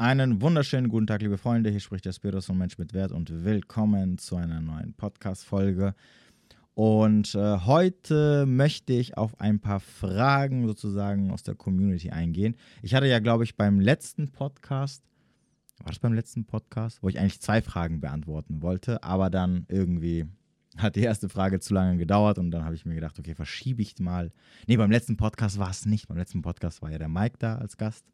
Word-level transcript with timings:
Einen 0.00 0.40
wunderschönen 0.40 0.88
guten 0.88 1.06
Tag, 1.06 1.20
liebe 1.20 1.36
Freunde. 1.36 1.68
Hier 1.68 1.78
spricht 1.78 2.06
der 2.06 2.14
Spiritus 2.14 2.46
von 2.46 2.56
Mensch 2.56 2.78
mit 2.78 2.94
Wert 2.94 3.12
und 3.12 3.44
willkommen 3.44 4.16
zu 4.16 4.34
einer 4.36 4.62
neuen 4.62 4.94
Podcast-Folge. 4.94 5.94
Und 6.72 7.34
äh, 7.34 7.58
heute 7.58 8.46
möchte 8.46 8.94
ich 8.94 9.18
auf 9.18 9.38
ein 9.38 9.60
paar 9.60 9.78
Fragen 9.78 10.66
sozusagen 10.66 11.30
aus 11.30 11.42
der 11.42 11.54
Community 11.54 12.08
eingehen. 12.08 12.56
Ich 12.80 12.94
hatte 12.94 13.08
ja, 13.08 13.18
glaube 13.18 13.44
ich, 13.44 13.58
beim 13.58 13.78
letzten 13.78 14.32
Podcast, 14.32 15.04
war 15.80 15.88
das 15.88 15.98
beim 15.98 16.14
letzten 16.14 16.46
Podcast, 16.46 17.02
wo 17.02 17.10
ich 17.10 17.18
eigentlich 17.18 17.42
zwei 17.42 17.60
Fragen 17.60 18.00
beantworten 18.00 18.62
wollte, 18.62 19.04
aber 19.04 19.28
dann 19.28 19.66
irgendwie 19.68 20.24
hat 20.78 20.96
die 20.96 21.02
erste 21.02 21.28
Frage 21.28 21.60
zu 21.60 21.74
lange 21.74 21.98
gedauert 21.98 22.38
und 22.38 22.52
dann 22.52 22.64
habe 22.64 22.74
ich 22.74 22.86
mir 22.86 22.94
gedacht, 22.94 23.18
okay, 23.18 23.34
verschiebe 23.34 23.82
ich 23.82 23.98
mal. 23.98 24.30
Nee, 24.66 24.78
beim 24.78 24.90
letzten 24.90 25.18
Podcast 25.18 25.58
war 25.58 25.68
es 25.68 25.84
nicht. 25.84 26.08
Beim 26.08 26.16
letzten 26.16 26.40
Podcast 26.40 26.80
war 26.80 26.90
ja 26.90 26.96
der 26.96 27.08
Mike 27.08 27.36
da 27.38 27.56
als 27.56 27.76
Gast. 27.76 28.06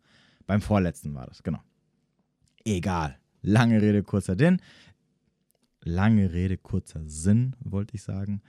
Beim 0.48 0.61
vorletzten 0.61 1.14
war 1.14 1.29
das, 1.29 1.45
genau. 1.45 1.61
Egal. 2.66 3.16
Lange 3.42 3.80
Rede, 3.80 4.02
kurzer 4.02 4.36
Sinn. 4.36 4.61
Lange 5.84 6.32
Rede, 6.32 6.57
kurzer 6.57 7.00
Sinn, 7.07 7.54
wollte 7.61 7.94
ich 7.94 8.02
sagen. 8.02 8.43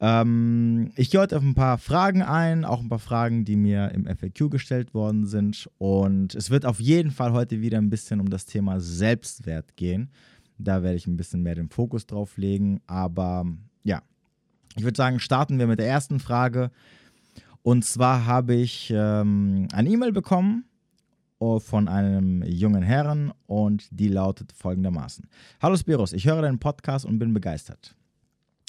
Ähm, 0.00 0.92
ich 0.96 1.10
gehe 1.10 1.18
heute 1.18 1.38
auf 1.38 1.42
ein 1.42 1.54
paar 1.54 1.78
Fragen 1.78 2.20
ein, 2.20 2.66
auch 2.66 2.80
ein 2.80 2.90
paar 2.90 2.98
Fragen, 2.98 3.46
die 3.46 3.56
mir 3.56 3.90
im 3.92 4.04
FAQ 4.04 4.50
gestellt 4.50 4.92
worden 4.92 5.24
sind. 5.24 5.66
Und 5.78 6.34
es 6.34 6.50
wird 6.50 6.66
auf 6.66 6.78
jeden 6.78 7.10
Fall 7.10 7.32
heute 7.32 7.62
wieder 7.62 7.78
ein 7.78 7.88
bisschen 7.88 8.20
um 8.20 8.28
das 8.28 8.44
Thema 8.44 8.80
Selbstwert 8.80 9.76
gehen. 9.76 10.10
Da 10.58 10.82
werde 10.82 10.96
ich 10.96 11.06
ein 11.06 11.16
bisschen 11.16 11.42
mehr 11.42 11.54
den 11.54 11.70
Fokus 11.70 12.06
drauf 12.06 12.36
legen. 12.36 12.82
Aber 12.86 13.46
ja, 13.82 14.02
ich 14.76 14.84
würde 14.84 14.96
sagen, 14.96 15.20
starten 15.20 15.58
wir 15.58 15.66
mit 15.66 15.78
der 15.78 15.88
ersten 15.88 16.20
Frage. 16.20 16.70
Und 17.62 17.86
zwar 17.86 18.26
habe 18.26 18.54
ich 18.54 18.92
ähm, 18.94 19.68
eine 19.72 19.88
E-Mail 19.88 20.12
bekommen 20.12 20.67
von 21.38 21.86
einem 21.88 22.42
jungen 22.42 22.82
Herrn 22.82 23.32
und 23.46 23.86
die 23.90 24.08
lautet 24.08 24.52
folgendermaßen. 24.52 25.28
Hallo 25.62 25.76
Spiros, 25.76 26.12
ich 26.12 26.26
höre 26.26 26.42
deinen 26.42 26.58
Podcast 26.58 27.04
und 27.04 27.18
bin 27.20 27.32
begeistert. 27.32 27.94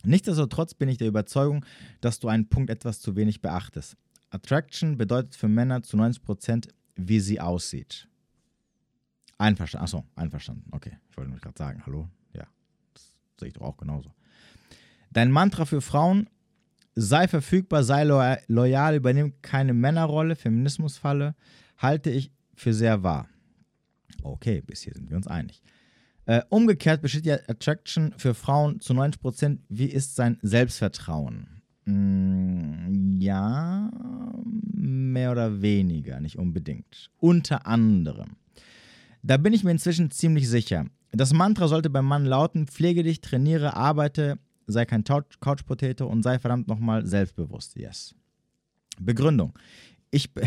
Nichtsdestotrotz 0.03 0.75
bin 0.75 0.87
ich 0.87 0.97
der 0.97 1.07
Überzeugung, 1.07 1.65
dass 1.99 2.19
du 2.19 2.27
einen 2.27 2.47
Punkt 2.47 2.69
etwas 2.69 2.99
zu 2.99 3.15
wenig 3.15 3.41
beachtest. 3.41 3.97
Attraction 4.29 4.97
bedeutet 4.97 5.35
für 5.35 5.47
Männer 5.47 5.81
zu 5.81 5.97
90%, 5.97 6.69
wie 6.95 7.19
sie 7.19 7.41
aussieht. 7.41 8.07
Einverstanden. 9.39 9.83
Achso, 9.83 10.03
einverstanden. 10.15 10.69
Okay, 10.71 10.97
ich 11.09 11.17
wollte 11.17 11.31
nur 11.31 11.39
gerade 11.39 11.57
sagen, 11.57 11.81
hallo. 11.85 12.07
Ja, 12.33 12.45
das 12.93 13.15
sehe 13.39 13.47
ich 13.47 13.55
doch 13.55 13.63
auch 13.63 13.77
genauso. 13.77 14.13
Dein 15.11 15.31
Mantra 15.31 15.65
für 15.65 15.81
Frauen, 15.81 16.29
sei 16.93 17.27
verfügbar, 17.27 17.83
sei 17.83 18.03
loyal, 18.03 18.95
übernimm 18.95 19.33
keine 19.41 19.73
Männerrolle, 19.73 20.35
Feminismusfalle, 20.35 21.35
halte 21.77 22.11
ich 22.11 22.31
für 22.59 22.73
sehr 22.73 23.03
wahr. 23.03 23.27
Okay, 24.23 24.61
bis 24.61 24.81
hier 24.81 24.93
sind 24.93 25.09
wir 25.09 25.17
uns 25.17 25.27
einig. 25.27 25.61
Äh, 26.25 26.41
umgekehrt 26.49 27.01
besteht 27.01 27.25
die 27.25 27.31
Attraction 27.31 28.13
für 28.17 28.33
Frauen 28.33 28.81
zu 28.81 28.93
90%. 28.93 29.59
Wie 29.69 29.87
ist 29.87 30.15
sein 30.15 30.37
Selbstvertrauen? 30.41 31.61
Mm, 31.85 33.19
ja, 33.19 33.89
mehr 34.73 35.31
oder 35.31 35.61
weniger, 35.61 36.19
nicht 36.19 36.37
unbedingt. 36.37 37.09
Unter 37.17 37.65
anderem. 37.65 38.35
Da 39.23 39.37
bin 39.37 39.53
ich 39.53 39.63
mir 39.63 39.71
inzwischen 39.71 40.11
ziemlich 40.11 40.47
sicher. 40.47 40.85
Das 41.11 41.33
Mantra 41.33 41.67
sollte 41.67 41.89
beim 41.89 42.05
Mann 42.05 42.25
lauten: 42.25 42.67
Pflege 42.67 43.03
dich, 43.03 43.21
trainiere, 43.21 43.75
arbeite, 43.75 44.37
sei 44.67 44.85
kein 44.85 45.03
Couch-Potato 45.03 46.05
und 46.05 46.23
sei 46.23 46.37
verdammt 46.37 46.67
nochmal 46.67 47.05
selbstbewusst. 47.05 47.75
Yes. 47.75 48.13
Begründung. 48.99 49.57
Ich 50.11 50.29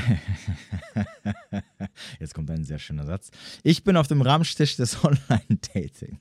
Jetzt 2.21 2.35
kommt 2.35 2.51
ein 2.51 2.65
sehr 2.65 2.81
schöner 2.81 3.07
Satz. 3.07 3.31
Ich 3.63 3.85
bin 3.85 3.97
auf 3.97 4.09
dem 4.09 4.21
Ramstisch 4.23 4.75
des 4.77 5.05
Online-Dating. 5.05 6.19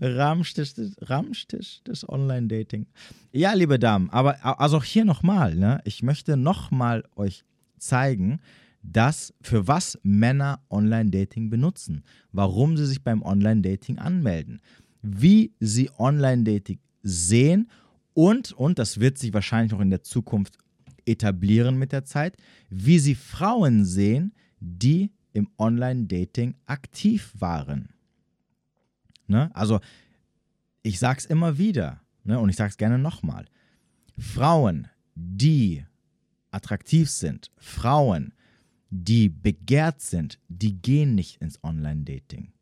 Ramstisch, 0.00 0.72
Ramstisch 1.00 1.82
des 1.82 2.08
Online-Dating. 2.08 2.86
Ja, 3.32 3.52
liebe 3.52 3.78
Damen, 3.78 4.08
aber 4.10 4.60
also 4.60 4.78
auch 4.78 4.84
hier 4.84 5.04
nochmal, 5.04 5.54
ne? 5.54 5.80
Ich 5.84 6.02
möchte 6.02 6.36
nochmal 6.36 7.04
euch 7.16 7.44
zeigen, 7.78 8.40
dass 8.82 9.34
für 9.42 9.68
was 9.68 9.98
Männer 10.02 10.60
Online-Dating 10.70 11.50
benutzen, 11.50 12.04
warum 12.32 12.76
sie 12.76 12.86
sich 12.86 13.02
beim 13.02 13.22
Online-Dating 13.22 13.98
anmelden, 13.98 14.60
wie 15.02 15.52
sie 15.60 15.90
Online-Dating 15.98 16.78
sehen 17.02 17.70
und, 18.14 18.52
und 18.52 18.78
das 18.78 19.00
wird 19.00 19.18
sich 19.18 19.34
wahrscheinlich 19.34 19.72
noch 19.72 19.80
in 19.80 19.90
der 19.90 20.02
Zukunft 20.02 20.56
etablieren 21.06 21.78
mit 21.78 21.92
der 21.92 22.04
Zeit, 22.04 22.36
wie 22.68 22.98
sie 22.98 23.14
Frauen 23.14 23.84
sehen, 23.84 24.34
die 24.60 25.10
im 25.32 25.48
Online-Dating 25.58 26.54
aktiv 26.66 27.32
waren. 27.38 27.90
Ne? 29.26 29.54
Also, 29.54 29.80
ich 30.82 30.98
sage 30.98 31.18
es 31.18 31.26
immer 31.26 31.58
wieder 31.58 32.00
ne? 32.24 32.38
und 32.38 32.48
ich 32.48 32.56
sage 32.56 32.70
es 32.70 32.76
gerne 32.76 32.98
nochmal. 32.98 33.46
Frauen, 34.18 34.88
die 35.14 35.84
attraktiv 36.50 37.10
sind, 37.10 37.50
Frauen, 37.58 38.32
die 38.90 39.28
begehrt 39.28 40.00
sind, 40.00 40.38
die 40.48 40.80
gehen 40.80 41.14
nicht 41.14 41.40
ins 41.42 41.62
Online-Dating. 41.62 42.52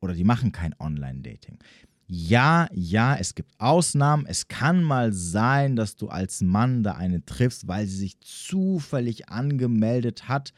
Oder 0.00 0.14
die 0.14 0.24
machen 0.24 0.52
kein 0.52 0.78
Online-Dating. 0.78 1.58
Ja, 2.06 2.68
ja, 2.72 3.16
es 3.16 3.34
gibt 3.34 3.52
Ausnahmen. 3.58 4.26
Es 4.26 4.48
kann 4.48 4.82
mal 4.82 5.12
sein, 5.12 5.74
dass 5.74 5.96
du 5.96 6.08
als 6.08 6.42
Mann 6.42 6.82
da 6.82 6.92
eine 6.92 7.24
triffst, 7.24 7.66
weil 7.66 7.86
sie 7.86 7.96
sich 7.96 8.20
zufällig 8.20 9.30
angemeldet 9.30 10.28
hat 10.28 10.52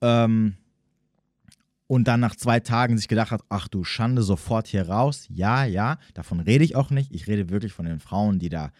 ähm, 0.00 0.56
und 1.86 2.08
dann 2.08 2.18
nach 2.18 2.34
zwei 2.34 2.58
Tagen 2.58 2.98
sich 2.98 3.06
gedacht 3.06 3.30
hat, 3.30 3.42
ach 3.48 3.68
du 3.68 3.84
Schande, 3.84 4.22
sofort 4.22 4.66
hier 4.66 4.88
raus. 4.88 5.26
Ja, 5.30 5.64
ja, 5.64 5.98
davon 6.14 6.40
rede 6.40 6.64
ich 6.64 6.74
auch 6.74 6.90
nicht. 6.90 7.14
Ich 7.14 7.28
rede 7.28 7.50
wirklich 7.50 7.72
von 7.72 7.86
den 7.86 8.00
Frauen, 8.00 8.40
die 8.40 8.48
da 8.48 8.72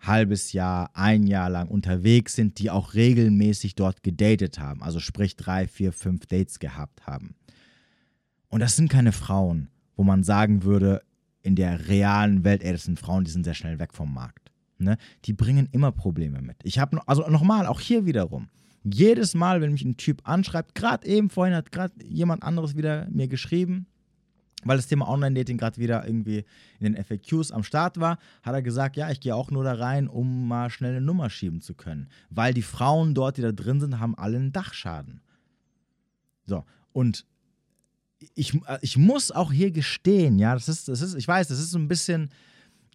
halbes 0.00 0.52
Jahr, 0.52 0.90
ein 0.94 1.24
Jahr 1.26 1.50
lang 1.50 1.68
unterwegs 1.68 2.34
sind, 2.34 2.58
die 2.58 2.70
auch 2.70 2.94
regelmäßig 2.94 3.76
dort 3.76 4.02
gedatet 4.02 4.58
haben. 4.58 4.82
Also 4.82 4.98
sprich 4.98 5.36
drei, 5.36 5.68
vier, 5.68 5.92
fünf 5.92 6.26
Dates 6.26 6.58
gehabt 6.58 7.06
haben. 7.06 7.36
Und 8.48 8.60
das 8.60 8.74
sind 8.74 8.90
keine 8.90 9.12
Frauen 9.12 9.68
wo 10.00 10.02
man 10.02 10.24
sagen 10.24 10.62
würde, 10.62 11.02
in 11.42 11.56
der 11.56 11.88
realen 11.88 12.42
Welt, 12.42 12.62
ey, 12.62 12.72
das 12.72 12.84
sind 12.84 12.98
Frauen, 12.98 13.24
die 13.24 13.30
sind 13.30 13.44
sehr 13.44 13.52
schnell 13.52 13.78
weg 13.78 13.92
vom 13.92 14.14
Markt. 14.14 14.50
Ne? 14.78 14.96
Die 15.26 15.34
bringen 15.34 15.68
immer 15.72 15.92
Probleme 15.92 16.40
mit. 16.40 16.56
Ich 16.62 16.78
habe, 16.78 17.06
also 17.06 17.28
nochmal, 17.28 17.66
auch 17.66 17.80
hier 17.80 18.06
wiederum, 18.06 18.48
jedes 18.82 19.34
Mal, 19.34 19.60
wenn 19.60 19.72
mich 19.72 19.84
ein 19.84 19.98
Typ 19.98 20.26
anschreibt, 20.26 20.74
gerade 20.74 21.06
eben 21.06 21.28
vorhin 21.28 21.54
hat 21.54 21.70
gerade 21.70 21.92
jemand 22.02 22.44
anderes 22.44 22.78
wieder 22.78 23.08
mir 23.10 23.28
geschrieben, 23.28 23.88
weil 24.64 24.78
das 24.78 24.86
Thema 24.86 25.06
Online-Dating 25.06 25.58
gerade 25.58 25.76
wieder 25.76 26.06
irgendwie 26.06 26.46
in 26.78 26.94
den 26.94 27.04
FAQs 27.04 27.52
am 27.52 27.62
Start 27.62 28.00
war, 28.00 28.16
hat 28.42 28.54
er 28.54 28.62
gesagt, 28.62 28.96
ja, 28.96 29.10
ich 29.10 29.20
gehe 29.20 29.36
auch 29.36 29.50
nur 29.50 29.64
da 29.64 29.74
rein, 29.74 30.08
um 30.08 30.48
mal 30.48 30.70
schnell 30.70 30.92
eine 30.92 31.04
Nummer 31.04 31.28
schieben 31.28 31.60
zu 31.60 31.74
können. 31.74 32.08
Weil 32.30 32.54
die 32.54 32.62
Frauen 32.62 33.12
dort, 33.12 33.36
die 33.36 33.42
da 33.42 33.52
drin 33.52 33.80
sind, 33.80 34.00
haben 34.00 34.16
alle 34.16 34.38
einen 34.38 34.52
Dachschaden. 34.52 35.20
So, 36.46 36.64
und 36.94 37.26
ich, 38.34 38.54
äh, 38.66 38.78
ich 38.82 38.96
muss 38.96 39.30
auch 39.30 39.52
hier 39.52 39.70
gestehen, 39.70 40.38
ja, 40.38 40.54
das 40.54 40.68
ist, 40.68 40.88
das 40.88 41.00
ist, 41.00 41.14
ich 41.14 41.26
weiß, 41.26 41.48
das 41.48 41.58
ist 41.58 41.70
so 41.70 41.78
ein 41.78 41.88
bisschen, 41.88 42.30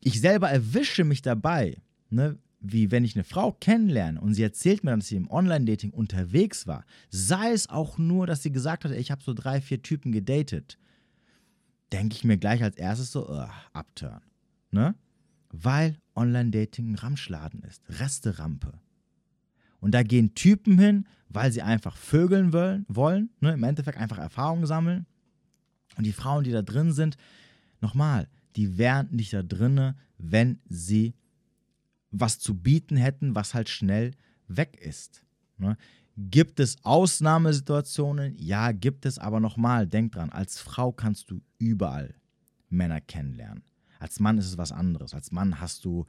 ich 0.02 0.22
selber 0.22 0.50
erwische 0.50 1.04
mich 1.04 1.22
dabei, 1.22 1.78
ne, 2.10 2.38
wie 2.60 2.92
wenn 2.92 3.06
ich 3.06 3.16
eine 3.16 3.24
Frau 3.24 3.52
kennenlerne 3.52 4.20
und 4.20 4.34
sie 4.34 4.44
erzählt 4.44 4.84
mir 4.84 4.96
dass 4.96 5.08
sie 5.08 5.18
im 5.18 5.30
Online-Dating 5.30 5.92
unterwegs 5.92 6.66
war, 6.68 6.86
sei 7.10 7.52
es 7.52 7.70
auch 7.70 7.98
nur, 7.98 8.28
dass 8.28 8.44
sie 8.44 8.52
gesagt 8.52 8.86
hat, 8.86 8.92
ich 8.92 9.12
habe 9.12 9.22
so 9.22 9.34
drei, 9.34 9.62
vier 9.62 9.82
Typen 9.82 10.12
gedatet, 10.12 10.78
denke 11.92 12.16
ich 12.16 12.24
mir 12.24 12.38
gleich 12.38 12.64
als 12.64 12.78
erstes 12.78 13.12
so, 13.12 13.30
uh, 13.30 13.48
Upturn, 13.74 14.22
ne? 14.72 14.96
Weil 15.52 16.00
Online-Dating 16.16 16.92
ein 16.92 16.96
Ramschladen 16.96 17.62
ist, 17.64 17.82
Resterampe. 17.88 18.74
Und 19.80 19.92
da 19.92 20.02
gehen 20.04 20.34
Typen 20.34 20.80
hin, 20.80 21.06
weil 21.30 21.52
sie 21.52 21.62
einfach 21.62 21.96
vögeln 21.96 22.52
wollen, 22.52 22.86
wollen 22.90 23.30
ne? 23.40 23.54
im 23.54 23.64
Endeffekt 23.64 23.98
einfach 23.98 24.18
Erfahrungen 24.18 24.66
sammeln 24.66 25.06
und 25.98 26.06
die 26.06 26.14
Frauen, 26.14 26.44
die 26.44 26.52
da 26.52 26.62
drin 26.62 26.92
sind, 26.92 27.18
nochmal, 27.82 28.28
die 28.56 28.78
wären 28.78 29.10
nicht 29.12 29.34
da 29.34 29.44
drinne, 29.44 29.96
wenn 30.18 30.60
sie 30.70 31.14
was 32.12 32.40
zu 32.40 32.56
bieten 32.56 32.98
hätten, 32.98 33.36
was 33.36 33.54
halt 33.54 33.70
schnell 33.70 34.12
weg 34.48 34.78
ist. 34.82 35.24
Ne? 35.58 35.78
Gibt 36.18 36.60
es 36.60 36.78
Ausnahmesituationen? 36.84 38.36
Ja, 38.38 38.72
gibt 38.72 39.06
es, 39.06 39.20
aber 39.20 39.40
nochmal, 39.40 39.86
denk 39.86 40.14
dran, 40.14 40.30
als 40.30 40.60
Frau 40.60 40.92
kannst 40.92 41.30
du 41.30 41.42
überall 41.58 42.16
Männer 42.70 43.02
kennenlernen. 43.02 43.64
Als 44.00 44.20
Mann 44.20 44.38
ist 44.38 44.48
es 44.48 44.58
was 44.58 44.72
anderes. 44.72 45.14
Als 45.14 45.32
Mann 45.32 45.60
hast 45.60 45.84
du 45.84 46.06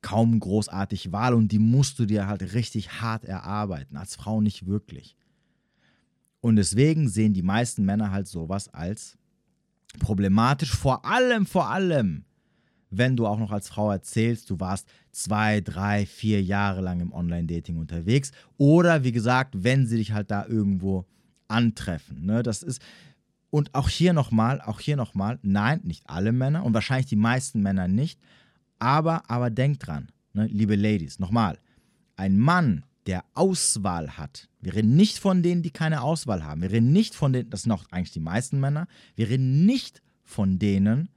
kaum 0.00 0.38
großartig 0.38 1.12
Wahl 1.12 1.34
und 1.34 1.52
die 1.52 1.58
musst 1.58 1.98
du 1.98 2.06
dir 2.06 2.26
halt 2.26 2.54
richtig 2.54 3.00
hart 3.00 3.24
erarbeiten. 3.24 3.96
Als 3.96 4.14
Frau 4.14 4.40
nicht 4.40 4.66
wirklich. 4.66 5.16
Und 6.40 6.56
deswegen 6.56 7.08
sehen 7.08 7.32
die 7.32 7.42
meisten 7.42 7.84
Männer 7.84 8.10
halt 8.10 8.28
sowas 8.28 8.72
als 8.72 9.16
problematisch, 9.98 10.74
vor 10.74 11.04
allem, 11.04 11.46
vor 11.46 11.70
allem, 11.70 12.24
wenn 12.90 13.16
du 13.16 13.26
auch 13.26 13.38
noch 13.38 13.50
als 13.50 13.68
Frau 13.68 13.90
erzählst, 13.90 14.50
du 14.50 14.60
warst 14.60 14.88
zwei, 15.12 15.60
drei, 15.60 16.06
vier 16.06 16.42
Jahre 16.42 16.80
lang 16.80 17.00
im 17.00 17.12
Online-Dating 17.12 17.78
unterwegs. 17.78 18.32
Oder 18.58 19.04
wie 19.04 19.12
gesagt, 19.12 19.64
wenn 19.64 19.86
sie 19.86 19.96
dich 19.96 20.12
halt 20.12 20.30
da 20.30 20.46
irgendwo 20.46 21.04
antreffen. 21.48 22.24
Ne? 22.24 22.42
Das 22.42 22.62
ist. 22.62 22.80
Und 23.50 23.74
auch 23.74 23.88
hier 23.88 24.12
nochmal, 24.12 24.60
auch 24.60 24.80
hier 24.80 24.96
nochmal, 24.96 25.38
nein, 25.42 25.80
nicht 25.84 26.02
alle 26.08 26.32
Männer 26.32 26.64
und 26.64 26.74
wahrscheinlich 26.74 27.06
die 27.06 27.16
meisten 27.16 27.62
Männer 27.62 27.88
nicht. 27.88 28.20
Aber, 28.78 29.30
aber 29.30 29.50
denkt 29.50 29.86
dran, 29.86 30.08
ne, 30.34 30.46
liebe 30.46 30.76
Ladies, 30.76 31.18
nochmal, 31.18 31.58
ein 32.16 32.38
Mann, 32.38 32.84
der 33.06 33.24
Auswahl 33.34 34.16
hat, 34.16 34.48
wir 34.60 34.74
reden 34.74 34.96
nicht 34.96 35.18
von 35.18 35.42
denen, 35.42 35.62
die 35.62 35.70
keine 35.70 36.02
Auswahl 36.02 36.44
haben, 36.44 36.62
wir 36.62 36.70
reden 36.70 36.92
nicht 36.92 37.14
von 37.14 37.32
denen, 37.32 37.50
das 37.50 37.62
sind 37.62 37.72
auch 37.72 37.84
eigentlich 37.90 38.12
die 38.12 38.20
meisten 38.20 38.58
Männer, 38.58 38.88
wir 39.14 39.28
reden 39.28 39.64
nicht 39.64 40.02
von 40.24 40.58
denen, 40.58 41.08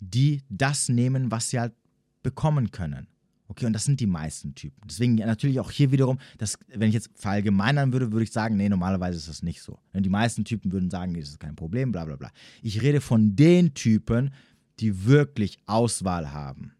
die 0.00 0.42
das 0.48 0.88
nehmen, 0.88 1.30
was 1.30 1.50
sie 1.50 1.60
halt 1.60 1.74
bekommen 2.22 2.70
können. 2.70 3.06
Okay, 3.48 3.66
und 3.66 3.72
das 3.72 3.84
sind 3.84 4.00
die 4.00 4.06
meisten 4.06 4.56
Typen. 4.56 4.80
Deswegen 4.88 5.14
natürlich 5.14 5.60
auch 5.60 5.70
hier 5.70 5.92
wiederum, 5.92 6.18
dass, 6.38 6.58
wenn 6.66 6.88
ich 6.88 6.94
jetzt 6.94 7.10
verallgemeinern 7.14 7.92
würde, 7.92 8.10
würde 8.10 8.24
ich 8.24 8.32
sagen, 8.32 8.56
nee, 8.56 8.68
normalerweise 8.68 9.18
ist 9.18 9.28
das 9.28 9.42
nicht 9.44 9.62
so. 9.62 9.78
Denn 9.94 10.02
die 10.02 10.08
meisten 10.08 10.44
Typen 10.44 10.72
würden 10.72 10.90
sagen, 10.90 11.14
das 11.14 11.28
ist 11.28 11.38
kein 11.38 11.54
Problem, 11.54 11.92
bla 11.92 12.04
bla 12.04 12.16
bla. 12.16 12.32
Ich 12.62 12.82
rede 12.82 13.00
von 13.00 13.36
den 13.36 13.72
Typen, 13.74 14.32
die 14.80 15.04
wirklich 15.04 15.58
Auswahl 15.66 16.32
haben. 16.32 16.72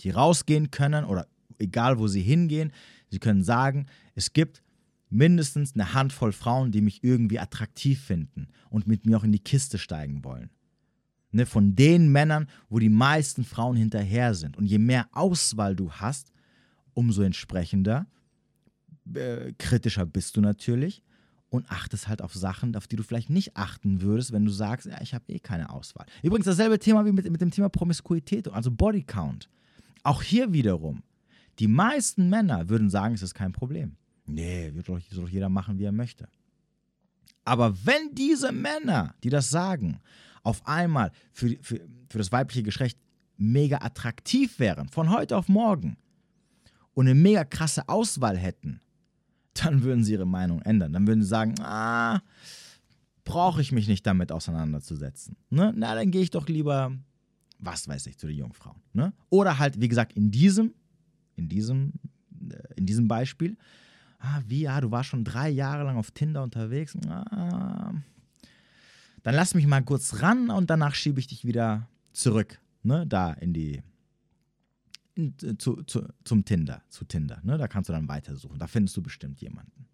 Die 0.00 0.10
rausgehen 0.10 0.72
können 0.72 1.04
oder 1.04 1.28
egal 1.58 1.98
wo 1.98 2.08
sie 2.08 2.22
hingehen, 2.22 2.72
sie 3.10 3.18
können 3.18 3.42
sagen, 3.42 3.86
es 4.14 4.32
gibt 4.32 4.62
mindestens 5.08 5.74
eine 5.74 5.94
Handvoll 5.94 6.32
Frauen, 6.32 6.72
die 6.72 6.80
mich 6.80 7.04
irgendwie 7.04 7.38
attraktiv 7.38 8.00
finden 8.00 8.48
und 8.70 8.86
mit 8.86 9.06
mir 9.06 9.16
auch 9.16 9.24
in 9.24 9.32
die 9.32 9.38
Kiste 9.38 9.78
steigen 9.78 10.24
wollen. 10.24 10.50
Ne, 11.32 11.44
von 11.44 11.74
den 11.74 12.10
Männern, 12.10 12.48
wo 12.68 12.78
die 12.78 12.88
meisten 12.88 13.44
Frauen 13.44 13.76
hinterher 13.76 14.34
sind. 14.34 14.56
Und 14.56 14.64
je 14.64 14.78
mehr 14.78 15.08
Auswahl 15.12 15.76
du 15.76 15.90
hast, 15.90 16.32
umso 16.94 17.22
entsprechender, 17.22 18.06
äh, 19.14 19.52
kritischer 19.58 20.06
bist 20.06 20.36
du 20.36 20.40
natürlich 20.40 21.02
und 21.50 21.70
achtest 21.70 22.08
halt 22.08 22.22
auf 22.22 22.34
Sachen, 22.34 22.74
auf 22.76 22.86
die 22.86 22.96
du 22.96 23.02
vielleicht 23.02 23.30
nicht 23.30 23.56
achten 23.56 24.00
würdest, 24.00 24.32
wenn 24.32 24.44
du 24.44 24.50
sagst, 24.50 24.86
ja, 24.86 25.00
ich 25.00 25.14
habe 25.14 25.24
eh 25.28 25.38
keine 25.38 25.70
Auswahl. 25.70 26.06
Übrigens 26.22 26.46
dasselbe 26.46 26.78
Thema 26.78 27.04
wie 27.04 27.12
mit, 27.12 27.30
mit 27.30 27.40
dem 27.40 27.50
Thema 27.50 27.68
Promiskuität, 27.68 28.48
also 28.48 28.70
Bodycount. 28.70 29.48
Auch 30.02 30.22
hier 30.22 30.52
wiederum, 30.52 31.02
die 31.58 31.68
meisten 31.68 32.28
Männer 32.28 32.68
würden 32.68 32.90
sagen, 32.90 33.14
es 33.14 33.22
ist 33.22 33.34
kein 33.34 33.52
Problem. 33.52 33.96
Nee, 34.26 34.72
soll 34.72 34.82
doch, 34.82 35.00
soll 35.10 35.24
doch 35.24 35.30
jeder 35.30 35.48
machen, 35.48 35.78
wie 35.78 35.84
er 35.84 35.92
möchte. 35.92 36.28
Aber 37.44 37.74
wenn 37.84 38.14
diese 38.14 38.52
Männer, 38.52 39.14
die 39.22 39.30
das 39.30 39.50
sagen, 39.50 40.00
auf 40.42 40.66
einmal 40.66 41.12
für, 41.32 41.56
für, 41.60 41.80
für 42.08 42.18
das 42.18 42.32
weibliche 42.32 42.62
Geschlecht 42.62 42.98
mega 43.36 43.78
attraktiv 43.78 44.58
wären, 44.58 44.88
von 44.88 45.10
heute 45.10 45.36
auf 45.36 45.48
morgen, 45.48 45.96
und 46.96 47.06
eine 47.06 47.14
mega 47.14 47.44
krasse 47.44 47.88
Auswahl 47.88 48.38
hätten, 48.38 48.80
dann 49.54 49.82
würden 49.82 50.02
sie 50.02 50.12
ihre 50.12 50.26
Meinung 50.26 50.62
ändern. 50.62 50.92
Dann 50.92 51.06
würden 51.06 51.22
sie 51.22 51.28
sagen, 51.28 51.54
ah, 51.60 52.22
brauche 53.24 53.60
ich 53.60 53.70
mich 53.70 53.86
nicht 53.86 54.06
damit 54.06 54.32
auseinanderzusetzen. 54.32 55.36
Ne? 55.50 55.74
Na, 55.76 55.94
dann 55.94 56.10
gehe 56.10 56.22
ich 56.22 56.30
doch 56.30 56.48
lieber, 56.48 56.96
was 57.58 57.86
weiß 57.86 58.06
ich, 58.06 58.16
zu 58.18 58.26
den 58.26 58.36
Jungfrauen. 58.36 58.80
Ne? 58.94 59.12
Oder 59.28 59.58
halt, 59.58 59.80
wie 59.80 59.88
gesagt, 59.88 60.14
in 60.14 60.30
diesem, 60.30 60.72
in 61.36 61.48
diesem, 61.48 61.92
äh, 62.50 62.56
in 62.76 62.86
diesem 62.86 63.08
Beispiel, 63.08 63.56
ah, 64.18 64.40
wie, 64.46 64.62
ja, 64.62 64.80
du 64.80 64.90
warst 64.90 65.10
schon 65.10 65.24
drei 65.24 65.48
Jahre 65.48 65.84
lang 65.84 65.96
auf 65.96 66.10
Tinder 66.10 66.42
unterwegs, 66.42 66.96
ah, 67.08 67.94
dann 69.22 69.34
lass 69.34 69.54
mich 69.54 69.66
mal 69.66 69.82
kurz 69.82 70.22
ran 70.22 70.50
und 70.50 70.70
danach 70.70 70.94
schiebe 70.94 71.20
ich 71.20 71.26
dich 71.26 71.44
wieder 71.44 71.88
zurück, 72.12 72.60
ne, 72.82 73.06
da 73.06 73.32
in 73.32 73.52
die, 73.52 73.82
in, 75.14 75.34
äh, 75.42 75.56
zu, 75.58 75.82
zu, 75.84 76.08
zum 76.24 76.44
Tinder, 76.44 76.82
zu 76.88 77.04
Tinder, 77.04 77.40
ne, 77.42 77.58
da 77.58 77.68
kannst 77.68 77.88
du 77.88 77.92
dann 77.92 78.08
weitersuchen, 78.08 78.58
da 78.58 78.66
findest 78.66 78.96
du 78.96 79.02
bestimmt 79.02 79.40
jemanden. 79.40 79.86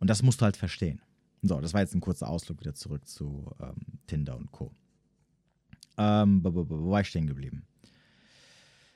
Und 0.00 0.08
das 0.08 0.22
musst 0.22 0.40
du 0.40 0.44
halt 0.44 0.56
verstehen. 0.56 1.00
So, 1.42 1.60
das 1.60 1.74
war 1.74 1.80
jetzt 1.80 1.94
ein 1.94 2.00
kurzer 2.00 2.28
Ausflug 2.28 2.60
wieder 2.60 2.74
zurück 2.74 3.06
zu 3.06 3.50
ähm, 3.60 3.76
Tinder 4.06 4.36
und 4.36 4.50
Co. 4.50 4.72
Ähm, 5.96 6.42
wo 6.44 6.90
war 6.90 7.00
ich 7.00 7.08
stehen 7.08 7.26
geblieben? 7.26 7.64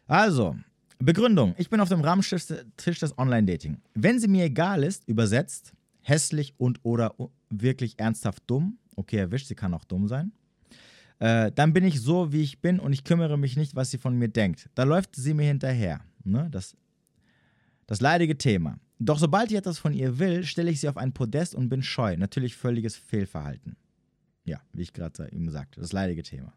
Also, 0.06 0.56
Begründung. 1.04 1.54
Ich 1.58 1.70
bin 1.70 1.80
auf 1.80 1.88
dem 1.88 2.00
Rahmentisch 2.00 2.46
des 2.46 3.18
Online-Dating. 3.18 3.78
Wenn 3.94 4.18
sie 4.18 4.28
mir 4.28 4.44
egal 4.44 4.84
ist, 4.84 5.06
übersetzt, 5.08 5.72
hässlich 6.00 6.54
und 6.58 6.80
oder 6.82 7.14
wirklich 7.50 7.98
ernsthaft 7.98 8.42
dumm, 8.46 8.78
okay, 8.96 9.16
erwischt, 9.16 9.46
sie 9.46 9.54
kann 9.54 9.74
auch 9.74 9.84
dumm 9.84 10.08
sein. 10.08 10.32
Äh, 11.18 11.52
dann 11.52 11.72
bin 11.72 11.84
ich 11.84 12.00
so, 12.00 12.32
wie 12.32 12.42
ich 12.42 12.60
bin 12.60 12.80
und 12.80 12.92
ich 12.92 13.04
kümmere 13.04 13.38
mich 13.38 13.56
nicht, 13.56 13.76
was 13.76 13.90
sie 13.90 13.98
von 13.98 14.18
mir 14.18 14.28
denkt. 14.28 14.68
Da 14.74 14.82
läuft 14.82 15.14
sie 15.14 15.34
mir 15.34 15.46
hinterher. 15.46 16.00
Ne? 16.24 16.48
Das, 16.50 16.76
das 17.86 18.00
leidige 18.00 18.36
Thema. 18.36 18.78
Doch 18.98 19.18
sobald 19.18 19.50
ich 19.50 19.56
etwas 19.56 19.78
von 19.78 19.94
ihr 19.94 20.18
will, 20.18 20.44
stelle 20.44 20.70
ich 20.70 20.80
sie 20.80 20.88
auf 20.88 20.96
ein 20.96 21.12
Podest 21.12 21.54
und 21.54 21.68
bin 21.68 21.82
scheu. 21.82 22.16
Natürlich 22.16 22.56
völliges 22.56 22.96
Fehlverhalten. 22.96 23.76
Ja, 24.44 24.60
wie 24.72 24.82
ich 24.82 24.92
gerade 24.92 25.30
eben 25.32 25.50
sagte, 25.50 25.80
das 25.80 25.92
leidige 25.92 26.22
Thema. 26.22 26.52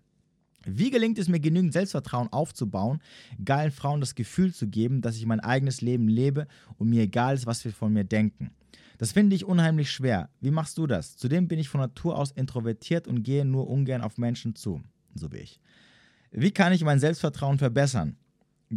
Wie 0.65 0.89
gelingt 0.89 1.17
es 1.19 1.27
mir, 1.27 1.39
genügend 1.39 1.73
Selbstvertrauen 1.73 2.31
aufzubauen, 2.31 3.01
geilen 3.43 3.71
Frauen 3.71 3.99
das 3.99 4.15
Gefühl 4.15 4.53
zu 4.53 4.67
geben, 4.67 5.01
dass 5.01 5.15
ich 5.15 5.25
mein 5.25 5.39
eigenes 5.39 5.81
Leben 5.81 6.07
lebe 6.07 6.47
und 6.77 6.89
mir 6.89 7.03
egal 7.03 7.35
ist, 7.35 7.45
was 7.45 7.63
wir 7.63 7.71
von 7.71 7.93
mir 7.93 8.03
denken? 8.03 8.51
Das 8.97 9.11
finde 9.11 9.35
ich 9.35 9.45
unheimlich 9.45 9.91
schwer. 9.91 10.29
Wie 10.39 10.51
machst 10.51 10.77
du 10.77 10.87
das? 10.87 11.17
Zudem 11.17 11.47
bin 11.47 11.59
ich 11.59 11.69
von 11.69 11.81
Natur 11.81 12.17
aus 12.17 12.31
introvertiert 12.31 13.07
und 13.07 13.23
gehe 13.23 13.45
nur 13.45 13.67
ungern 13.69 14.01
auf 14.01 14.17
Menschen 14.17 14.55
zu. 14.55 14.81
So 15.13 15.31
wie 15.31 15.37
ich. 15.37 15.59
Wie 16.31 16.51
kann 16.51 16.73
ich 16.73 16.83
mein 16.83 16.99
Selbstvertrauen 16.99 17.57
verbessern? 17.57 18.17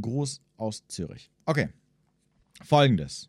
Gruß 0.01 0.41
aus 0.57 0.87
Zürich. 0.89 1.31
Okay. 1.45 1.69
Folgendes. 2.63 3.29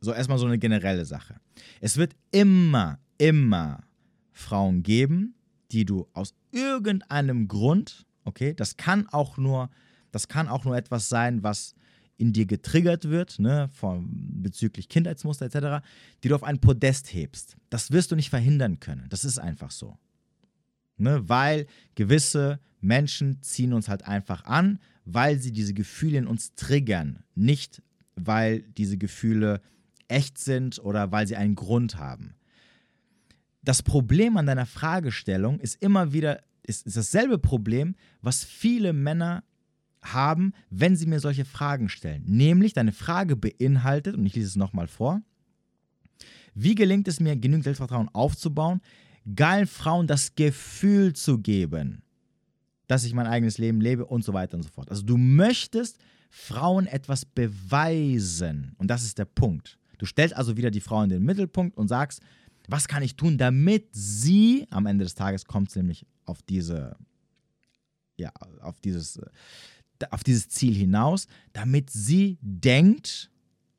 So 0.00 0.12
erstmal 0.12 0.38
so 0.38 0.46
eine 0.46 0.58
generelle 0.58 1.04
Sache. 1.04 1.40
Es 1.80 1.96
wird 1.96 2.14
immer, 2.30 2.98
immer 3.18 3.84
Frauen 4.32 4.82
geben, 4.82 5.34
die 5.70 5.84
du 5.84 6.08
aus 6.12 6.34
irgendeinem 6.52 7.48
Grund, 7.48 8.06
okay, 8.24 8.54
das 8.54 8.76
kann 8.76 9.08
auch 9.08 9.36
nur, 9.36 9.70
das 10.12 10.28
kann 10.28 10.48
auch 10.48 10.64
nur 10.64 10.76
etwas 10.76 11.08
sein, 11.08 11.42
was 11.42 11.74
in 12.18 12.32
dir 12.32 12.46
getriggert 12.46 13.08
wird, 13.08 13.38
ne, 13.40 13.68
von, 13.72 14.08
bezüglich 14.42 14.88
Kindheitsmuster 14.88 15.46
etc., 15.46 15.84
die 16.22 16.28
du 16.28 16.34
auf 16.34 16.44
ein 16.44 16.60
Podest 16.60 17.12
hebst. 17.12 17.56
Das 17.70 17.90
wirst 17.90 18.12
du 18.12 18.16
nicht 18.16 18.30
verhindern 18.30 18.78
können. 18.78 19.06
Das 19.08 19.24
ist 19.24 19.38
einfach 19.38 19.72
so. 19.72 19.98
Ne, 20.98 21.28
weil 21.28 21.66
gewisse 21.96 22.60
Menschen 22.80 23.42
ziehen 23.42 23.72
uns 23.72 23.88
halt 23.88 24.04
einfach 24.06 24.44
an, 24.44 24.78
weil 25.04 25.38
sie 25.38 25.52
diese 25.52 25.74
Gefühle 25.74 26.18
in 26.18 26.26
uns 26.26 26.54
triggern. 26.54 27.24
Nicht, 27.34 27.82
weil 28.14 28.62
diese 28.62 28.98
Gefühle 28.98 29.60
echt 30.08 30.38
sind 30.38 30.78
oder 30.78 31.10
weil 31.10 31.26
sie 31.26 31.36
einen 31.36 31.54
Grund 31.54 31.96
haben. 31.96 32.34
Das 33.62 33.82
Problem 33.82 34.36
an 34.36 34.46
deiner 34.46 34.66
Fragestellung 34.66 35.60
ist 35.60 35.80
immer 35.82 36.12
wieder, 36.12 36.42
ist, 36.62 36.86
ist 36.86 36.96
dasselbe 36.96 37.38
Problem, 37.38 37.94
was 38.20 38.44
viele 38.44 38.92
Männer 38.92 39.44
haben, 40.02 40.52
wenn 40.68 40.96
sie 40.96 41.06
mir 41.06 41.20
solche 41.20 41.44
Fragen 41.44 41.88
stellen. 41.88 42.24
Nämlich, 42.26 42.72
deine 42.72 42.92
Frage 42.92 43.36
beinhaltet, 43.36 44.16
und 44.16 44.26
ich 44.26 44.34
lese 44.34 44.48
es 44.48 44.56
nochmal 44.56 44.88
vor, 44.88 45.22
wie 46.54 46.74
gelingt 46.74 47.08
es 47.08 47.20
mir, 47.20 47.36
genügend 47.36 47.64
Selbstvertrauen 47.64 48.08
aufzubauen, 48.12 48.80
geilen 49.36 49.66
Frauen 49.66 50.06
das 50.06 50.34
Gefühl 50.34 51.12
zu 51.12 51.38
geben, 51.38 52.02
dass 52.88 53.04
ich 53.04 53.14
mein 53.14 53.26
eigenes 53.26 53.58
Leben 53.58 53.80
lebe 53.80 54.04
und 54.04 54.24
so 54.24 54.32
weiter 54.32 54.56
und 54.56 54.62
so 54.62 54.68
fort. 54.68 54.90
Also 54.90 55.02
du 55.02 55.16
möchtest 55.16 55.98
Frauen 56.30 56.86
etwas 56.86 57.24
beweisen. 57.24 58.74
Und 58.78 58.88
das 58.88 59.04
ist 59.04 59.18
der 59.18 59.24
Punkt. 59.24 59.78
Du 59.98 60.06
stellst 60.06 60.34
also 60.34 60.56
wieder 60.56 60.70
die 60.70 60.80
Frau 60.80 61.02
in 61.02 61.10
den 61.10 61.22
Mittelpunkt 61.22 61.76
und 61.76 61.88
sagst, 61.88 62.20
was 62.68 62.88
kann 62.88 63.02
ich 63.02 63.16
tun, 63.16 63.38
damit 63.38 63.88
sie, 63.92 64.66
am 64.70 64.86
Ende 64.86 65.04
des 65.04 65.14
Tages 65.14 65.44
kommt 65.44 65.68
es 65.68 65.76
nämlich 65.76 66.06
auf 66.24 66.42
diese, 66.42 66.96
ja, 68.16 68.32
auf 68.60 68.78
dieses, 68.80 69.20
auf 70.10 70.24
dieses 70.24 70.48
Ziel 70.48 70.74
hinaus, 70.74 71.26
damit 71.52 71.90
sie 71.90 72.38
denkt, 72.40 73.30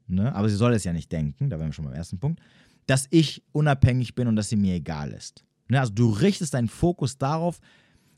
ne, 0.08 0.34
aber 0.36 0.50
sie 0.50 0.56
soll 0.56 0.74
es 0.74 0.84
ja 0.84 0.94
nicht 0.94 1.12
denken, 1.12 1.50
da 1.50 1.58
wären 1.58 1.70
wir 1.70 1.74
schon 1.74 1.86
beim 1.86 1.94
ersten 1.94 2.20
Punkt, 2.20 2.42
dass 2.86 3.08
ich 3.10 3.44
unabhängig 3.52 4.16
bin 4.16 4.28
und 4.28 4.36
dass 4.36 4.50
sie 4.50 4.56
mir 4.56 4.76
egal 4.76 5.12
ist. 5.12 5.46
Ne, 5.70 5.80
also 5.80 5.94
du 5.94 6.10
richtest 6.10 6.54
deinen 6.54 6.68
Fokus 6.68 7.18
darauf, 7.18 7.60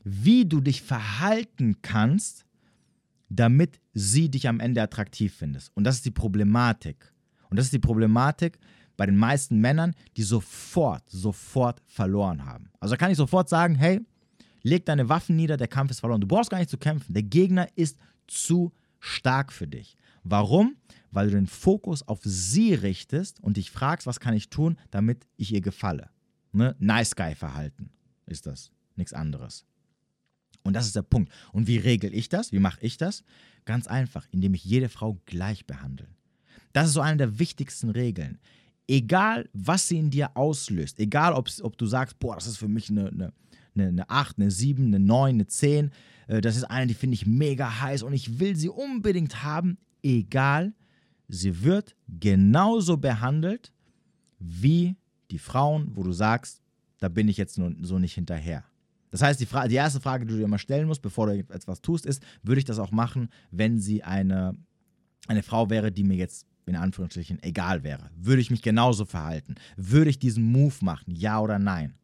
wie 0.04 0.44
du 0.44 0.60
dich 0.60 0.82
verhalten 0.82 1.82
kannst, 1.82 2.44
damit 3.28 3.80
sie 3.92 4.28
dich 4.28 4.48
am 4.48 4.60
Ende 4.60 4.82
attraktiv 4.82 5.34
findest. 5.34 5.72
Und 5.74 5.84
das 5.84 5.96
ist 5.96 6.04
die 6.04 6.12
Problematik. 6.12 7.12
Und 7.50 7.58
das 7.58 7.66
ist 7.66 7.74
die 7.74 7.80
Problematik 7.80 8.58
bei 8.96 9.06
den 9.06 9.16
meisten 9.16 9.58
Männern, 9.58 9.94
die 10.16 10.22
sofort, 10.22 11.08
sofort 11.08 11.82
verloren 11.86 12.44
haben. 12.44 12.70
Also 12.80 12.94
da 12.94 12.96
kann 12.96 13.10
ich 13.10 13.16
sofort 13.16 13.48
sagen, 13.48 13.74
hey, 13.74 14.00
leg 14.62 14.84
deine 14.86 15.08
Waffen 15.08 15.36
nieder, 15.36 15.56
der 15.56 15.68
Kampf 15.68 15.90
ist 15.90 16.00
verloren. 16.00 16.20
Du 16.20 16.26
brauchst 16.26 16.50
gar 16.50 16.58
nicht 16.58 16.70
zu 16.70 16.78
kämpfen. 16.78 17.12
Der 17.12 17.22
Gegner 17.22 17.68
ist 17.76 17.98
zu 18.26 18.72
stark 18.98 19.52
für 19.52 19.66
dich. 19.66 19.96
Warum? 20.24 20.76
Weil 21.10 21.28
du 21.28 21.36
den 21.36 21.46
Fokus 21.46 22.02
auf 22.06 22.20
sie 22.22 22.74
richtest 22.74 23.40
und 23.40 23.56
dich 23.56 23.70
fragst, 23.70 24.06
was 24.06 24.20
kann 24.20 24.34
ich 24.34 24.50
tun, 24.50 24.76
damit 24.90 25.26
ich 25.36 25.52
ihr 25.52 25.60
gefalle. 25.60 26.10
Ne? 26.52 26.74
Nice 26.78 27.14
Guy 27.14 27.34
Verhalten 27.34 27.90
ist 28.26 28.46
das, 28.46 28.72
nichts 28.96 29.12
anderes. 29.12 29.64
Und 30.62 30.72
das 30.72 30.86
ist 30.86 30.96
der 30.96 31.02
Punkt. 31.02 31.32
Und 31.52 31.68
wie 31.68 31.78
regel 31.78 32.12
ich 32.12 32.28
das? 32.28 32.50
Wie 32.50 32.58
mache 32.58 32.80
ich 32.80 32.96
das? 32.96 33.22
Ganz 33.64 33.86
einfach, 33.86 34.26
indem 34.32 34.54
ich 34.54 34.64
jede 34.64 34.88
Frau 34.88 35.20
gleich 35.26 35.64
behandle. 35.64 36.08
Das 36.72 36.88
ist 36.88 36.94
so 36.94 37.00
eine 37.00 37.16
der 37.16 37.38
wichtigsten 37.38 37.90
Regeln. 37.90 38.38
Egal, 38.88 39.48
was 39.52 39.88
sie 39.88 39.98
in 39.98 40.10
dir 40.10 40.36
auslöst, 40.36 41.00
egal, 41.00 41.32
ob, 41.32 41.76
du 41.76 41.86
sagst, 41.86 42.18
boah, 42.18 42.36
das 42.36 42.46
ist 42.46 42.56
für 42.56 42.68
mich 42.68 42.88
eine, 42.88 43.08
eine, 43.08 43.32
eine 43.88 44.10
8, 44.10 44.38
eine 44.38 44.50
7, 44.50 44.86
eine 44.86 45.00
9, 45.00 45.34
eine 45.34 45.46
10, 45.46 45.90
äh, 46.28 46.40
das 46.40 46.56
ist 46.56 46.64
eine, 46.64 46.86
die 46.86 46.94
finde 46.94 47.14
ich 47.14 47.26
mega 47.26 47.80
heiß 47.80 48.02
und 48.02 48.12
ich 48.12 48.38
will 48.38 48.54
sie 48.54 48.68
unbedingt 48.68 49.42
haben, 49.42 49.78
egal, 50.02 50.72
sie 51.28 51.64
wird 51.64 51.96
genauso 52.08 52.96
behandelt 52.96 53.72
wie 54.38 54.96
die 55.30 55.38
Frauen, 55.38 55.90
wo 55.94 56.02
du 56.02 56.12
sagst, 56.12 56.62
da 56.98 57.08
bin 57.08 57.28
ich 57.28 57.36
jetzt 57.36 57.54
so 57.54 57.98
nicht 57.98 58.14
hinterher. 58.14 58.64
Das 59.10 59.22
heißt, 59.22 59.40
die, 59.40 59.48
die 59.68 59.74
erste 59.74 60.00
Frage, 60.00 60.26
die 60.26 60.32
du 60.32 60.38
dir 60.38 60.48
mal 60.48 60.58
stellen 60.58 60.86
musst, 60.86 61.02
bevor 61.02 61.26
du 61.26 61.38
etwas 61.38 61.80
tust, 61.80 62.06
ist, 62.06 62.22
würde 62.42 62.58
ich 62.58 62.64
das 62.64 62.78
auch 62.78 62.90
machen, 62.90 63.28
wenn 63.50 63.78
sie 63.78 64.02
eine, 64.02 64.56
eine 65.26 65.42
Frau 65.42 65.70
wäre, 65.70 65.92
die 65.92 66.04
mir 66.04 66.16
jetzt 66.16 66.46
in 66.66 66.76
Anführungsstrichen 66.76 67.42
egal 67.42 67.82
wäre? 67.82 68.10
Würde 68.16 68.42
ich 68.42 68.50
mich 68.50 68.62
genauso 68.62 69.04
verhalten? 69.04 69.54
Würde 69.76 70.10
ich 70.10 70.18
diesen 70.18 70.44
Move 70.44 70.74
machen? 70.80 71.14
Ja 71.14 71.40
oder 71.40 71.58
nein? 71.58 71.94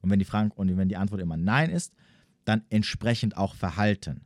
Und 0.00 0.10
wenn 0.10 0.18
die, 0.18 0.24
Frage, 0.24 0.52
und 0.54 0.76
wenn 0.76 0.88
die 0.88 0.96
Antwort 0.96 1.20
immer 1.20 1.36
nein 1.36 1.70
ist, 1.70 1.92
dann 2.44 2.62
entsprechend 2.70 3.36
auch 3.36 3.54
verhalten. 3.54 4.22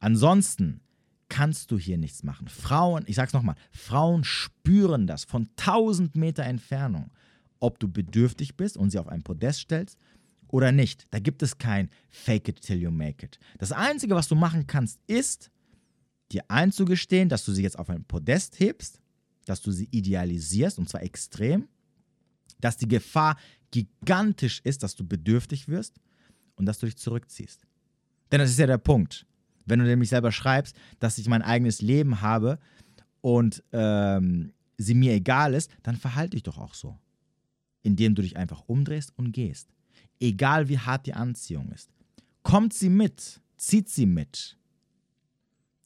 Ansonsten 0.00 0.80
kannst 1.28 1.70
du 1.70 1.78
hier 1.78 1.96
nichts 1.96 2.22
machen. 2.22 2.48
Frauen, 2.48 3.04
ich 3.06 3.16
sag's 3.16 3.32
nochmal, 3.32 3.54
Frauen 3.70 4.22
spüren 4.22 5.06
das 5.06 5.24
von 5.24 5.48
1000 5.56 6.14
Meter 6.14 6.44
Entfernung, 6.44 7.10
ob 7.58 7.78
du 7.78 7.88
bedürftig 7.88 8.56
bist 8.56 8.76
und 8.76 8.90
sie 8.90 8.98
auf 8.98 9.08
ein 9.08 9.22
Podest 9.22 9.60
stellst 9.60 9.98
oder 10.48 10.72
nicht. 10.72 11.06
Da 11.10 11.18
gibt 11.18 11.42
es 11.42 11.56
kein 11.56 11.88
Fake 12.10 12.48
it 12.48 12.60
till 12.60 12.76
you 12.76 12.90
make 12.90 13.24
it. 13.24 13.38
Das 13.58 13.72
Einzige, 13.72 14.14
was 14.14 14.28
du 14.28 14.34
machen 14.34 14.66
kannst, 14.66 15.00
ist, 15.06 15.50
dir 16.32 16.44
einzugestehen, 16.48 17.28
dass 17.28 17.44
du 17.44 17.52
sie 17.52 17.62
jetzt 17.62 17.78
auf 17.78 17.90
ein 17.90 18.04
Podest 18.04 18.58
hebst, 18.60 19.00
dass 19.44 19.62
du 19.62 19.72
sie 19.72 19.88
idealisierst 19.90 20.78
und 20.78 20.88
zwar 20.88 21.02
extrem, 21.02 21.68
dass 22.60 22.76
die 22.76 22.88
Gefahr 22.88 23.36
gigantisch 23.70 24.60
ist, 24.64 24.82
dass 24.82 24.94
du 24.94 25.06
bedürftig 25.06 25.68
wirst 25.68 26.00
und 26.56 26.66
dass 26.66 26.78
du 26.78 26.86
dich 26.86 26.96
zurückziehst. 26.96 27.66
Denn 28.30 28.38
das 28.38 28.50
ist 28.50 28.58
ja 28.58 28.66
der 28.66 28.78
Punkt. 28.78 29.26
Wenn 29.66 29.78
du 29.78 29.84
nämlich 29.84 30.08
selber 30.08 30.32
schreibst, 30.32 30.76
dass 30.98 31.18
ich 31.18 31.28
mein 31.28 31.42
eigenes 31.42 31.82
Leben 31.82 32.20
habe 32.20 32.58
und 33.20 33.62
ähm, 33.72 34.52
sie 34.78 34.94
mir 34.94 35.12
egal 35.12 35.54
ist, 35.54 35.70
dann 35.82 35.96
verhalte 35.96 36.36
dich 36.36 36.42
doch 36.42 36.58
auch 36.58 36.74
so. 36.74 36.98
Indem 37.82 38.14
du 38.14 38.22
dich 38.22 38.36
einfach 38.36 38.62
umdrehst 38.66 39.12
und 39.16 39.32
gehst. 39.32 39.68
Egal 40.20 40.68
wie 40.68 40.78
hart 40.78 41.06
die 41.06 41.14
Anziehung 41.14 41.70
ist. 41.72 41.90
Kommt 42.42 42.74
sie 42.74 42.90
mit, 42.90 43.40
zieht 43.56 43.88
sie 43.88 44.06
mit, 44.06 44.58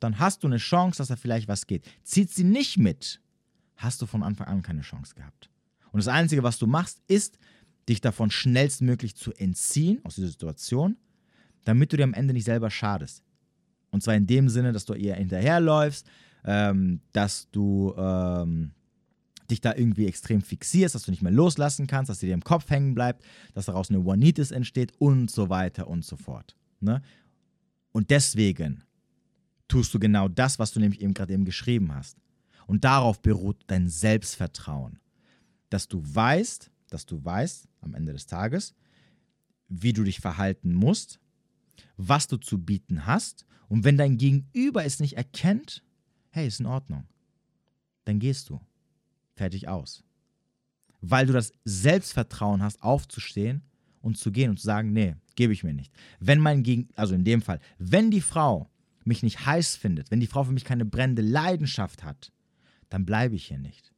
dann 0.00 0.18
hast 0.18 0.42
du 0.42 0.46
eine 0.46 0.58
Chance, 0.58 0.98
dass 0.98 1.08
da 1.08 1.16
vielleicht 1.16 1.48
was 1.48 1.66
geht. 1.66 1.84
Zieht 2.02 2.30
sie 2.30 2.44
nicht 2.44 2.78
mit, 2.78 3.20
hast 3.76 4.02
du 4.02 4.06
von 4.06 4.22
Anfang 4.22 4.46
an 4.46 4.62
keine 4.62 4.82
Chance 4.82 5.14
gehabt. 5.14 5.50
Und 5.92 5.98
das 5.98 6.08
Einzige, 6.08 6.42
was 6.42 6.58
du 6.58 6.66
machst, 6.66 7.02
ist, 7.08 7.38
dich 7.88 8.00
davon 8.00 8.30
schnellstmöglich 8.30 9.16
zu 9.16 9.32
entziehen 9.32 10.00
aus 10.04 10.16
dieser 10.16 10.28
Situation, 10.28 10.96
damit 11.64 11.92
du 11.92 11.96
dir 11.96 12.04
am 12.04 12.14
Ende 12.14 12.34
nicht 12.34 12.44
selber 12.44 12.70
schadest. 12.70 13.22
Und 13.90 14.02
zwar 14.02 14.14
in 14.14 14.26
dem 14.26 14.48
Sinne, 14.48 14.72
dass 14.72 14.84
du 14.84 14.94
ihr 14.94 15.14
hinterherläufst, 15.14 16.06
ähm, 16.44 17.00
dass 17.12 17.48
du 17.50 17.94
ähm, 17.96 18.72
dich 19.50 19.60
da 19.60 19.74
irgendwie 19.74 20.06
extrem 20.06 20.42
fixierst, 20.42 20.94
dass 20.94 21.04
du 21.04 21.10
nicht 21.10 21.22
mehr 21.22 21.32
loslassen 21.32 21.86
kannst, 21.86 22.10
dass 22.10 22.20
sie 22.20 22.26
dir 22.26 22.34
im 22.34 22.44
Kopf 22.44 22.68
hängen 22.68 22.94
bleibt, 22.94 23.24
dass 23.54 23.66
daraus 23.66 23.90
eine 23.90 24.00
One-Nitis 24.00 24.50
entsteht 24.50 24.92
und 24.98 25.30
so 25.30 25.48
weiter 25.48 25.88
und 25.88 26.04
so 26.04 26.16
fort. 26.16 26.56
Ne? 26.80 27.02
Und 27.92 28.10
deswegen 28.10 28.82
tust 29.68 29.92
du 29.94 29.98
genau 29.98 30.28
das, 30.28 30.58
was 30.58 30.72
du 30.72 30.80
nämlich 30.80 31.00
eben 31.00 31.14
gerade 31.14 31.32
eben 31.32 31.44
geschrieben 31.44 31.94
hast. 31.94 32.18
Und 32.66 32.84
darauf 32.84 33.20
beruht 33.20 33.62
dein 33.66 33.88
Selbstvertrauen. 33.88 34.98
Dass 35.70 35.88
du 35.88 36.02
weißt, 36.02 36.70
dass 36.90 37.06
du 37.06 37.24
weißt 37.24 37.68
am 37.80 37.94
Ende 37.94 38.12
des 38.12 38.26
Tages, 38.26 38.74
wie 39.68 39.92
du 39.92 40.04
dich 40.04 40.20
verhalten 40.20 40.74
musst, 40.74 41.18
was 41.96 42.26
du 42.28 42.36
zu 42.36 42.58
bieten 42.58 43.06
hast. 43.06 43.46
Und 43.68 43.84
wenn 43.84 43.96
dein 43.96 44.16
Gegenüber 44.16 44.84
es 44.84 45.00
nicht 45.00 45.16
erkennt, 45.16 45.82
hey, 46.30 46.46
ist 46.46 46.60
in 46.60 46.66
Ordnung. 46.66 47.04
Dann 48.04 48.18
gehst 48.18 48.48
du. 48.48 48.60
Fertig 49.34 49.68
aus. 49.68 50.04
Weil 51.00 51.26
du 51.26 51.32
das 51.32 51.52
Selbstvertrauen 51.64 52.62
hast, 52.62 52.82
aufzustehen 52.82 53.62
und 54.00 54.16
zu 54.16 54.32
gehen 54.32 54.50
und 54.50 54.58
zu 54.58 54.66
sagen, 54.66 54.92
nee, 54.92 55.16
gebe 55.34 55.52
ich 55.52 55.64
mir 55.64 55.74
nicht. 55.74 55.92
Wenn 56.20 56.40
mein 56.40 56.62
Gegenüber, 56.62 56.98
also 56.98 57.14
in 57.14 57.24
dem 57.24 57.42
Fall, 57.42 57.60
wenn 57.78 58.10
die 58.10 58.20
Frau 58.20 58.70
mich 59.06 59.22
nicht 59.22 59.46
heiß 59.46 59.76
findet, 59.76 60.10
wenn 60.10 60.20
die 60.20 60.26
Frau 60.26 60.44
für 60.44 60.52
mich 60.52 60.64
keine 60.64 60.84
brennende 60.84 61.22
Leidenschaft 61.22 62.04
hat, 62.04 62.32
dann 62.88 63.04
bleibe 63.04 63.34
ich 63.34 63.46
hier 63.46 63.58
nicht. 63.58 63.92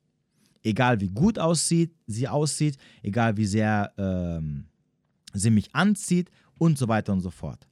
Egal 0.62 1.00
wie 1.00 1.08
gut 1.08 1.38
aussieht, 1.38 1.94
sie 2.06 2.28
aussieht, 2.28 2.76
egal 3.02 3.36
wie 3.36 3.46
sehr 3.46 3.92
ähm, 3.96 4.66
sie 5.32 5.50
mich 5.50 5.74
anzieht 5.74 6.30
und 6.58 6.78
so 6.78 6.88
weiter 6.88 7.12
und 7.12 7.20
so 7.20 7.30
fort. 7.30 7.66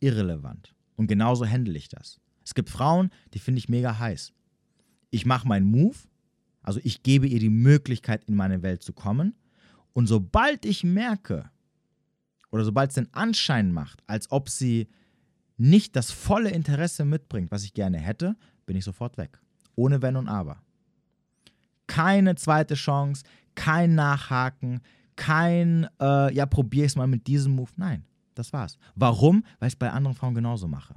Irrelevant. 0.00 0.74
Und 0.96 1.06
genauso 1.06 1.46
handle 1.46 1.76
ich 1.76 1.88
das. 1.88 2.20
Es 2.44 2.54
gibt 2.54 2.70
Frauen, 2.70 3.10
die 3.34 3.38
finde 3.38 3.58
ich 3.58 3.68
mega 3.68 3.98
heiß. 3.98 4.32
Ich 5.10 5.26
mache 5.26 5.48
meinen 5.48 5.66
Move, 5.66 5.96
also 6.62 6.80
ich 6.82 7.02
gebe 7.02 7.26
ihr 7.26 7.40
die 7.40 7.50
Möglichkeit, 7.50 8.24
in 8.24 8.34
meine 8.34 8.62
Welt 8.62 8.82
zu 8.82 8.92
kommen. 8.92 9.34
Und 9.92 10.06
sobald 10.06 10.64
ich 10.64 10.84
merke, 10.84 11.50
oder 12.50 12.64
sobald 12.64 12.90
es 12.90 12.96
den 12.96 13.12
Anschein 13.14 13.72
macht, 13.72 14.02
als 14.06 14.30
ob 14.30 14.48
sie 14.48 14.88
nicht 15.56 15.96
das 15.96 16.10
volle 16.10 16.50
Interesse 16.50 17.04
mitbringt, 17.04 17.50
was 17.50 17.64
ich 17.64 17.74
gerne 17.74 17.98
hätte, 17.98 18.36
bin 18.66 18.76
ich 18.76 18.84
sofort 18.84 19.16
weg. 19.16 19.40
Ohne 19.74 20.02
Wenn 20.02 20.16
und 20.16 20.28
Aber. 20.28 20.62
Keine 21.86 22.34
zweite 22.34 22.74
Chance, 22.74 23.24
kein 23.54 23.94
Nachhaken, 23.94 24.80
kein, 25.14 25.88
äh, 26.00 26.34
ja, 26.34 26.46
probier 26.46 26.84
es 26.84 26.96
mal 26.96 27.06
mit 27.06 27.26
diesem 27.26 27.54
Move. 27.54 27.70
Nein, 27.76 28.04
das 28.34 28.52
war's. 28.52 28.76
Warum? 28.94 29.44
Weil 29.58 29.68
ich 29.68 29.74
es 29.74 29.78
bei 29.78 29.90
anderen 29.90 30.16
Frauen 30.16 30.34
genauso 30.34 30.68
mache. 30.68 30.94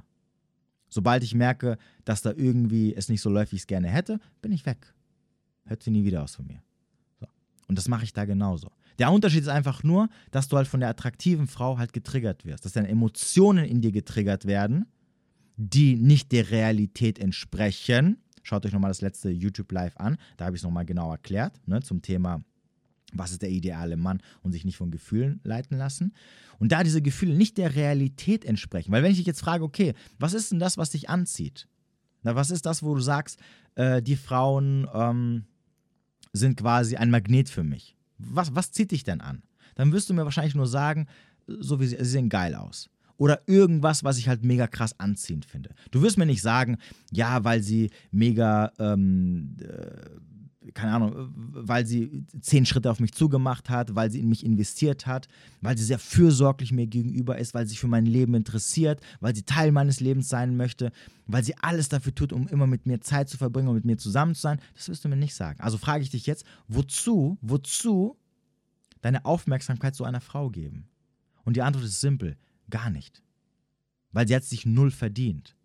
Sobald 0.90 1.24
ich 1.24 1.36
merke, 1.36 1.78
dass 2.04 2.22
da 2.22 2.32
irgendwie 2.36 2.94
es 2.96 3.10
nicht 3.10 3.22
so 3.22 3.30
läuft, 3.30 3.52
wie 3.52 3.58
ich 3.58 3.64
es 3.64 3.68
gerne 3.68 3.88
hätte, 3.88 4.20
bin 4.42 4.52
ich 4.52 4.66
weg. 4.66 4.94
Hört 5.66 5.84
sie 5.84 5.92
nie 5.92 6.04
wieder 6.04 6.24
aus 6.24 6.36
von 6.36 6.48
mir. 6.48 6.62
So. 7.20 7.28
Und 7.68 7.78
das 7.78 7.88
mache 7.88 8.04
ich 8.04 8.14
da 8.14 8.26
genauso. 8.26 8.72
Der 9.00 9.12
Unterschied 9.12 9.42
ist 9.42 9.48
einfach 9.48 9.84
nur, 9.84 10.10
dass 10.32 10.50
du 10.50 10.58
halt 10.58 10.68
von 10.68 10.82
der 10.82 10.90
attraktiven 10.90 11.48
Frau 11.48 11.78
halt 11.78 11.94
getriggert 11.94 12.46
wirst, 12.46 12.66
dass 12.66 12.74
deine 12.74 12.90
Emotionen 12.90 13.66
in 13.66 13.82
dir 13.82 13.92
getriggert 13.92 14.46
werden, 14.46 14.86
die 15.56 15.96
nicht 15.96 16.32
der 16.32 16.52
Realität 16.52 17.18
entsprechen. 17.18 18.18
Schaut 18.44 18.66
euch 18.66 18.74
nochmal 18.74 18.92
das 18.92 19.02
letzte 19.02 19.30
YouTube 19.30 19.72
Live 19.72 19.98
an, 19.98 20.18
da 20.38 20.46
habe 20.46 20.56
ich 20.56 20.62
es 20.62 20.64
nochmal 20.64 20.86
genau 20.86 21.12
erklärt, 21.12 21.60
ne, 21.66 21.82
zum 21.82 22.02
Thema, 22.02 22.44
was 23.14 23.32
ist 23.32 23.42
der 23.42 23.50
ideale 23.50 23.96
Mann 23.96 24.22
und 24.42 24.52
sich 24.52 24.66
nicht 24.66 24.78
von 24.78 24.92
Gefühlen 24.92 25.40
leiten 25.44 25.78
lassen. 25.78 26.14
Und 26.60 26.72
da 26.72 26.84
diese 26.84 27.02
Gefühle 27.02 27.36
nicht 27.36 27.58
der 27.58 27.76
Realität 27.76 28.44
entsprechen, 28.44 28.92
weil 28.92 29.02
wenn 29.02 29.12
ich 29.12 29.18
dich 29.18 29.28
jetzt 29.28 29.42
frage, 29.42 29.64
okay, 29.64 29.94
was 30.18 30.34
ist 30.34 30.52
denn 30.52 30.60
das, 30.60 30.78
was 30.78 30.90
dich 30.90 31.10
anzieht? 31.10 31.68
Na, 32.22 32.36
was 32.36 32.52
ist 32.52 32.66
das, 32.66 32.84
wo 32.84 32.96
du 32.96 33.02
sagst, 33.02 33.40
äh, 33.76 34.02
die 34.02 34.18
Frauen 34.18 34.88
ähm, 34.94 35.46
sind 36.34 36.58
quasi 36.58 36.98
ein 36.98 37.12
Magnet 37.12 37.50
für 37.50 37.64
mich? 37.64 37.96
Was, 38.20 38.54
was 38.56 38.72
zieht 38.72 38.92
dich 38.92 39.04
denn 39.04 39.22
an? 39.22 39.44
Dann 39.76 39.92
wirst 39.92 40.10
du 40.10 40.14
mir 40.14 40.26
wahrscheinlich 40.26 40.56
nur 40.56 40.68
sagen, 40.68 41.08
so 41.48 41.80
wie 41.80 41.88
sie, 41.88 41.98
sie 41.98 42.06
sehen 42.06 42.30
geil 42.30 42.54
aus. 42.56 42.90
Oder 43.18 43.42
irgendwas, 43.48 44.04
was 44.04 44.18
ich 44.18 44.30
halt 44.30 44.46
mega 44.46 44.68
krass 44.68 44.98
anziehend 44.98 45.46
finde. 45.46 45.72
Du 45.92 46.02
wirst 46.02 46.18
mir 46.18 46.26
nicht 46.26 46.42
sagen, 46.42 46.78
ja, 47.12 47.44
weil 47.44 47.62
sie 47.62 47.90
mega, 48.12 48.72
ähm, 48.80 49.58
äh, 49.62 50.10
keine 50.74 50.94
Ahnung, 50.94 51.32
weil 51.36 51.86
sie 51.86 52.26
zehn 52.42 52.66
Schritte 52.66 52.92
auf 52.92 53.00
mich 53.00 53.14
zugemacht 53.14 53.70
hat, 53.70 53.96
weil 53.96 54.12
sie 54.12 54.20
in 54.20 54.28
mich 54.28 54.46
investiert 54.46 55.08
hat, 55.08 55.28
weil 55.62 55.78
sie 55.78 55.86
sehr 55.86 56.00
fürsorglich 56.00 56.72
mir 56.72 56.86
gegenüber 56.86 57.38
ist, 57.38 57.54
weil 57.54 57.66
sie 57.66 57.72
sich 57.72 57.80
für 57.80 57.88
mein 57.88 58.06
Leben 58.06 58.34
interessiert, 58.34 59.02
weil 59.22 59.34
sie 59.34 59.44
Teil 59.44 59.72
meines 59.72 60.02
Lebens 60.02 60.28
sein 60.28 60.58
möchte, 60.58 60.92
weil 61.28 61.44
sie 61.44 61.58
alles 61.58 61.88
dafür 61.88 62.14
tut, 62.14 62.34
um 62.34 62.48
immer 62.50 62.68
mit 62.68 62.86
mir 62.86 63.00
Zeit 63.00 63.30
zu 63.30 63.38
verbringen 63.38 63.70
und 63.70 63.76
mit 63.76 63.86
mir 63.86 63.98
zusammen 63.98 64.36
zu 64.36 64.42
sein. 64.42 64.60
Das 64.76 64.90
wirst 64.90 65.06
du 65.06 65.10
mir 65.10 65.16
nicht 65.16 65.34
sagen. 65.34 65.62
Also 65.62 65.78
frage 65.78 66.04
ich 66.04 66.10
dich 66.10 66.26
jetzt, 66.26 66.46
wozu, 66.68 67.38
wozu 67.42 68.18
deine 69.02 69.24
Aufmerksamkeit 69.24 69.96
so 69.96 70.04
einer 70.04 70.22
Frau 70.22 70.50
geben? 70.50 70.90
Und 71.46 71.56
die 71.56 71.62
Antwort 71.62 71.86
ist 71.86 72.02
simpel, 72.02 72.38
gar 72.70 72.90
nicht. 72.90 73.24
Weil 74.12 74.28
sie 74.28 74.36
hat 74.36 74.44
sich 74.44 74.66
null 74.66 74.92
verdient. 74.92 75.56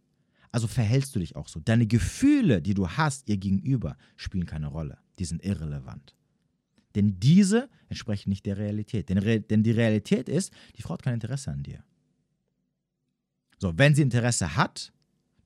Also 0.55 0.69
verhältst 0.69 1.17
du 1.17 1.19
dich 1.19 1.35
auch 1.35 1.49
so. 1.49 1.59
Deine 1.59 1.85
Gefühle, 1.85 2.63
die 2.63 2.75
du 2.75 2.89
hast 2.89 3.29
ihr 3.29 3.39
gegenüber, 3.39 3.97
spielen 4.15 4.47
keine 4.47 4.69
Rolle. 4.69 4.99
Die 5.19 5.25
sind 5.25 5.45
irrelevant. 5.45 6.15
Denn 6.95 7.19
diese 7.19 7.69
entsprechen 7.89 8.31
nicht 8.31 8.47
der 8.47 8.57
Realität. 8.57 9.09
Denn, 9.09 9.19
Re 9.19 9.41
denn 9.41 9.65
die 9.65 9.73
Realität 9.73 10.29
ist, 10.29 10.53
die 10.77 10.83
Frau 10.83 10.95
hat 10.95 11.03
kein 11.03 11.15
Interesse 11.15 11.51
an 11.51 11.65
dir. 11.65 11.83
So, 13.59 13.77
wenn 13.77 13.97
sie 13.97 14.03
Interesse 14.03 14.55
hat, 14.55 14.93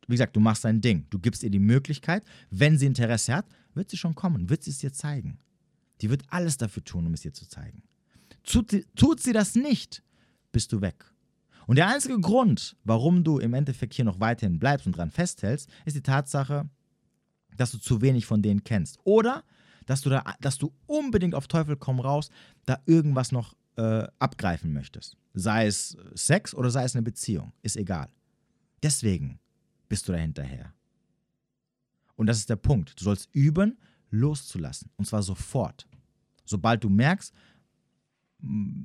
wie 0.09 0.13
gesagt, 0.13 0.37
du 0.37 0.41
machst 0.41 0.67
dein 0.67 0.83
Ding, 0.83 1.07
du 1.09 1.19
gibst 1.19 1.43
ihr 1.43 1.49
die 1.49 1.59
Möglichkeit, 1.59 2.23
wenn 2.51 2.77
sie 2.77 2.85
Interesse 2.85 3.35
hat, 3.35 3.47
wird 3.73 3.89
sie 3.89 3.97
schon 3.97 4.15
kommen, 4.15 4.51
wird 4.51 4.63
sie 4.63 4.73
es 4.73 4.79
dir 4.79 4.93
zeigen. 4.93 5.39
Die 6.03 6.11
wird 6.11 6.23
alles 6.29 6.59
dafür 6.59 6.85
tun, 6.85 7.07
um 7.07 7.15
es 7.15 7.23
dir 7.23 7.33
zu 7.33 7.49
zeigen. 7.49 7.83
Tut, 8.43 8.85
tut 8.95 9.21
sie 9.21 9.33
das 9.33 9.55
nicht, 9.55 10.03
bist 10.53 10.71
du 10.71 10.83
weg. 10.83 11.03
Und 11.69 11.77
der 11.77 11.89
einzige 11.89 12.19
Grund, 12.19 12.79
warum 12.85 13.25
du 13.25 13.39
im 13.39 13.53
Endeffekt 13.53 13.93
hier 13.93 14.07
noch 14.07 14.21
weiterhin 14.21 14.59
bleibst 14.59 14.87
und 14.87 14.97
dran 14.97 15.11
festhältst, 15.11 15.69
ist 15.85 15.95
die 15.95 16.03
Tatsache, 16.03 16.67
dass 17.59 17.73
du 17.73 17.79
zu 17.79 18.01
wenig 18.01 18.25
von 18.25 18.41
denen 18.41 18.65
kennst. 18.65 18.99
Oder 19.05 19.45
dass 19.85 20.01
du, 20.01 20.09
da, 20.09 20.25
dass 20.41 20.57
du 20.57 20.73
unbedingt 20.87 21.35
auf 21.35 21.47
Teufel 21.47 21.77
komm 21.77 22.01
raus 22.01 22.31
da 22.65 22.81
irgendwas 22.87 23.33
noch 23.33 23.55
äh, 23.77 24.07
abgreifen 24.19 24.73
möchtest. 24.73 25.19
Sei 25.35 25.67
es 25.67 25.95
Sex 26.15 26.55
oder 26.55 26.71
sei 26.71 26.85
es 26.85 26.97
eine 26.97 27.03
Beziehung, 27.03 27.53
ist 27.61 27.77
egal. 27.77 28.09
Deswegen 28.83 29.39
bist 29.91 30.09
du 30.09 30.13
da 30.13 30.19
hinterher. 30.19 30.73
Und 32.17 32.29
das 32.29 32.39
ist 32.39 32.49
der 32.49 32.57
Punkt. 32.57 32.99
Du 32.99 33.05
sollst 33.05 33.29
üben, 33.35 33.77
loszulassen. 34.09 34.91
Und 34.97 35.05
zwar 35.05 35.23
sofort. 35.23 35.87
Sobald 36.47 36.83
du 36.83 36.89
merkst, 36.89 37.35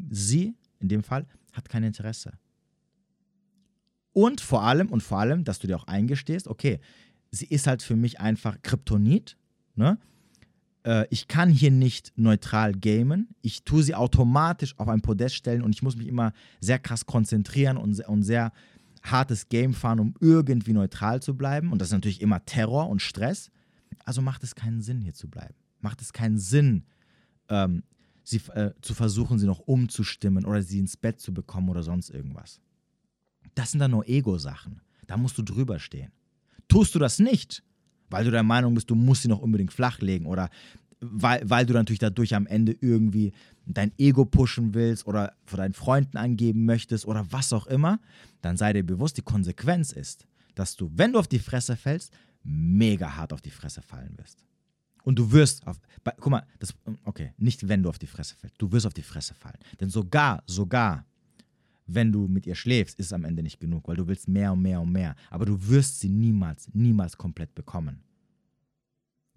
sie, 0.09 0.53
in 0.81 0.89
dem 0.89 1.01
Fall, 1.01 1.25
hat 1.53 1.69
kein 1.69 1.83
Interesse. 1.83 2.33
Und 4.13 4.41
vor 4.41 4.63
allem, 4.63 4.89
und 4.89 5.01
vor 5.01 5.19
allem, 5.19 5.43
dass 5.43 5.59
du 5.59 5.67
dir 5.67 5.75
auch 5.75 5.87
eingestehst, 5.87 6.47
okay, 6.47 6.79
sie 7.31 7.47
ist 7.47 7.67
halt 7.67 7.81
für 7.81 7.95
mich 7.95 8.19
einfach 8.19 8.61
Kryptonit. 8.61 9.37
Ne? 9.75 9.97
Äh, 10.85 11.07
ich 11.09 11.27
kann 11.27 11.49
hier 11.49 11.71
nicht 11.71 12.13
neutral 12.15 12.73
gamen. 12.73 13.29
Ich 13.41 13.63
tue 13.63 13.83
sie 13.83 13.95
automatisch 13.95 14.77
auf 14.77 14.87
ein 14.87 15.01
Podest 15.01 15.35
stellen 15.35 15.63
und 15.63 15.73
ich 15.73 15.81
muss 15.81 15.95
mich 15.95 16.07
immer 16.07 16.31
sehr 16.61 16.79
krass 16.79 17.05
konzentrieren 17.05 17.77
und, 17.77 17.99
und 18.07 18.23
sehr 18.23 18.51
hartes 19.01 19.49
Game 19.49 19.73
fahren, 19.73 19.99
um 19.99 20.13
irgendwie 20.19 20.73
neutral 20.73 21.21
zu 21.21 21.35
bleiben. 21.35 21.71
Und 21.71 21.79
das 21.79 21.89
ist 21.89 21.93
natürlich 21.93 22.21
immer 22.21 22.45
Terror 22.45 22.89
und 22.89 23.01
Stress. 23.01 23.49
Also 24.05 24.21
macht 24.21 24.43
es 24.43 24.55
keinen 24.55 24.81
Sinn, 24.81 25.01
hier 25.01 25.13
zu 25.13 25.27
bleiben. 25.27 25.55
Macht 25.81 26.01
es 26.01 26.13
keinen 26.13 26.37
Sinn, 26.37 26.85
ähm, 27.49 27.83
sie, 28.23 28.37
äh, 28.53 28.71
zu 28.81 28.93
versuchen, 28.93 29.39
sie 29.39 29.47
noch 29.47 29.59
umzustimmen 29.59 30.45
oder 30.45 30.61
sie 30.61 30.79
ins 30.79 30.95
Bett 30.95 31.19
zu 31.19 31.33
bekommen 31.33 31.69
oder 31.69 31.83
sonst 31.83 32.09
irgendwas. 32.09 32.61
Das 33.55 33.71
sind 33.71 33.79
dann 33.79 33.91
nur 33.91 34.07
Ego-Sachen. 34.07 34.81
Da 35.07 35.17
musst 35.17 35.37
du 35.37 35.43
drüber 35.43 35.79
stehen. 35.79 36.11
Tust 36.67 36.95
du 36.95 36.99
das 36.99 37.19
nicht, 37.19 37.63
weil 38.09 38.25
du 38.25 38.31
der 38.31 38.43
Meinung 38.43 38.73
bist, 38.73 38.89
du 38.89 38.95
musst 38.95 39.23
sie 39.23 39.27
noch 39.27 39.39
unbedingt 39.39 39.73
flachlegen 39.73 40.27
oder 40.27 40.49
weil, 41.05 41.41
weil 41.49 41.65
du 41.65 41.73
natürlich 41.73 41.99
dadurch 41.99 42.33
am 42.33 42.47
Ende 42.47 42.75
irgendwie 42.79 43.33
dein 43.65 43.91
Ego 43.97 44.25
pushen 44.25 44.73
willst 44.73 45.05
oder 45.05 45.33
vor 45.45 45.57
deinen 45.57 45.73
Freunden 45.73 46.17
angeben 46.17 46.65
möchtest 46.65 47.05
oder 47.05 47.25
was 47.29 47.51
auch 47.53 47.67
immer, 47.67 47.99
dann 48.41 48.57
sei 48.57 48.73
dir 48.73 48.83
bewusst, 48.83 49.17
die 49.17 49.21
Konsequenz 49.21 49.91
ist, 49.91 50.25
dass 50.55 50.75
du, 50.75 50.91
wenn 50.95 51.13
du 51.13 51.19
auf 51.19 51.27
die 51.27 51.39
Fresse 51.39 51.75
fällst, 51.75 52.13
mega 52.43 53.15
hart 53.15 53.33
auf 53.33 53.41
die 53.41 53.51
Fresse 53.51 53.81
fallen 53.81 54.17
wirst. 54.17 54.45
Und 55.03 55.19
du 55.19 55.31
wirst 55.31 55.67
auf, 55.67 55.79
guck 56.03 56.31
mal, 56.31 56.45
das, 56.59 56.73
okay, 57.03 57.33
nicht 57.37 57.67
wenn 57.67 57.83
du 57.83 57.89
auf 57.89 57.99
die 57.99 58.07
Fresse 58.07 58.35
fällst, 58.35 58.55
du 58.61 58.71
wirst 58.71 58.85
auf 58.85 58.93
die 58.93 59.03
Fresse 59.03 59.33
fallen. 59.33 59.57
Denn 59.79 59.89
sogar, 59.89 60.43
sogar, 60.47 61.05
wenn 61.95 62.11
du 62.11 62.27
mit 62.27 62.45
ihr 62.45 62.55
schläfst, 62.55 62.99
ist 62.99 63.07
es 63.07 63.13
am 63.13 63.25
Ende 63.25 63.43
nicht 63.43 63.59
genug, 63.59 63.87
weil 63.87 63.95
du 63.95 64.07
willst 64.07 64.27
mehr 64.27 64.53
und 64.53 64.61
mehr 64.61 64.81
und 64.81 64.91
mehr. 64.91 65.15
Aber 65.29 65.45
du 65.45 65.67
wirst 65.67 65.99
sie 65.99 66.09
niemals, 66.09 66.69
niemals 66.73 67.17
komplett 67.17 67.53
bekommen. 67.55 68.03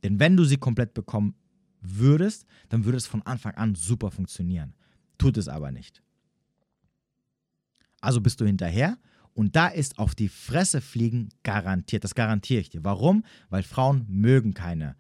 Denn 0.02 0.20
wenn 0.20 0.36
du 0.36 0.44
sie 0.44 0.56
komplett 0.56 0.94
bekommen 0.94 1.34
würdest, 1.80 2.46
dann 2.68 2.84
würde 2.84 2.98
es 2.98 3.06
von 3.06 3.22
Anfang 3.22 3.54
an 3.54 3.75
super 3.75 4.10
funktionieren. 4.10 4.75
Tut 5.18 5.36
es 5.36 5.48
aber 5.48 5.72
nicht. 5.72 6.02
Also 8.00 8.20
bist 8.20 8.40
du 8.40 8.44
hinterher 8.44 8.98
und 9.32 9.56
da 9.56 9.68
ist 9.68 9.98
auf 9.98 10.14
die 10.14 10.28
Fresse 10.28 10.80
fliegen 10.80 11.30
garantiert. 11.42 12.04
Das 12.04 12.14
garantiere 12.14 12.60
ich 12.60 12.70
dir. 12.70 12.84
Warum? 12.84 13.25
Weil 13.48 13.62
Frauen 13.62 14.04
mögen 14.08 14.54
keine 14.54 14.96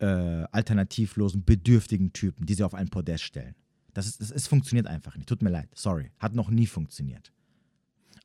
äh, 0.00 0.06
alternativlosen, 0.06 1.44
bedürftigen 1.44 2.12
Typen, 2.12 2.46
die 2.46 2.54
sie 2.54 2.64
auf 2.64 2.74
ein 2.74 2.88
Podest 2.88 3.24
stellen. 3.24 3.54
Das, 3.98 4.06
ist, 4.06 4.30
ist, 4.30 4.46
funktioniert 4.46 4.86
einfach 4.86 5.16
nicht. 5.16 5.28
Tut 5.28 5.42
mir 5.42 5.50
leid. 5.50 5.68
Sorry. 5.74 6.12
Hat 6.20 6.32
noch 6.32 6.50
nie 6.50 6.68
funktioniert. 6.68 7.32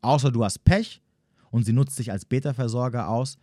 Außer 0.02 0.32
du 0.32 0.44
hast 0.46 0.64
Pech 0.64 1.02
und 1.50 1.66
sie 1.66 1.74
nutzt 1.74 1.98
dich 1.98 2.12
als 2.12 2.26
Beta-Versorger 2.26 3.10
aus 3.10 3.40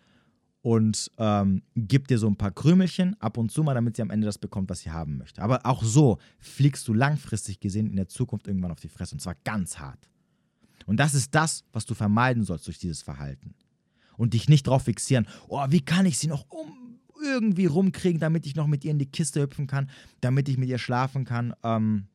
und 0.63 1.11
ähm, 1.19 1.63
gibt 1.75 2.09
dir 2.09 2.19
so 2.19 2.29
ein 2.29 2.37
paar 2.37 2.53
Krümelchen 2.53 3.21
ab 3.21 3.37
und 3.37 3.51
zu 3.51 3.65
mal, 3.65 3.75
damit 3.75 3.97
sie 3.97 4.03
am 4.03 4.11
Ende 4.11 4.27
das 4.27 4.39
bekommt, 4.39 4.71
was 4.71 4.79
sie 4.79 4.93
haben 4.93 5.19
möchte. 5.19 5.43
Aber 5.43 5.67
auch 5.67 5.83
so 5.83 6.19
fliegst 6.39 6.87
du 6.87 6.95
langfristig 6.95 7.59
gesehen 7.59 7.89
in 7.89 7.97
der 7.97 8.07
Zukunft 8.07 8.47
irgendwann 8.47 8.71
auf 8.71 8.79
die 8.79 8.89
Fresse 8.89 9.17
und 9.17 9.21
zwar 9.21 9.35
ganz 9.43 9.81
hart. 9.81 10.09
Und 10.87 10.99
das 10.99 11.15
ist 11.15 11.35
das, 11.35 11.65
was 11.73 11.85
du 11.85 11.95
vermeiden 11.95 12.45
sollst 12.45 12.69
durch 12.69 12.79
dieses 12.79 13.03
Verhalten. 13.03 13.57
Und 14.17 14.35
dich 14.35 14.49
nicht 14.49 14.69
darauf 14.69 14.85
fixieren, 14.85 15.27
oh, 15.49 15.67
wie 15.69 15.81
kann 15.81 16.07
ich 16.07 16.17
sie 16.17 16.29
noch 16.29 16.47
um 16.49 17.01
irgendwie 17.21 17.67
rumkriegen, 17.67 18.21
damit 18.21 18.47
ich 18.47 18.55
noch 18.55 18.69
mit 18.69 18.85
ihr 18.85 18.93
in 18.93 19.01
die 19.01 19.11
Kiste 19.11 19.43
hüpfen 19.43 19.67
kann, 19.67 19.91
damit 20.21 20.49
ich 20.49 20.59
mit 20.59 20.69
ihr 20.69 20.79
schlafen 20.79 21.25
kann 21.25 21.55
ähm, 21.65 22.07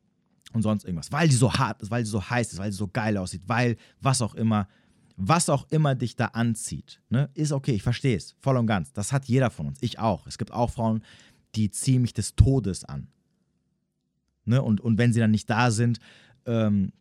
und 0.56 0.62
sonst 0.62 0.84
irgendwas. 0.84 1.12
Weil 1.12 1.30
sie 1.30 1.36
so 1.36 1.52
hart 1.52 1.82
ist, 1.82 1.90
weil 1.90 2.04
sie 2.04 2.10
so 2.10 2.22
heiß 2.22 2.52
ist, 2.52 2.58
weil 2.58 2.72
sie 2.72 2.78
so 2.78 2.88
geil 2.88 3.16
aussieht, 3.16 3.42
weil 3.46 3.76
was 4.00 4.20
auch 4.20 4.34
immer 4.34 4.66
was 5.16 5.48
auch 5.48 5.66
immer 5.70 5.94
dich 5.94 6.14
da 6.16 6.26
anzieht, 6.26 7.00
ne, 7.08 7.30
ist 7.34 7.52
okay, 7.52 7.72
ich 7.72 7.82
verstehe 7.82 8.16
es, 8.16 8.36
voll 8.38 8.56
und 8.56 8.66
ganz. 8.66 8.92
Das 8.92 9.12
hat 9.12 9.24
jeder 9.24 9.50
von 9.50 9.68
uns, 9.68 9.78
ich 9.80 9.98
auch. 9.98 10.26
Es 10.26 10.36
gibt 10.36 10.52
auch 10.52 10.70
Frauen, 10.70 11.02
die 11.54 11.70
ziehen 11.70 12.02
mich 12.02 12.12
des 12.12 12.34
Todes 12.34 12.84
an. 12.84 13.08
Ne, 14.44 14.62
und, 14.62 14.80
und 14.80 14.98
wenn 14.98 15.12
sie 15.12 15.20
dann 15.20 15.30
nicht 15.30 15.48
da 15.48 15.70
sind, 15.70 15.98
ähm, 16.44 16.92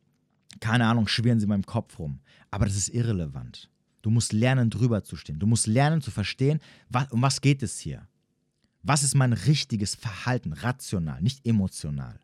keine 0.61 0.87
Ahnung, 0.87 1.07
schwirren 1.07 1.39
sie 1.39 1.43
in 1.43 1.49
meinem 1.49 1.65
Kopf 1.65 1.99
rum. 1.99 2.21
Aber 2.51 2.65
das 2.65 2.77
ist 2.77 2.89
irrelevant. 2.89 3.69
Du 4.01 4.09
musst 4.09 4.31
lernen, 4.31 4.69
drüber 4.69 5.03
zu 5.03 5.17
stehen. 5.17 5.39
Du 5.39 5.47
musst 5.47 5.67
lernen 5.67 6.01
zu 6.01 6.11
verstehen, 6.11 6.59
was, 6.89 7.11
um 7.11 7.21
was 7.21 7.41
geht 7.41 7.63
es 7.63 7.79
hier. 7.79 8.07
Was 8.81 9.03
ist 9.03 9.15
mein 9.15 9.33
richtiges 9.33 9.95
Verhalten, 9.95 10.53
rational, 10.53 11.21
nicht 11.21 11.45
emotional. 11.45 12.19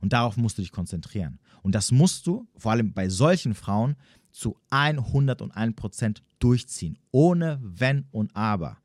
Und 0.00 0.12
darauf 0.12 0.36
musst 0.36 0.58
du 0.58 0.62
dich 0.62 0.72
konzentrieren. 0.72 1.38
Und 1.62 1.74
das 1.74 1.92
musst 1.92 2.26
du, 2.26 2.48
vor 2.56 2.72
allem 2.72 2.92
bei 2.92 3.08
solchen 3.08 3.54
Frauen, 3.54 3.96
zu 4.30 4.56
101% 4.70 6.22
durchziehen, 6.38 6.98
ohne 7.10 7.58
Wenn 7.62 8.06
und 8.10 8.34
Aber. 8.34 8.78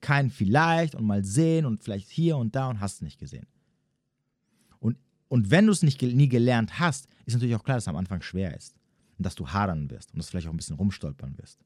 Kein 0.00 0.30
vielleicht 0.30 0.94
und 0.94 1.04
mal 1.04 1.24
sehen 1.24 1.66
und 1.66 1.82
vielleicht 1.82 2.08
hier 2.08 2.36
und 2.36 2.54
da 2.54 2.68
und 2.68 2.80
hast 2.80 2.94
es 2.94 3.02
nicht 3.02 3.18
gesehen. 3.18 3.46
Und, 4.78 4.96
und 5.28 5.50
wenn 5.50 5.66
du 5.66 5.72
es 5.72 5.82
nicht, 5.82 6.00
nie 6.00 6.28
gelernt 6.28 6.78
hast, 6.78 7.08
ist 7.26 7.34
natürlich 7.34 7.56
auch 7.56 7.64
klar, 7.64 7.76
dass 7.76 7.84
es 7.84 7.88
am 7.88 7.96
Anfang 7.96 8.22
schwer 8.22 8.56
ist 8.56 8.76
und 9.18 9.26
dass 9.26 9.34
du 9.34 9.48
hadern 9.48 9.90
wirst 9.90 10.12
und 10.12 10.18
dass 10.18 10.26
du 10.26 10.30
vielleicht 10.30 10.46
auch 10.46 10.52
ein 10.52 10.56
bisschen 10.56 10.76
rumstolpern 10.76 11.36
wirst. 11.38 11.58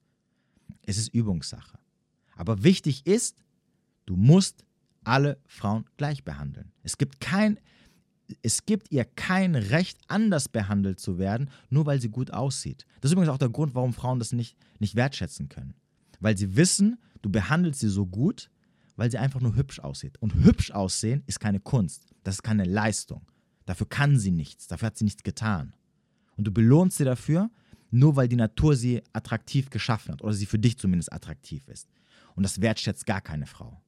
Es 0.83 0.97
ist 0.97 1.09
Übungssache. 1.09 1.79
Aber 2.37 2.65
wichtig 2.65 3.07
ist, 3.07 3.45
du 4.07 4.17
musst 4.17 4.65
alle 5.05 5.39
Frauen 5.47 5.85
gleich 5.97 6.25
behandeln. 6.25 6.73
Es 6.83 6.97
gibt 6.97 7.21
kein, 7.21 7.59
es 8.43 8.67
gibt 8.67 8.91
ihr 8.91 9.05
kein 9.05 9.55
Recht, 9.55 9.99
anders 10.09 10.49
behandelt 10.49 11.01
zu 11.01 11.19
werden, 11.19 11.51
nur 11.71 11.87
weil 11.87 12.01
sie 12.01 12.09
gut 12.09 12.33
aussieht. 12.33 12.87
Das 13.01 13.11
ist 13.11 13.13
übrigens 13.13 13.33
auch 13.33 13.39
der 13.39 13.49
Grund, 13.49 13.75
warum 13.75 13.93
Frauen 13.93 14.19
das 14.19 14.33
nicht, 14.33 14.57
nicht 14.79 14.95
wertschätzen 14.95 15.49
können. 15.49 15.75
Weil 16.21 16.37
sie 16.37 16.57
wissen, 16.57 16.99
du 17.21 17.31
behandelst 17.31 17.81
sie 17.81 17.89
so 17.89 18.07
gut, 18.07 18.51
weil 18.97 19.11
sie 19.11 19.19
einfach 19.19 19.41
nur 19.41 19.57
hübsch 19.57 19.81
aussieht. 19.81 20.19
Und 20.21 20.35
hübsch 20.35 20.71
aussehen 20.71 21.23
ist 21.27 21.41
keine 21.41 21.61
Kunst, 21.61 22.07
das 22.23 22.37
ist 22.37 22.43
keine 22.43 22.65
Leistung. 22.65 23.23
Dafür 23.67 23.89
kann 23.89 24.19
sie 24.19 24.31
nichts, 24.31 24.67
dafür 24.67 24.87
hat 24.87 24.99
sie 24.99 25.05
nichts 25.05 25.23
getan. 25.23 25.75
Und 26.37 26.45
du 26.47 26.53
belohnst 26.53 26.99
sie 26.99 27.05
dafür, 27.05 27.51
nur 27.91 28.17
weil 28.17 28.29
die 28.29 28.37
Natur 28.37 28.75
sie 28.75 29.03
attraktiv 29.13 29.71
geschaffen 29.71 30.13
hat 30.13 30.23
oder 30.23 30.33
sie 30.33 30.47
für 30.47 30.59
dich 30.59 30.79
zumindest 30.79 31.13
attraktiv 31.13 31.69
ist. 31.69 31.89
Und 32.35 32.43
das 32.43 32.61
wertschätzt 32.61 33.07
gar 33.07 33.21
keine 33.21 33.47
Frau. 33.47 33.81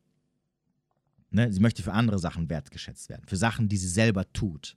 Ne? 1.35 1.53
Sie 1.53 1.59
möchte 1.59 1.83
für 1.83 1.93
andere 1.93 2.21
Sachen 2.21 2.49
wertgeschätzt 2.49 3.09
werden, 3.09 3.27
für 3.27 3.37
Sachen, 3.37 3.69
die 3.69 3.77
sie 3.77 3.89
selber 3.89 4.33
tut. 4.33 4.77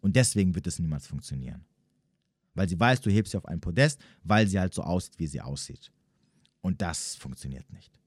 Und 0.00 0.16
deswegen 0.16 0.56
wird 0.56 0.66
es 0.66 0.80
niemals 0.80 1.06
funktionieren. 1.06 1.64
Weil 2.54 2.68
sie 2.68 2.78
weiß, 2.78 3.00
du 3.00 3.10
hebst 3.10 3.30
sie 3.30 3.38
auf 3.38 3.46
ein 3.46 3.60
Podest, 3.60 4.00
weil 4.24 4.48
sie 4.48 4.58
halt 4.58 4.74
so 4.74 4.82
aussieht, 4.82 5.18
wie 5.18 5.28
sie 5.28 5.40
aussieht. 5.40 5.92
Und 6.62 6.82
das 6.82 7.14
funktioniert 7.14 7.72
nicht. 7.72 8.00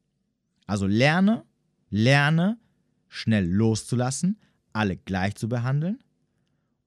Also 0.65 0.85
lerne, 0.85 1.45
lerne, 1.89 2.59
schnell 3.07 3.47
loszulassen, 3.47 4.37
alle 4.73 4.97
gleich 4.97 5.35
zu 5.35 5.47
behandeln. 5.47 6.03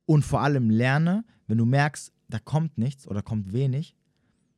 Und 0.05 0.23
vor 0.23 0.43
allem 0.43 0.69
lerne, 0.69 1.25
wenn 1.47 1.57
du 1.57 1.65
merkst, 1.65 2.13
da 2.29 2.39
kommt 2.39 2.77
nichts 2.77 3.09
oder 3.09 3.23
kommt 3.23 3.55
wenig, 3.55 3.97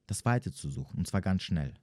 das 0.07 0.25
Weite 0.25 0.51
zu 0.51 0.71
suchen. 0.71 0.99
Und 0.99 1.07
zwar 1.07 1.21
ganz 1.21 1.43
schnell. 1.43 1.75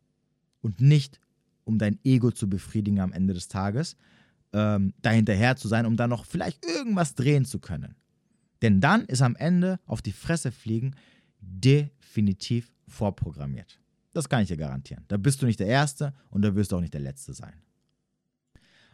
Und 0.59 0.81
nicht 0.81 1.21
um 1.63 1.77
dein 1.77 1.99
Ego 2.03 2.31
zu 2.31 2.49
befriedigen 2.49 2.99
am 2.99 3.13
Ende 3.13 3.33
des 3.33 3.47
Tages, 3.47 3.97
ähm, 4.53 4.93
dahinterher 5.01 5.55
zu 5.55 5.67
sein, 5.67 5.85
um 5.85 5.95
dann 5.95 6.09
noch 6.09 6.25
vielleicht 6.25 6.65
irgendwas 6.65 7.15
drehen 7.15 7.45
zu 7.45 7.59
können. 7.59 7.95
Denn 8.61 8.79
dann 8.81 9.05
ist 9.05 9.21
am 9.21 9.35
Ende 9.35 9.79
auf 9.85 10.01
die 10.01 10.11
Fresse 10.11 10.51
fliegen 10.51 10.95
definitiv 11.39 12.71
vorprogrammiert. 12.87 13.79
Das 14.13 14.29
kann 14.29 14.43
ich 14.43 14.49
dir 14.49 14.57
garantieren. 14.57 15.05
Da 15.07 15.17
bist 15.17 15.41
du 15.41 15.45
nicht 15.45 15.59
der 15.59 15.67
Erste 15.67 16.13
und 16.29 16.43
da 16.43 16.53
wirst 16.55 16.71
du 16.71 16.75
auch 16.75 16.81
nicht 16.81 16.93
der 16.93 17.01
Letzte 17.01 17.33
sein. 17.33 17.53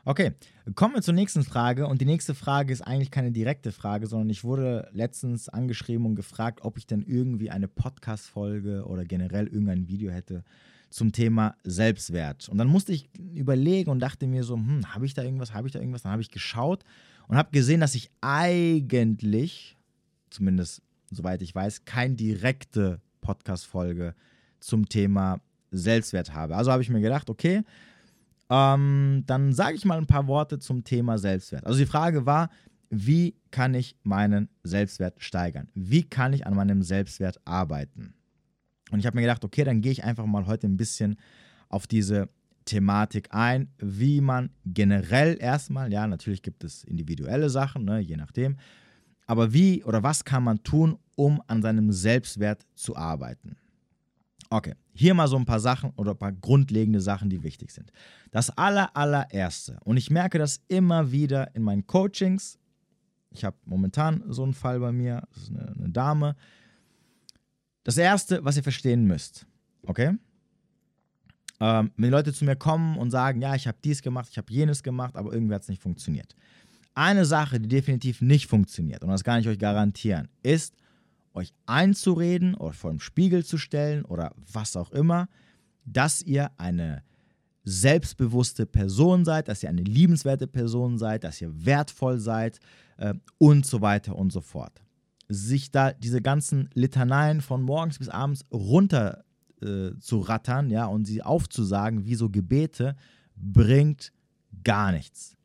Okay, 0.06 0.32
kommen 0.75 0.95
wir 0.95 1.01
zur 1.01 1.15
nächsten 1.15 1.43
Frage. 1.43 1.86
Und 1.86 1.99
die 1.99 2.06
nächste 2.06 2.34
Frage 2.34 2.71
ist 2.71 2.82
eigentlich 2.82 3.12
keine 3.12 3.34
direkte 3.34 3.73
Frage, 3.73 4.08
sondern 4.08 4.30
ich 4.30 4.45
wurde 4.45 4.88
letztens 4.93 5.49
angeschrieben 5.49 6.06
und 6.06 6.15
gefragt, 6.15 6.62
ob 6.62 6.77
ich 6.77 6.88
denn 6.88 7.01
irgendwie 7.01 7.49
eine 7.49 7.67
Podcast-Folge 7.67 8.86
oder 8.86 9.03
generell 9.03 9.47
irgendein 9.47 9.89
Video 9.89 10.10
hätte, 10.10 10.45
zum 10.89 11.12
Thema 11.12 11.56
Selbstwert. 11.63 12.50
Und 12.50 12.58
dann 12.58 12.67
musste 12.67 12.93
ich 12.93 13.10
überlegen 13.34 13.89
und 13.89 14.00
dachte 14.00 14.28
mir 14.28 14.43
so, 14.43 14.56
hm, 14.56 14.93
habe 14.93 15.06
ich 15.06 15.13
da 15.13 15.23
irgendwas, 15.23 15.54
habe 15.54 15.67
ich 15.67 15.73
da 15.73 15.80
irgendwas? 15.80 16.04
Dann 16.04 16.12
habe 16.12 16.21
ich 16.21 16.32
geschaut 16.32 16.84
und 17.28 17.38
habe 17.38 17.52
gesehen, 17.52 17.82
dass 17.82 17.95
ich 17.95 18.10
eigentlich, 18.21 19.78
zumindest 20.30 20.82
soweit 21.12 21.41
ich 21.41 21.54
weiß, 21.54 21.86
keine 21.86 22.15
direkte 22.15 23.02
Podcast-Folge 23.21 24.15
zum 24.60 24.88
Thema 24.89 25.39
Selbstwert 25.71 26.34
habe. 26.34 26.56
Also 26.56 26.71
habe 26.71 26.82
ich 26.82 26.89
mir 26.89 27.02
gedacht, 27.02 27.30
okay, 27.30 27.63
ähm, 28.50 29.23
dann 29.26 29.54
sage 29.54 29.76
ich 29.76 29.86
mal 29.86 29.97
ein 29.97 30.08
paar 30.08 30.28
Worte 30.28 30.60
zum 30.60 30.84
Thema 30.84 31.17
Selbstwert. 31.17 31.65
Also 31.65 31.80
die 31.80 31.86
Frage 31.86 32.26
war, 32.26 32.50
wie 32.89 33.36
kann 33.52 33.73
ich 33.73 33.97
meinen 34.04 34.50
Selbstwert 34.63 35.21
steigern? 35.21 35.67
Wie 35.73 36.04
kann 36.04 36.32
ich 36.32 36.47
an 36.47 36.56
meinem 36.56 36.82
Selbstwert 36.84 37.41
arbeiten? 37.43 38.13
Und 38.91 39.00
ich 39.00 39.06
habe 39.06 39.15
mir 39.15 39.21
gedacht, 39.21 39.43
okay, 39.43 39.63
dann 39.63 39.82
gehe 39.82 39.91
ich 39.91 40.04
einfach 40.04 40.26
mal 40.26 40.45
heute 40.45 40.67
ein 40.67 40.78
bisschen 40.78 41.17
auf 41.69 41.88
diese 41.88 42.30
Thematik 42.65 43.30
ein, 43.32 43.69
wie 43.80 44.21
man 44.21 44.50
generell 44.65 45.38
erstmal, 45.39 45.91
ja, 45.91 46.06
natürlich 46.06 46.41
gibt 46.41 46.63
es 46.63 46.84
individuelle 46.84 47.50
Sachen, 47.50 47.86
ne, 47.86 48.00
je 48.00 48.17
nachdem, 48.17 48.58
aber 49.26 49.54
wie 49.54 49.84
oder 49.84 50.04
was 50.04 50.23
kann 50.23 50.43
man 50.43 50.63
tun, 50.63 50.97
um 51.15 51.41
an 51.47 51.62
seinem 51.62 51.91
Selbstwert 51.91 52.65
zu 52.76 52.95
arbeiten? 52.95 53.58
Okay, 54.50 54.76
hier 54.93 55.13
mal 55.13 55.28
so 55.28 55.36
ein 55.36 55.45
paar 55.45 55.60
Sachen 55.60 55.91
oder 55.97 56.12
ein 56.12 56.17
paar 56.17 56.32
grundlegende 56.32 57.02
Sachen, 57.02 57.30
die 57.30 57.43
wichtig 57.43 57.71
sind. 57.71 57.91
Das 58.32 58.50
aller, 58.58 58.95
allererste, 58.95 59.78
und 59.84 59.97
ich 59.97 60.10
merke 60.10 60.38
das 60.38 60.62
immer 60.67 61.12
wieder 61.12 61.54
in 61.56 61.63
meinen 61.63 61.86
Coachings, 61.88 62.58
ich 63.32 63.43
habe 63.43 63.58
momentan 63.65 64.23
so 64.28 64.43
einen 64.43 64.54
Fall 64.54 64.80
bei 64.80 64.91
mir, 64.91 65.23
das 65.34 65.43
ist 65.43 65.50
eine, 65.50 65.73
eine 65.78 65.89
Dame. 65.89 66.36
Das 67.88 67.97
erste, 67.97 68.43
was 68.43 68.58
ihr 68.58 68.63
verstehen 68.63 69.06
müsst, 69.06 69.45
okay? 69.84 70.17
Ähm, 71.62 71.91
wenn 71.95 72.12
Leute 72.12 72.34
zu 72.34 72.43
mir 72.43 72.58
kommen 72.58 72.97
und 72.97 73.12
sagen, 73.12 73.41
ja, 73.41 73.56
ich 73.56 73.65
habe 73.65 73.78
dies 73.82 74.02
gemacht, 74.02 74.28
ich 74.30 74.38
habe 74.38 74.52
jenes 74.52 74.84
gemacht, 74.84 75.15
aber 75.15 75.32
irgendwie 75.32 75.56
hat 75.56 75.62
es 75.62 75.69
nicht 75.69 75.82
funktioniert. 75.82 76.36
Eine 76.95 77.23
Sache, 77.23 77.62
die 77.62 77.69
definitiv 77.69 78.19
nicht 78.19 78.47
funktioniert, 78.47 79.04
und 79.04 79.10
das 79.10 79.23
kann 79.23 79.39
ich 79.39 79.47
euch 79.47 79.58
garantieren, 79.58 80.28
ist, 80.43 80.76
euch 81.34 81.54
einzureden 81.65 82.56
oder 82.56 82.73
vor 82.73 82.91
dem 82.91 83.00
Spiegel 83.00 83.45
zu 83.45 83.58
stellen 83.58 84.04
oder 84.04 84.34
was 84.52 84.76
auch 84.76 84.91
immer, 84.91 85.30
dass 85.86 86.21
ihr 86.21 86.52
eine 86.58 87.04
selbstbewusste 87.63 88.65
Person 88.65 89.23
seid, 89.23 89.47
dass 89.47 89.63
ihr 89.63 89.69
eine 89.69 89.84
liebenswerte 89.84 90.47
Person 90.47 90.97
seid, 90.97 91.23
dass 91.23 91.39
ihr 91.39 91.54
wertvoll 91.65 92.19
seid 92.19 92.60
äh, 92.97 93.13
und 93.38 93.65
so 93.65 93.80
weiter 93.80 94.13
und 94.13 94.34
so 94.34 94.41
fort. 94.41 94.82
Sich 95.30 95.72
da 95.72 95.92
diese 95.92 96.22
ganzen 96.22 96.70
Litaneien 96.74 97.42
von 97.42 97.62
morgens 97.62 98.00
bis 98.00 98.10
abends 98.10 98.46
runter 98.52 99.26
äh, 99.62 99.92
zu 100.00 100.20
rattern, 100.20 100.70
ja, 100.70 100.86
und 100.86 101.06
sie 101.06 101.24
aufzusagen 101.24 102.06
wie 102.06 102.16
so 102.16 102.30
Gebete, 102.30 102.96
bringt 103.36 104.13
gar 104.63 104.92
nichts. 104.92 105.36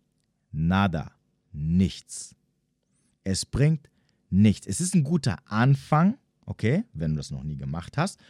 Nada. 0.53 1.13
Nichts. 1.53 2.35
Es 3.25 3.45
bringt 3.45 3.91
nichts. 4.31 4.67
Es 4.67 4.81
ist 4.81 4.95
ein 4.95 5.05
guter 5.05 5.37
Anfang, 5.47 6.19
okay, 6.47 6.85
wenn 6.93 7.13
du 7.13 7.17
das 7.19 7.31
noch 7.31 7.45
nie 7.45 7.57
gemacht 7.57 7.97
hast, 7.97 8.21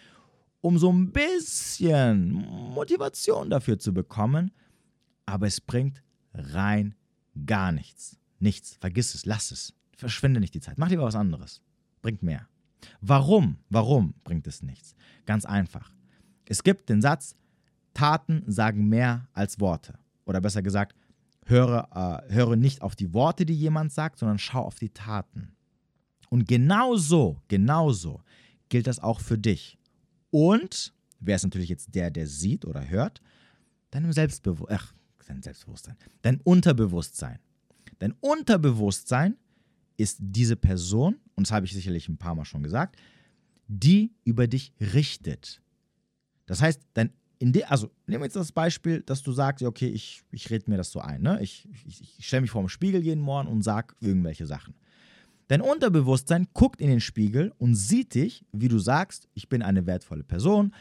um 0.60 0.78
so 0.78 0.92
ein 0.92 1.12
bisschen 1.12 2.32
Motivation 2.74 3.50
dafür 3.50 3.78
zu 3.78 3.92
bekommen, 3.92 4.52
aber 5.26 5.46
es 5.46 5.60
bringt 5.60 6.02
rein 6.34 6.94
gar 7.46 7.72
nichts. 7.72 8.18
Nichts. 8.38 8.76
Vergiss 8.80 9.14
es, 9.14 9.26
lass 9.26 9.50
es. 9.50 9.74
Verschwende 10.02 10.40
nicht 10.40 10.52
die 10.52 10.60
Zeit. 10.60 10.78
Mach 10.78 10.88
lieber 10.88 11.04
was 11.04 11.14
anderes. 11.14 11.62
Bringt 12.02 12.24
mehr. 12.24 12.48
Warum? 13.00 13.58
Warum 13.70 14.14
bringt 14.24 14.48
es 14.48 14.60
nichts? 14.60 14.96
Ganz 15.26 15.44
einfach. 15.44 15.92
Es 16.48 16.64
gibt 16.64 16.88
den 16.88 17.00
Satz, 17.00 17.36
Taten 17.94 18.42
sagen 18.48 18.88
mehr 18.88 19.28
als 19.32 19.60
Worte. 19.60 19.96
Oder 20.24 20.40
besser 20.40 20.60
gesagt, 20.60 20.96
höre, 21.46 21.86
äh, 22.28 22.34
höre 22.34 22.56
nicht 22.56 22.82
auf 22.82 22.96
die 22.96 23.14
Worte, 23.14 23.46
die 23.46 23.54
jemand 23.54 23.92
sagt, 23.92 24.18
sondern 24.18 24.40
schau 24.40 24.62
auf 24.62 24.80
die 24.80 24.90
Taten. 24.90 25.52
Und 26.30 26.48
genau 26.48 26.96
so, 26.96 27.40
genau 27.46 27.92
so 27.92 28.20
gilt 28.68 28.88
das 28.88 28.98
auch 28.98 29.20
für 29.20 29.38
dich. 29.38 29.78
Und, 30.30 30.92
wer 31.20 31.36
ist 31.36 31.44
natürlich 31.44 31.68
jetzt 31.68 31.94
der, 31.94 32.10
der 32.10 32.26
sieht 32.26 32.64
oder 32.64 32.88
hört, 32.88 33.22
deinem 33.92 34.12
Selbstbewusstsein, 34.12 34.88
dein 35.28 35.42
Selbstbewusstsein, 35.42 35.96
dein 36.22 36.40
Unterbewusstsein. 36.40 37.38
Dein 38.00 38.14
Unterbewusstsein 38.18 39.36
ist 39.96 40.18
diese 40.20 40.56
Person, 40.56 41.16
und 41.34 41.46
das 41.46 41.52
habe 41.52 41.66
ich 41.66 41.72
sicherlich 41.72 42.08
ein 42.08 42.18
paar 42.18 42.34
Mal 42.34 42.44
schon 42.44 42.62
gesagt, 42.62 42.96
die 43.68 44.12
über 44.24 44.46
dich 44.46 44.72
richtet. 44.80 45.62
Das 46.46 46.60
heißt, 46.60 46.80
dein 46.94 47.12
in 47.42 47.50
de, 47.50 47.64
also 47.64 47.90
nehmen 48.06 48.22
wir 48.22 48.26
jetzt 48.26 48.36
das 48.36 48.52
Beispiel, 48.52 49.02
dass 49.02 49.20
du 49.20 49.32
sagst, 49.32 49.64
okay, 49.64 49.88
ich, 49.88 50.22
ich 50.30 50.48
rede 50.48 50.70
mir 50.70 50.76
das 50.76 50.92
so 50.92 51.00
ein. 51.00 51.22
Ne? 51.22 51.42
Ich, 51.42 51.68
ich, 51.84 52.16
ich 52.16 52.24
stelle 52.24 52.42
mich 52.42 52.52
vor 52.52 52.62
dem 52.62 52.68
Spiegel 52.68 53.02
jeden 53.02 53.20
Morgen 53.20 53.48
und 53.48 53.62
sage 53.62 53.96
irgendwelche 53.98 54.46
Sachen. 54.46 54.74
Dein 55.48 55.60
Unterbewusstsein 55.60 56.46
guckt 56.52 56.80
in 56.80 56.88
den 56.88 57.00
Spiegel 57.00 57.52
und 57.58 57.74
sieht 57.74 58.14
dich, 58.14 58.46
wie 58.52 58.68
du 58.68 58.78
sagst, 58.78 59.28
ich 59.34 59.48
bin 59.48 59.60
eine 59.60 59.86
wertvolle 59.86 60.22
Person, 60.22 60.72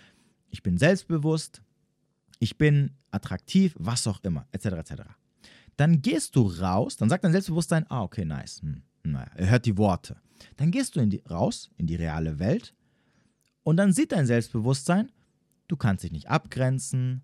ich 0.51 0.61
bin 0.61 0.77
selbstbewusst, 0.77 1.63
ich 2.37 2.59
bin 2.59 2.91
attraktiv, 3.09 3.75
was 3.79 4.05
auch 4.05 4.19
immer, 4.23 4.47
etc. 4.51 4.67
etc. 4.67 4.93
Dann 5.77 6.03
gehst 6.03 6.35
du 6.35 6.43
raus, 6.43 6.95
dann 6.95 7.09
sagt 7.09 7.23
dein 7.23 7.31
Selbstbewusstsein, 7.31 7.87
ah, 7.89 8.03
okay, 8.03 8.23
nice. 8.23 8.61
Hm, 8.61 8.83
naja, 9.03 9.29
er 9.35 9.49
hört 9.49 9.65
die 9.65 9.77
Worte. 9.77 10.17
Dann 10.57 10.71
gehst 10.71 10.95
du 10.95 10.99
in 10.99 11.09
die, 11.09 11.23
raus 11.29 11.69
in 11.77 11.87
die 11.87 11.95
reale 11.95 12.39
Welt 12.39 12.73
und 13.63 13.77
dann 13.77 13.93
sieht 13.93 14.11
dein 14.11 14.25
Selbstbewusstsein, 14.25 15.11
du 15.67 15.75
kannst 15.75 16.03
dich 16.03 16.11
nicht 16.11 16.29
abgrenzen, 16.29 17.23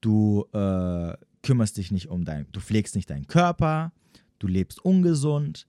du 0.00 0.46
äh, 0.52 1.14
kümmerst 1.42 1.76
dich 1.76 1.90
nicht 1.90 2.08
um 2.08 2.24
dein, 2.24 2.46
du 2.52 2.60
pflegst 2.60 2.94
nicht 2.94 3.10
deinen 3.10 3.26
Körper, 3.26 3.92
du 4.38 4.46
lebst 4.46 4.84
ungesund, 4.84 5.66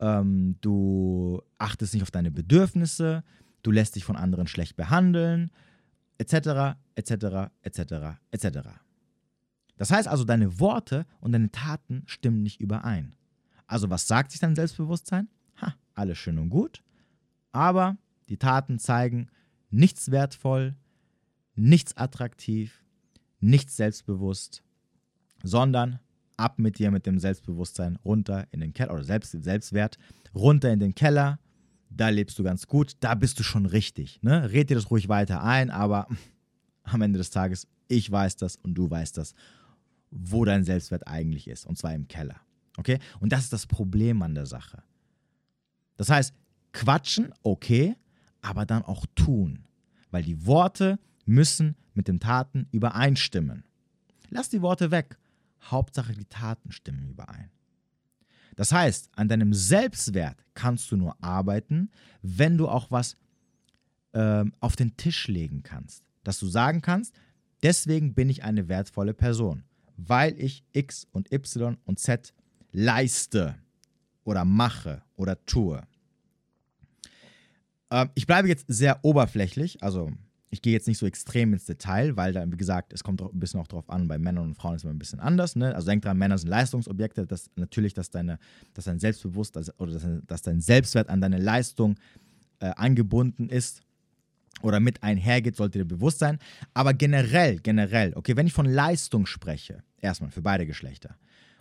ähm, 0.00 0.56
du 0.60 1.42
achtest 1.58 1.94
nicht 1.94 2.02
auf 2.02 2.10
deine 2.10 2.30
Bedürfnisse, 2.30 3.24
du 3.62 3.70
lässt 3.70 3.96
dich 3.96 4.04
von 4.04 4.16
anderen 4.16 4.46
schlecht 4.46 4.76
behandeln, 4.76 5.50
etc., 6.18 6.76
etc., 6.94 7.50
etc., 7.62 7.80
etc. 8.30 8.58
Das 9.76 9.90
heißt 9.90 10.08
also, 10.08 10.24
deine 10.24 10.58
Worte 10.58 11.06
und 11.20 11.32
deine 11.32 11.50
Taten 11.50 12.02
stimmen 12.06 12.42
nicht 12.42 12.60
überein. 12.60 13.14
Also 13.68 13.88
was 13.90 14.08
sagt 14.08 14.32
sich 14.32 14.40
dein 14.40 14.56
Selbstbewusstsein? 14.56 15.28
Ha, 15.60 15.74
alles 15.94 16.18
schön 16.18 16.38
und 16.38 16.48
gut, 16.48 16.82
aber 17.52 17.96
die 18.28 18.38
Taten 18.38 18.78
zeigen 18.78 19.28
nichts 19.70 20.10
wertvoll, 20.10 20.74
nichts 21.54 21.96
attraktiv, 21.96 22.82
nichts 23.40 23.76
selbstbewusst, 23.76 24.62
sondern 25.42 26.00
ab 26.36 26.58
mit 26.58 26.78
dir 26.78 26.90
mit 26.90 27.06
dem 27.06 27.18
Selbstbewusstsein 27.18 27.96
runter 28.04 28.46
in 28.52 28.60
den 28.60 28.72
Keller 28.72 28.94
oder 28.94 29.04
Selbst, 29.04 29.32
Selbstwert 29.32 29.98
runter 30.34 30.72
in 30.72 30.80
den 30.80 30.94
Keller. 30.94 31.38
Da 31.90 32.08
lebst 32.08 32.38
du 32.38 32.42
ganz 32.42 32.66
gut, 32.66 32.96
da 33.00 33.14
bist 33.14 33.38
du 33.38 33.42
schon 33.42 33.66
richtig. 33.66 34.22
Ne? 34.22 34.50
Red 34.50 34.70
dir 34.70 34.76
das 34.76 34.90
ruhig 34.90 35.08
weiter 35.08 35.42
ein, 35.42 35.70
aber 35.70 36.06
am 36.84 37.02
Ende 37.02 37.18
des 37.18 37.30
Tages, 37.30 37.66
ich 37.88 38.10
weiß 38.10 38.36
das 38.36 38.56
und 38.56 38.74
du 38.74 38.90
weißt 38.90 39.16
das, 39.18 39.34
wo 40.10 40.44
dein 40.44 40.64
Selbstwert 40.64 41.06
eigentlich 41.06 41.48
ist, 41.48 41.66
und 41.66 41.76
zwar 41.76 41.94
im 41.94 42.08
Keller. 42.08 42.40
Okay? 42.78 42.98
Und 43.20 43.32
das 43.32 43.44
ist 43.44 43.52
das 43.52 43.66
Problem 43.66 44.22
an 44.22 44.34
der 44.34 44.46
Sache. 44.46 44.82
Das 45.96 46.08
heißt, 46.08 46.32
quatschen, 46.72 47.34
okay, 47.42 47.96
aber 48.40 48.64
dann 48.64 48.84
auch 48.84 49.04
tun. 49.14 49.64
Weil 50.10 50.22
die 50.22 50.46
Worte 50.46 50.98
müssen 51.26 51.76
mit 51.92 52.08
den 52.08 52.20
Taten 52.20 52.68
übereinstimmen. 52.70 53.64
Lass 54.30 54.48
die 54.48 54.62
Worte 54.62 54.90
weg 54.90 55.18
Hauptsache 55.62 56.12
die 56.14 56.24
Taten 56.24 56.72
stimmen 56.72 57.08
überein. 57.08 57.50
Das 58.56 58.72
heißt, 58.72 59.10
an 59.14 59.28
deinem 59.28 59.52
Selbstwert 59.52 60.44
kannst 60.54 60.90
du 60.90 60.96
nur 60.96 61.16
arbeiten, 61.22 61.90
wenn 62.22 62.56
du 62.56 62.68
auch 62.68 62.90
was 62.90 63.16
äh, 64.12 64.44
auf 64.60 64.76
den 64.76 64.96
Tisch 64.96 65.28
legen 65.28 65.62
kannst. 65.62 66.04
Dass 66.24 66.38
du 66.38 66.46
sagen 66.46 66.80
kannst, 66.80 67.14
deswegen 67.62 68.14
bin 68.14 68.30
ich 68.30 68.44
eine 68.44 68.68
wertvolle 68.68 69.14
Person, 69.14 69.64
weil 69.96 70.40
ich 70.40 70.64
X 70.72 71.06
und 71.12 71.32
Y 71.32 71.76
und 71.84 71.98
Z 71.98 72.32
leiste 72.72 73.56
oder 74.24 74.44
mache 74.44 75.02
oder 75.16 75.44
tue. 75.44 75.82
Äh, 77.90 78.06
ich 78.14 78.26
bleibe 78.26 78.48
jetzt 78.48 78.66
sehr 78.68 79.04
oberflächlich, 79.04 79.82
also 79.82 80.12
ich 80.50 80.62
gehe 80.62 80.72
jetzt 80.72 80.88
nicht 80.88 80.98
so 80.98 81.06
extrem 81.06 81.52
ins 81.52 81.66
Detail, 81.66 82.16
weil 82.16 82.32
da, 82.32 82.50
wie 82.50 82.56
gesagt, 82.56 82.92
es 82.92 83.04
kommt 83.04 83.20
ein 83.20 83.38
bisschen 83.38 83.60
auch 83.60 83.66
drauf 83.66 83.88
an, 83.90 84.08
bei 84.08 84.18
Männern 84.18 84.44
und 84.44 84.54
Frauen 84.54 84.76
ist 84.76 84.80
es 84.80 84.84
immer 84.84 84.94
ein 84.94 84.98
bisschen 84.98 85.20
anders. 85.20 85.56
Ne? 85.56 85.74
Also 85.74 85.88
denk 85.88 86.02
dran, 86.02 86.16
Männer 86.16 86.38
sind 86.38 86.48
Leistungsobjekte, 86.48 87.26
dass 87.26 87.50
natürlich, 87.56 87.92
dass, 87.94 88.10
deine, 88.10 88.38
dass 88.74 88.86
dein 88.86 88.98
Selbstbewusstsein 88.98 89.64
oder 89.78 89.92
dass, 89.92 90.06
dass, 90.26 90.42
dein 90.42 90.60
Selbstwert 90.60 91.10
an 91.10 91.20
deine 91.20 91.38
Leistung 91.38 91.96
äh, 92.60 92.70
angebunden 92.76 93.48
ist 93.50 93.82
oder 94.62 94.80
mit 94.80 95.02
einhergeht, 95.02 95.56
sollte 95.56 95.78
dir 95.78 95.84
bewusst 95.84 96.18
sein. 96.18 96.38
Aber 96.72 96.94
generell, 96.94 97.58
generell, 97.58 98.12
okay, 98.16 98.34
wenn 98.36 98.46
ich 98.46 98.54
von 98.54 98.66
Leistung 98.66 99.26
spreche, 99.26 99.82
erstmal 100.00 100.30
für 100.30 100.42
beide 100.42 100.66
Geschlechter, 100.66 101.16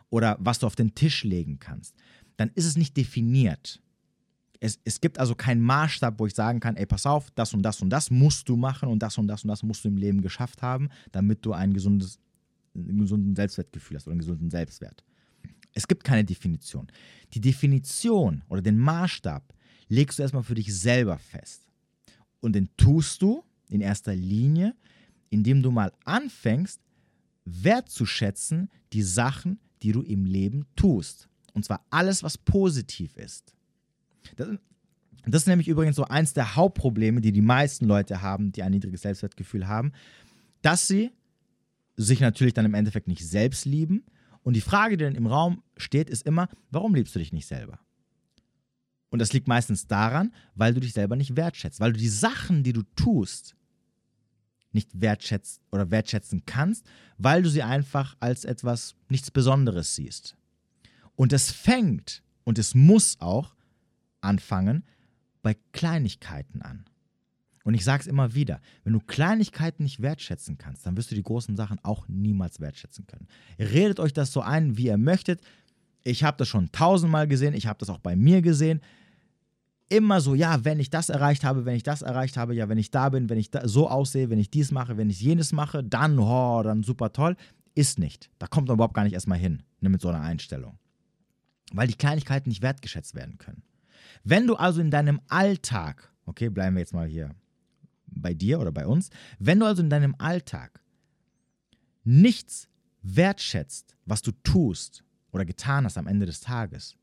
oder 0.09 0.37
was 0.39 0.59
du 0.59 0.67
auf 0.67 0.75
den 0.75 0.95
Tisch 0.95 1.23
legen 1.23 1.59
kannst, 1.59 1.95
dann 2.37 2.49
ist 2.55 2.65
es 2.65 2.77
nicht 2.77 2.95
definiert 2.95 3.81
es, 4.59 4.79
es 4.83 5.01
gibt 5.01 5.19
also 5.19 5.35
keinen 5.35 5.61
Maßstab, 5.61 6.19
wo 6.19 6.25
ich 6.25 6.33
sagen 6.33 6.59
kann, 6.59 6.75
ey, 6.75 6.85
pass 6.85 7.05
auf, 7.05 7.31
das 7.31 7.53
und 7.53 7.63
das 7.63 7.81
und 7.81 7.89
das 7.89 8.09
musst 8.09 8.49
du 8.49 8.55
machen 8.55 8.89
und 8.89 8.99
das 8.99 9.17
und 9.17 9.27
das 9.27 9.43
und 9.43 9.49
das 9.49 9.63
musst 9.63 9.83
du 9.83 9.89
im 9.89 9.97
Leben 9.97 10.21
geschafft 10.21 10.61
haben, 10.61 10.89
damit 11.11 11.45
du 11.45 11.53
ein 11.53 11.73
gesundes, 11.73 12.19
ein 12.75 12.99
gesunden 12.99 13.35
Selbstwertgefühl 13.35 13.97
hast 13.97 14.07
oder 14.07 14.13
einen 14.13 14.19
gesunden 14.19 14.49
Selbstwert. 14.49 15.03
Es 15.73 15.87
gibt 15.87 16.03
keine 16.03 16.25
Definition. 16.25 16.87
Die 17.33 17.41
Definition 17.41 18.43
oder 18.49 18.61
den 18.61 18.77
Maßstab 18.77 19.53
legst 19.89 20.17
du 20.17 20.23
erstmal 20.23 20.43
für 20.43 20.55
dich 20.55 20.73
selber 20.75 21.17
fest. 21.17 21.67
Und 22.39 22.53
den 22.53 22.69
tust 22.77 23.21
du 23.21 23.43
in 23.69 23.81
erster 23.81 24.15
Linie, 24.15 24.75
indem 25.29 25.61
du 25.61 25.71
mal 25.71 25.91
anfängst, 26.05 26.81
wertzuschätzen 27.45 28.69
die 28.93 29.03
Sachen, 29.03 29.59
die 29.81 29.91
du 29.91 30.01
im 30.01 30.25
Leben 30.25 30.65
tust. 30.75 31.27
Und 31.53 31.65
zwar 31.65 31.85
alles, 31.89 32.23
was 32.23 32.37
positiv 32.37 33.15
ist. 33.17 33.53
Das, 34.35 34.49
das 35.25 35.41
ist 35.43 35.47
nämlich 35.47 35.67
übrigens 35.67 35.95
so 35.95 36.05
eins 36.05 36.33
der 36.33 36.55
Hauptprobleme, 36.55 37.21
die 37.21 37.31
die 37.31 37.41
meisten 37.41 37.85
Leute 37.85 38.21
haben, 38.21 38.51
die 38.51 38.63
ein 38.63 38.71
niedriges 38.71 39.01
Selbstwertgefühl 39.01 39.67
haben, 39.67 39.91
dass 40.61 40.87
sie 40.87 41.11
sich 41.95 42.19
natürlich 42.19 42.53
dann 42.53 42.65
im 42.65 42.73
Endeffekt 42.73 43.07
nicht 43.07 43.27
selbst 43.27 43.65
lieben. 43.65 44.05
Und 44.43 44.55
die 44.55 44.61
Frage, 44.61 44.97
die 44.97 45.03
dann 45.03 45.15
im 45.15 45.27
Raum 45.27 45.63
steht, 45.75 46.09
ist 46.09 46.25
immer, 46.25 46.47
warum 46.69 46.95
liebst 46.95 47.15
du 47.15 47.19
dich 47.19 47.33
nicht 47.33 47.47
selber? 47.47 47.79
Und 49.09 49.19
das 49.19 49.33
liegt 49.33 49.47
meistens 49.47 49.87
daran, 49.87 50.33
weil 50.55 50.73
du 50.73 50.79
dich 50.79 50.93
selber 50.93 51.15
nicht 51.15 51.35
wertschätzt, 51.35 51.79
weil 51.79 51.93
du 51.93 51.99
die 51.99 52.09
Sachen, 52.09 52.63
die 52.63 52.73
du 52.73 52.83
tust, 52.95 53.55
nicht 54.77 55.01
wertschätzt 55.01 55.59
oder 55.71 55.89
wertschätzen 55.89 56.43
kannst, 56.45 56.85
weil 57.17 57.41
du 57.41 57.49
sie 57.49 57.63
einfach 57.63 58.15
als 58.19 58.45
etwas 58.45 58.95
nichts 59.09 59.31
Besonderes 59.31 59.95
siehst. 59.95 60.35
Und 61.15 61.33
es 61.33 61.51
fängt 61.51 62.21
und 62.43 62.59
es 62.59 62.75
muss 62.75 63.17
auch 63.19 63.55
anfangen 64.21 64.83
bei 65.41 65.57
Kleinigkeiten 65.73 66.61
an. 66.61 66.85
Und 67.63 67.73
ich 67.73 67.83
sage 67.83 68.01
es 68.01 68.07
immer 68.07 68.35
wieder, 68.35 68.61
wenn 68.83 68.93
du 68.93 68.99
Kleinigkeiten 68.99 69.83
nicht 69.83 69.99
wertschätzen 70.01 70.59
kannst, 70.59 70.85
dann 70.85 70.95
wirst 70.95 71.09
du 71.09 71.15
die 71.15 71.23
großen 71.23 71.55
Sachen 71.55 71.79
auch 71.83 72.07
niemals 72.07 72.59
wertschätzen 72.59 73.07
können. 73.07 73.27
Redet 73.57 73.99
euch 73.99 74.13
das 74.13 74.31
so 74.31 74.41
ein, 74.41 74.77
wie 74.77 74.85
ihr 74.85 74.97
möchtet. 74.97 75.41
Ich 76.03 76.23
habe 76.23 76.37
das 76.37 76.47
schon 76.47 76.71
tausendmal 76.71 77.27
gesehen, 77.27 77.55
ich 77.55 77.65
habe 77.65 77.79
das 77.79 77.89
auch 77.89 77.97
bei 77.97 78.15
mir 78.15 78.43
gesehen 78.43 78.79
immer 79.89 80.21
so, 80.21 80.35
ja, 80.35 80.63
wenn 80.65 80.79
ich 80.79 80.89
das 80.89 81.09
erreicht 81.09 81.43
habe, 81.43 81.65
wenn 81.65 81.75
ich 81.75 81.83
das 81.83 82.01
erreicht 82.01 82.37
habe, 82.37 82.53
ja, 82.53 82.69
wenn 82.69 82.77
ich 82.77 82.91
da 82.91 83.09
bin, 83.09 83.29
wenn 83.29 83.37
ich 83.37 83.51
da 83.51 83.67
so 83.67 83.89
aussehe, 83.89 84.29
wenn 84.29 84.39
ich 84.39 84.49
dies 84.49 84.71
mache, 84.71 84.97
wenn 84.97 85.09
ich 85.09 85.21
jenes 85.21 85.51
mache, 85.51 85.83
dann, 85.83 86.19
oh, 86.19 86.61
dann 86.63 86.83
super 86.83 87.13
toll. 87.13 87.35
Ist 87.75 87.99
nicht. 87.99 88.29
Da 88.39 88.47
kommt 88.47 88.67
man 88.67 88.75
überhaupt 88.75 88.95
gar 88.95 89.03
nicht 89.03 89.13
erstmal 89.13 89.37
hin 89.37 89.63
ne, 89.81 89.89
mit 89.89 90.01
so 90.01 90.09
einer 90.09 90.21
Einstellung. 90.21 90.77
Weil 91.71 91.87
die 91.87 91.95
Kleinigkeiten 91.95 92.49
nicht 92.49 92.61
wertgeschätzt 92.61 93.15
werden 93.15 93.37
können. 93.37 93.63
Wenn 94.23 94.47
du 94.47 94.55
also 94.55 94.81
in 94.81 94.91
deinem 94.91 95.21
Alltag, 95.27 96.11
okay, 96.25 96.49
bleiben 96.49 96.75
wir 96.75 96.81
jetzt 96.81 96.93
mal 96.93 97.07
hier 97.07 97.35
bei 98.07 98.33
dir 98.33 98.59
oder 98.59 98.71
bei 98.71 98.87
uns, 98.87 99.09
wenn 99.39 99.59
du 99.59 99.65
also 99.65 99.81
in 99.81 99.89
deinem 99.89 100.15
Alltag 100.17 100.81
nichts 102.03 102.67
wertschätzt, 103.01 103.95
was 104.05 104.21
du 104.21 104.31
tust 104.43 105.03
oder 105.31 105.45
getan 105.45 105.85
hast 105.85 105.97
am 105.97 106.07
Ende 106.07 106.25
des 106.25 106.39
Tages, 106.39 106.95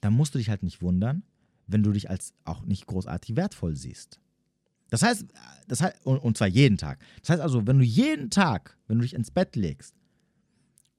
dann 0.00 0.12
musst 0.12 0.34
du 0.34 0.38
dich 0.38 0.50
halt 0.50 0.62
nicht 0.62 0.82
wundern, 0.82 1.22
wenn 1.66 1.82
du 1.82 1.92
dich 1.92 2.10
als 2.10 2.32
auch 2.44 2.62
nicht 2.62 2.86
großartig 2.86 3.36
wertvoll 3.36 3.76
siehst. 3.76 4.20
Das 4.90 5.02
heißt, 5.02 5.26
das 5.66 5.82
heißt 5.82 6.06
und 6.06 6.36
zwar 6.36 6.48
jeden 6.48 6.78
Tag. 6.78 7.00
Das 7.20 7.30
heißt 7.30 7.40
also, 7.40 7.66
wenn 7.66 7.78
du 7.78 7.84
jeden 7.84 8.30
Tag, 8.30 8.76
wenn 8.86 8.98
du 8.98 9.02
dich 9.02 9.14
ins 9.14 9.32
Bett 9.32 9.56
legst 9.56 9.94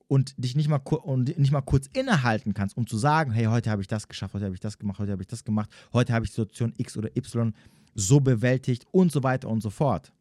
und 0.10 0.36
dich 0.38 0.56
nicht 0.56 0.68
mal, 0.68 0.80
und 0.80 1.38
nicht 1.38 1.52
mal 1.52 1.62
kurz 1.62 1.88
innehalten 1.94 2.54
kannst, 2.54 2.76
um 2.76 2.86
zu 2.86 2.98
sagen, 2.98 3.32
hey, 3.32 3.46
heute 3.46 3.70
habe 3.70 3.82
ich 3.82 3.88
das 3.88 4.08
geschafft, 4.08 4.34
heute 4.34 4.46
habe 4.46 4.56
ich 4.56 4.60
das 4.62 4.78
gemacht, 4.78 5.00
heute 5.00 5.14
habe 5.14 5.22
ich 5.22 5.28
das 5.28 5.46
gemacht, 5.46 5.70
heute 5.94 6.14
habe 6.14 6.26
ich 6.26 6.32
Situation 6.32 6.74
X 6.78 6.98
oder 6.98 7.16
Y 7.16 7.54
so 7.96 8.20
bewältigt 8.20 8.86
und 8.92 9.12
so 9.12 9.24
weiter 9.24 9.48
und 9.48 9.62
so 9.62 9.70
fort, 9.70 10.12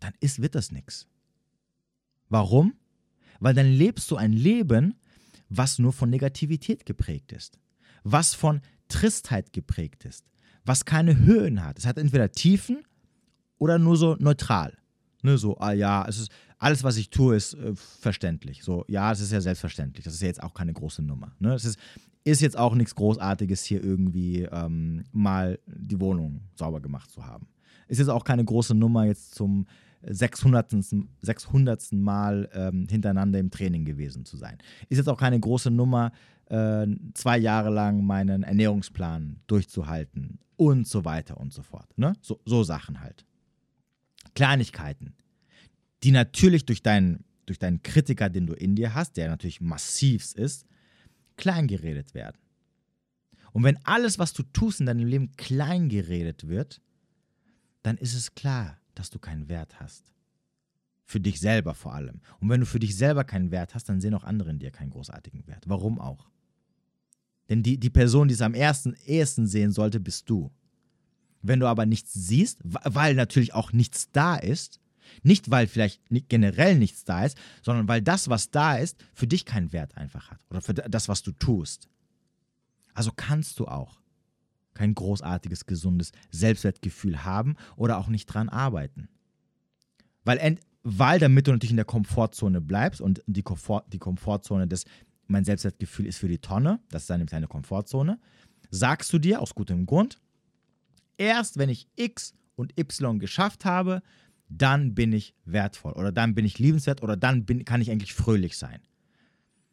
dann 0.00 0.12
ist, 0.20 0.42
wird 0.42 0.54
das 0.54 0.72
nichts. 0.72 1.06
Warum? 2.28 2.74
Weil 3.40 3.54
dann 3.54 3.70
lebst 3.70 4.10
du 4.10 4.16
ein 4.16 4.32
Leben, 4.32 4.96
was 5.48 5.78
nur 5.78 5.92
von 5.92 6.10
Negativität 6.10 6.84
geprägt 6.84 7.32
ist 7.32 7.58
was 8.04 8.34
von 8.34 8.60
Tristheit 8.88 9.52
geprägt 9.52 10.04
ist, 10.04 10.24
was 10.64 10.84
keine 10.84 11.18
Höhen 11.18 11.64
hat. 11.64 11.78
Es 11.78 11.86
hat 11.86 11.98
entweder 11.98 12.30
Tiefen 12.32 12.84
oder 13.58 13.78
nur 13.78 13.96
so 13.96 14.16
neutral. 14.18 14.76
Ne, 15.22 15.36
so, 15.36 15.58
ah 15.58 15.72
ja, 15.72 16.06
es 16.06 16.18
ist, 16.18 16.30
alles, 16.58 16.84
was 16.84 16.96
ich 16.96 17.10
tue, 17.10 17.36
ist 17.36 17.54
äh, 17.54 17.74
verständlich. 17.74 18.62
So, 18.62 18.84
ja, 18.88 19.12
es 19.12 19.20
ist 19.20 19.32
ja 19.32 19.40
selbstverständlich. 19.40 20.04
Das 20.04 20.14
ist 20.14 20.20
ja 20.20 20.28
jetzt 20.28 20.42
auch 20.42 20.54
keine 20.54 20.72
große 20.72 21.02
Nummer. 21.02 21.32
Ne? 21.38 21.54
Es 21.54 21.64
ist, 21.64 21.78
ist 22.24 22.40
jetzt 22.40 22.56
auch 22.56 22.74
nichts 22.74 22.94
Großartiges, 22.94 23.64
hier 23.64 23.82
irgendwie 23.82 24.42
ähm, 24.42 25.04
mal 25.12 25.58
die 25.66 26.00
Wohnung 26.00 26.42
sauber 26.54 26.80
gemacht 26.80 27.10
zu 27.10 27.24
haben. 27.24 27.48
Ist 27.86 27.98
jetzt 27.98 28.08
auch 28.08 28.24
keine 28.24 28.44
große 28.44 28.74
Nummer, 28.74 29.06
jetzt 29.06 29.34
zum 29.34 29.66
600. 30.02 30.74
600. 31.20 31.92
Mal 31.92 32.48
ähm, 32.52 32.86
hintereinander 32.88 33.38
im 33.38 33.50
Training 33.50 33.84
gewesen 33.84 34.24
zu 34.24 34.36
sein. 34.36 34.58
Ist 34.88 34.98
jetzt 34.98 35.08
auch 35.08 35.18
keine 35.18 35.38
große 35.38 35.70
Nummer, 35.70 36.12
äh, 36.46 36.86
zwei 37.14 37.38
Jahre 37.38 37.70
lang 37.70 38.04
meinen 38.04 38.42
Ernährungsplan 38.42 39.40
durchzuhalten 39.46 40.38
und 40.56 40.86
so 40.86 41.04
weiter 41.04 41.38
und 41.38 41.52
so 41.52 41.62
fort. 41.62 41.96
Ne? 41.96 42.14
So, 42.20 42.40
so 42.44 42.64
Sachen 42.64 43.00
halt. 43.00 43.24
Kleinigkeiten, 44.34 45.14
die 46.02 46.10
natürlich 46.10 46.64
durch 46.66 46.82
deinen, 46.82 47.24
durch 47.46 47.58
deinen 47.58 47.82
Kritiker, 47.82 48.28
den 48.28 48.46
du 48.46 48.54
in 48.54 48.76
dir 48.76 48.94
hast, 48.94 49.16
der 49.16 49.28
natürlich 49.28 49.60
massivst 49.60 50.36
ist, 50.36 50.66
kleingeredet 51.36 52.14
werden. 52.14 52.38
Und 53.52 53.64
wenn 53.64 53.78
alles, 53.84 54.18
was 54.18 54.32
du 54.32 54.42
tust 54.42 54.80
in 54.80 54.86
deinem 54.86 55.06
Leben 55.06 55.32
kleingeredet 55.36 56.48
wird, 56.48 56.80
dann 57.82 57.96
ist 57.96 58.14
es 58.14 58.34
klar, 58.34 58.78
dass 58.98 59.10
du 59.10 59.18
keinen 59.18 59.48
Wert 59.48 59.80
hast. 59.80 60.12
Für 61.04 61.20
dich 61.20 61.40
selber 61.40 61.74
vor 61.74 61.94
allem. 61.94 62.20
Und 62.40 62.48
wenn 62.50 62.60
du 62.60 62.66
für 62.66 62.78
dich 62.78 62.96
selber 62.96 63.24
keinen 63.24 63.50
Wert 63.50 63.74
hast, 63.74 63.88
dann 63.88 64.00
sehen 64.00 64.14
auch 64.14 64.24
andere 64.24 64.50
in 64.50 64.58
dir 64.58 64.70
keinen 64.70 64.90
großartigen 64.90 65.46
Wert. 65.46 65.64
Warum 65.66 65.98
auch? 65.98 66.28
Denn 67.48 67.62
die, 67.62 67.78
die 67.78 67.90
Person, 67.90 68.28
die 68.28 68.34
es 68.34 68.42
am 68.42 68.54
ersten, 68.54 68.94
ehesten 69.06 69.46
sehen 69.46 69.72
sollte, 69.72 70.00
bist 70.00 70.28
du. 70.28 70.50
Wenn 71.40 71.60
du 71.60 71.66
aber 71.66 71.86
nichts 71.86 72.12
siehst, 72.12 72.60
weil 72.62 73.14
natürlich 73.14 73.54
auch 73.54 73.72
nichts 73.72 74.10
da 74.10 74.36
ist, 74.36 74.80
nicht 75.22 75.50
weil 75.50 75.66
vielleicht 75.66 76.02
generell 76.28 76.76
nichts 76.78 77.04
da 77.04 77.24
ist, 77.24 77.38
sondern 77.62 77.88
weil 77.88 78.02
das, 78.02 78.28
was 78.28 78.50
da 78.50 78.76
ist, 78.76 78.98
für 79.14 79.26
dich 79.26 79.46
keinen 79.46 79.72
Wert 79.72 79.96
einfach 79.96 80.30
hat 80.30 80.44
oder 80.50 80.60
für 80.60 80.74
das, 80.74 81.08
was 81.08 81.22
du 81.22 81.32
tust. 81.32 81.88
Also 82.92 83.12
kannst 83.14 83.58
du 83.60 83.66
auch 83.66 83.98
kein 84.78 84.94
großartiges, 84.94 85.66
gesundes 85.66 86.12
Selbstwertgefühl 86.30 87.24
haben 87.24 87.56
oder 87.74 87.98
auch 87.98 88.06
nicht 88.06 88.26
dran 88.26 88.48
arbeiten. 88.48 89.08
Weil, 90.24 90.58
weil 90.84 91.18
damit 91.18 91.46
du 91.46 91.52
natürlich 91.52 91.72
in 91.72 91.76
der 91.76 91.84
Komfortzone 91.84 92.60
bleibst 92.60 93.00
und 93.00 93.22
die, 93.26 93.42
Komfort, 93.42 93.86
die 93.92 93.98
Komfortzone 93.98 94.68
des, 94.68 94.84
mein 95.26 95.44
Selbstwertgefühl 95.44 96.06
ist 96.06 96.18
für 96.18 96.28
die 96.28 96.38
Tonne, 96.38 96.78
das 96.90 97.02
ist 97.02 97.10
deine 97.10 97.26
kleine 97.26 97.48
Komfortzone, 97.48 98.20
sagst 98.70 99.12
du 99.12 99.18
dir 99.18 99.42
aus 99.42 99.54
gutem 99.54 99.84
Grund, 99.84 100.20
erst 101.16 101.58
wenn 101.58 101.70
ich 101.70 101.88
X 101.96 102.34
und 102.54 102.78
Y 102.78 103.18
geschafft 103.18 103.64
habe, 103.64 104.00
dann 104.48 104.94
bin 104.94 105.12
ich 105.12 105.34
wertvoll 105.44 105.92
oder 105.92 106.12
dann 106.12 106.36
bin 106.36 106.46
ich 106.46 106.58
liebenswert 106.58 107.02
oder 107.02 107.16
dann 107.16 107.44
bin, 107.44 107.64
kann 107.64 107.80
ich 107.80 107.90
eigentlich 107.90 108.14
fröhlich 108.14 108.56
sein. 108.56 108.80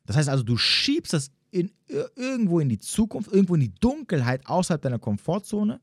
Das 0.08 0.18
heißt 0.18 0.30
also, 0.30 0.44
du 0.44 0.58
schiebst 0.58 1.14
das 1.14 1.32
in, 1.56 1.72
irgendwo 1.88 2.60
in 2.60 2.68
die 2.68 2.80
Zukunft, 2.80 3.32
irgendwo 3.32 3.56
in 3.56 3.62
die 3.62 3.74
Dunkelheit 3.76 4.46
außerhalb 4.46 4.82
deiner 4.82 5.00
Komfortzone. 5.00 5.80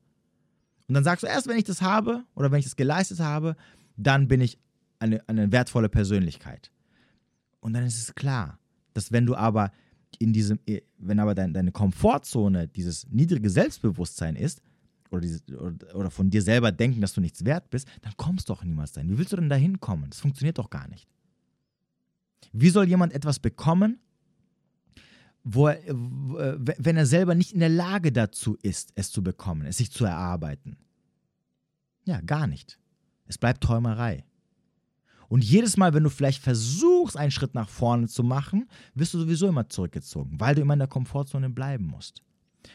Und 0.87 0.93
dann 0.93 1.03
sagst 1.03 1.23
du, 1.23 1.27
erst 1.27 1.47
wenn 1.47 1.57
ich 1.57 1.63
das 1.63 1.81
habe 1.81 2.23
oder 2.35 2.51
wenn 2.51 2.59
ich 2.59 2.65
das 2.65 2.75
geleistet 2.75 3.19
habe, 3.19 3.55
dann 3.97 4.27
bin 4.27 4.39
ich 4.39 4.59
eine, 4.99 5.27
eine 5.27 5.51
wertvolle 5.51 5.89
Persönlichkeit. 5.89 6.71
Und 7.59 7.73
dann 7.73 7.85
ist 7.85 7.97
es 7.97 8.13
klar, 8.13 8.59
dass 8.93 9.11
wenn 9.11 9.25
du 9.25 9.33
aber 9.35 9.71
in 10.19 10.31
diesem, 10.31 10.59
wenn 10.99 11.19
aber 11.19 11.33
dein, 11.33 11.55
deine 11.55 11.71
Komfortzone 11.71 12.67
dieses 12.67 13.07
niedrige 13.09 13.49
Selbstbewusstsein 13.49 14.35
ist, 14.35 14.61
oder, 15.09 15.21
dieses, 15.21 15.41
oder, 15.49 15.95
oder, 15.95 16.11
von 16.11 16.29
dir 16.29 16.41
selber 16.43 16.71
denken, 16.71 17.01
dass 17.01 17.13
du 17.13 17.21
nichts 17.21 17.45
wert 17.45 17.69
bist, 17.71 17.87
dann 18.01 18.13
kommst 18.17 18.49
du 18.49 18.53
auch 18.53 18.63
niemals 18.63 18.91
dahin. 18.91 19.09
Wie 19.09 19.17
willst 19.17 19.31
du 19.31 19.37
denn 19.37 19.49
da 19.49 19.55
hinkommen? 19.55 20.09
Das 20.09 20.19
funktioniert 20.19 20.57
doch 20.59 20.69
gar 20.69 20.87
nicht. 20.87 21.07
Wie 22.51 22.69
soll 22.69 22.87
jemand 22.87 23.13
etwas 23.13 23.39
bekommen, 23.39 23.99
wo 25.43 25.67
er, 25.67 25.81
wenn 25.85 26.97
er 26.97 27.05
selber 27.05 27.35
nicht 27.35 27.51
in 27.51 27.59
der 27.59 27.69
Lage 27.69 28.11
dazu 28.11 28.57
ist, 28.61 28.91
es 28.95 29.11
zu 29.11 29.23
bekommen, 29.23 29.65
es 29.65 29.77
sich 29.77 29.91
zu 29.91 30.05
erarbeiten. 30.05 30.77
Ja, 32.05 32.21
gar 32.21 32.47
nicht. 32.47 32.79
Es 33.27 33.37
bleibt 33.37 33.61
Träumerei. 33.61 34.23
Und 35.29 35.43
jedes 35.43 35.77
Mal, 35.77 35.93
wenn 35.93 36.03
du 36.03 36.09
vielleicht 36.09 36.41
versuchst, 36.41 37.17
einen 37.17 37.31
Schritt 37.31 37.55
nach 37.55 37.69
vorne 37.69 38.07
zu 38.07 38.23
machen, 38.23 38.69
wirst 38.93 39.13
du 39.13 39.19
sowieso 39.19 39.47
immer 39.47 39.67
zurückgezogen, 39.67 40.39
weil 40.39 40.55
du 40.55 40.61
immer 40.61 40.73
in 40.73 40.79
der 40.79 40.87
Komfortzone 40.87 41.49
bleiben 41.49 41.85
musst. 41.85 42.21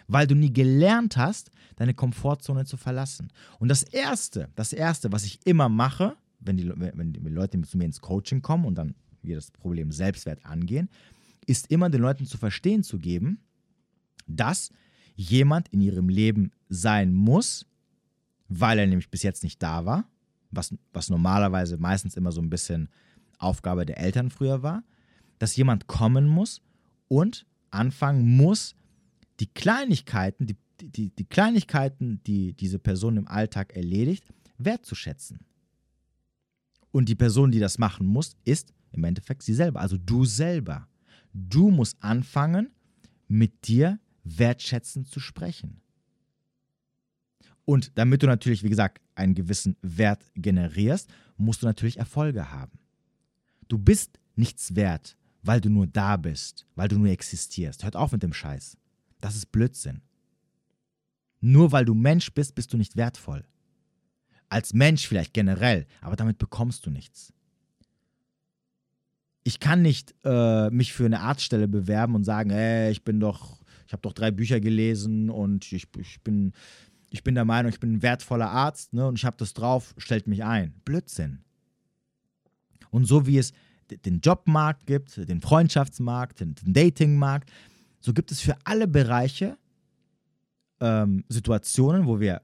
Weil 0.07 0.27
du 0.27 0.35
nie 0.35 0.53
gelernt 0.53 1.17
hast, 1.17 1.51
deine 1.77 1.95
Komfortzone 1.95 2.65
zu 2.65 2.77
verlassen. 2.77 3.31
Und 3.59 3.69
das 3.69 3.83
Erste, 3.83 4.49
das 4.57 4.73
Erste, 4.73 5.13
was 5.13 5.25
ich 5.25 5.39
immer 5.47 5.69
mache, 5.69 6.17
wenn 6.41 6.57
die, 6.57 6.69
wenn 6.69 7.13
die 7.13 7.21
Leute 7.21 7.61
zu 7.63 7.79
mir 7.79 7.85
ins 7.85 8.01
Coaching 8.01 8.43
kommen 8.43 8.65
und 8.65 8.75
dann 8.75 8.95
wir 9.23 9.37
das 9.37 9.51
Problem 9.51 9.93
Selbstwert 9.93 10.45
angehen, 10.45 10.89
ist 11.49 11.71
immer 11.71 11.89
den 11.89 12.03
Leuten 12.03 12.27
zu 12.27 12.37
verstehen 12.37 12.83
zu 12.83 12.99
geben, 12.99 13.41
dass 14.27 14.71
jemand 15.15 15.69
in 15.69 15.81
ihrem 15.81 16.09
Leben 16.09 16.53
sein 16.69 17.13
muss, 17.13 17.67
weil 18.49 18.79
er 18.79 18.87
nämlich 18.87 19.11
bis 19.11 19.23
jetzt 19.23 19.43
nicht 19.43 19.63
da 19.63 19.85
war, 19.85 20.09
was, 20.51 20.75
was 20.93 21.11
normalerweise 21.11 21.79
meistens 21.79 22.17
immer 22.17 22.33
so 22.33 22.41
ein 22.41 22.51
bisschen 22.51 22.89
Aufgabe 23.39 23.87
der 23.87 23.99
Eltern 23.99 24.31
früher 24.31 24.63
war, 24.63 24.85
dass 25.39 25.57
jemand 25.57 25.87
kommen 25.87 26.27
muss 26.27 26.61
und 27.09 27.47
anfangen 27.71 28.37
muss, 28.37 28.75
die 29.41 29.47
Kleinigkeiten, 29.47 30.47
die, 30.47 30.57
die, 30.81 31.11
die 31.11 31.25
Kleinigkeiten, 31.25 32.23
die 32.25 32.53
diese 32.55 32.79
Person 32.79 33.17
im 33.17 33.29
Alltag 33.29 33.75
erledigt, 33.75 34.25
wertzuschätzen. 34.59 35.41
Und 36.91 37.09
die 37.09 37.15
Person, 37.15 37.53
die 37.53 37.61
das 37.61 37.79
machen 37.79 38.07
muss, 38.07 38.37
ist 38.45 38.73
im 38.93 39.05
Endeffekt 39.05 39.43
sie 39.43 39.55
selber, 39.55 39.81
also 39.81 39.97
du 39.97 40.25
selber. 40.25 40.88
Du 41.47 41.71
musst 41.71 42.03
anfangen, 42.03 42.71
mit 43.29 43.69
dir 43.69 44.01
wertschätzend 44.25 45.09
zu 45.09 45.21
sprechen. 45.21 45.81
Und 47.65 47.93
damit 47.97 48.23
du 48.23 48.27
natürlich, 48.27 48.65
wie 48.65 48.71
gesagt, 48.71 49.01
einen 49.15 49.35
gewissen 49.35 49.77
Wert 49.83 50.25
generierst, 50.35 51.09
musst 51.37 51.63
du 51.63 51.67
natürlich 51.67 51.99
Erfolge 51.99 52.51
haben. 52.51 52.79
Du 53.69 53.79
bist 53.79 54.19
nichts 54.35 54.75
wert, 54.75 55.17
weil 55.43 55.61
du 55.61 55.69
nur 55.69 55.87
da 55.87 56.17
bist, 56.17 56.67
weil 56.75 56.89
du 56.89 56.99
nur 56.99 57.09
existierst. 57.09 57.85
Hört 57.85 57.95
auf 57.95 58.13
mit 58.13 58.23
dem 58.23 58.33
Scheiß. 58.33 58.77
Das 59.21 59.37
ist 59.37 59.53
Blödsinn. 59.53 60.03
Nur 61.41 61.71
weil 61.71 61.85
du 61.85 61.95
Mensch 61.95 62.33
bist, 62.33 62.55
bist 62.55 62.73
du 62.73 62.79
nicht 62.79 62.97
wertvoll. 62.97 63.45
Als 64.49 64.73
Mensch 64.73 65.07
vielleicht 65.07 65.35
generell, 65.35 65.87
aber 66.01 66.17
damit 66.17 66.39
bekommst 66.39 66.87
du 66.87 66.91
nichts. 66.91 67.33
Ich 69.49 69.61
kann 69.61 69.81
nicht 69.81 70.15
äh, 70.25 70.69
mich 70.69 70.93
für 70.93 71.07
eine 71.07 71.21
Arztstelle 71.21 71.69
bewerben 71.69 72.15
und 72.15 72.23
sagen, 72.23 72.51
hey, 72.51 72.91
ich 72.91 73.03
bin 73.03 73.19
doch, 73.19 73.63
ich 73.87 73.95
habe 73.95 74.03
doch 74.03 74.13
drei 74.13 74.31
Bücher 74.31 74.61
gelesen 74.61 75.31
und 75.31 75.73
ich, 75.73 75.87
ich, 75.97 76.21
bin, 76.21 76.53
ich 77.09 77.25
bin 77.25 77.35
der 77.35 77.47
Meinung, 77.47 77.73
ich 77.73 77.81
bin 77.81 77.95
ein 77.95 78.03
wertvoller 78.03 78.51
Arzt 78.51 78.93
ne, 78.93 79.07
und 79.07 79.19
ich 79.19 79.25
habe 79.25 79.39
das 79.39 79.55
drauf, 79.55 79.95
stellt 79.97 80.27
mich 80.27 80.45
ein. 80.45 80.75
Blödsinn. 80.85 81.39
Und 82.91 83.07
so 83.07 83.27
wie 83.27 83.39
es 83.39 83.55
den 84.05 84.21
Jobmarkt 84.21 84.87
gibt, 84.87 85.17
den 85.17 85.41
Freundschaftsmarkt, 85.41 86.41
den, 86.41 86.55
Datingmarkt, 86.67 87.51
so 88.01 88.13
gibt 88.13 88.31
es 88.31 88.43
für 88.43 88.55
alle 88.65 88.87
Bereiche 88.87 89.57
ähm, 90.81 91.25
Situationen, 91.31 92.05
wo 92.05 92.21
wir 92.21 92.43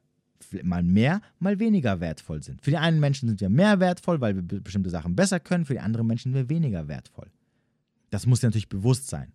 mal 0.62 0.82
mehr, 0.82 1.20
mal 1.38 1.58
weniger 1.58 2.00
wertvoll 2.00 2.42
sind. 2.42 2.62
Für 2.62 2.70
die 2.70 2.76
einen 2.76 3.00
Menschen 3.00 3.28
sind 3.28 3.40
wir 3.40 3.48
mehr 3.48 3.80
wertvoll, 3.80 4.20
weil 4.20 4.36
wir 4.36 4.60
bestimmte 4.60 4.90
Sachen 4.90 5.16
besser 5.16 5.40
können, 5.40 5.64
für 5.64 5.74
die 5.74 5.80
anderen 5.80 6.06
Menschen 6.06 6.32
sind 6.32 6.34
wir 6.34 6.48
weniger 6.48 6.88
wertvoll. 6.88 7.30
Das 8.10 8.26
muss 8.26 8.40
dir 8.40 8.48
natürlich 8.48 8.68
bewusst 8.68 9.08
sein. 9.08 9.32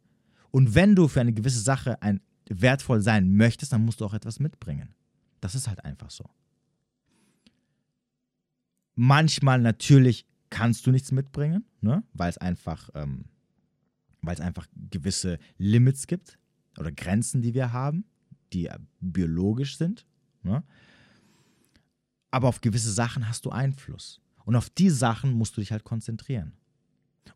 Und 0.51 0.75
wenn 0.75 0.95
du 0.95 1.07
für 1.07 1.21
eine 1.21 1.33
gewisse 1.33 1.59
Sache 1.59 2.01
ein 2.01 2.21
wertvoll 2.49 3.01
sein 3.01 3.35
möchtest, 3.35 3.73
dann 3.73 3.85
musst 3.85 4.01
du 4.01 4.05
auch 4.05 4.13
etwas 4.13 4.39
mitbringen. 4.39 4.93
Das 5.41 5.55
ist 5.55 5.67
halt 5.67 5.83
einfach 5.85 6.09
so. 6.09 6.25
Manchmal 8.95 9.61
natürlich 9.61 10.25
kannst 10.49 10.85
du 10.85 10.91
nichts 10.91 11.11
mitbringen, 11.11 11.65
ne? 11.81 12.03
weil 12.13 12.29
es 12.29 12.37
einfach, 12.37 12.89
ähm, 12.95 13.25
einfach 14.25 14.67
gewisse 14.89 15.39
Limits 15.57 16.07
gibt 16.07 16.37
oder 16.77 16.91
Grenzen, 16.91 17.41
die 17.41 17.53
wir 17.53 17.71
haben, 17.71 18.05
die 18.51 18.65
äh, 18.65 18.77
biologisch 18.99 19.77
sind. 19.77 20.05
Ne? 20.43 20.63
Aber 22.31 22.47
auf 22.47 22.61
gewisse 22.61 22.91
Sachen 22.91 23.27
hast 23.27 23.45
du 23.45 23.49
Einfluss. 23.49 24.21
Und 24.45 24.55
auf 24.55 24.69
die 24.69 24.89
Sachen 24.89 25.33
musst 25.33 25.57
du 25.57 25.61
dich 25.61 25.71
halt 25.71 25.83
konzentrieren. 25.83 26.53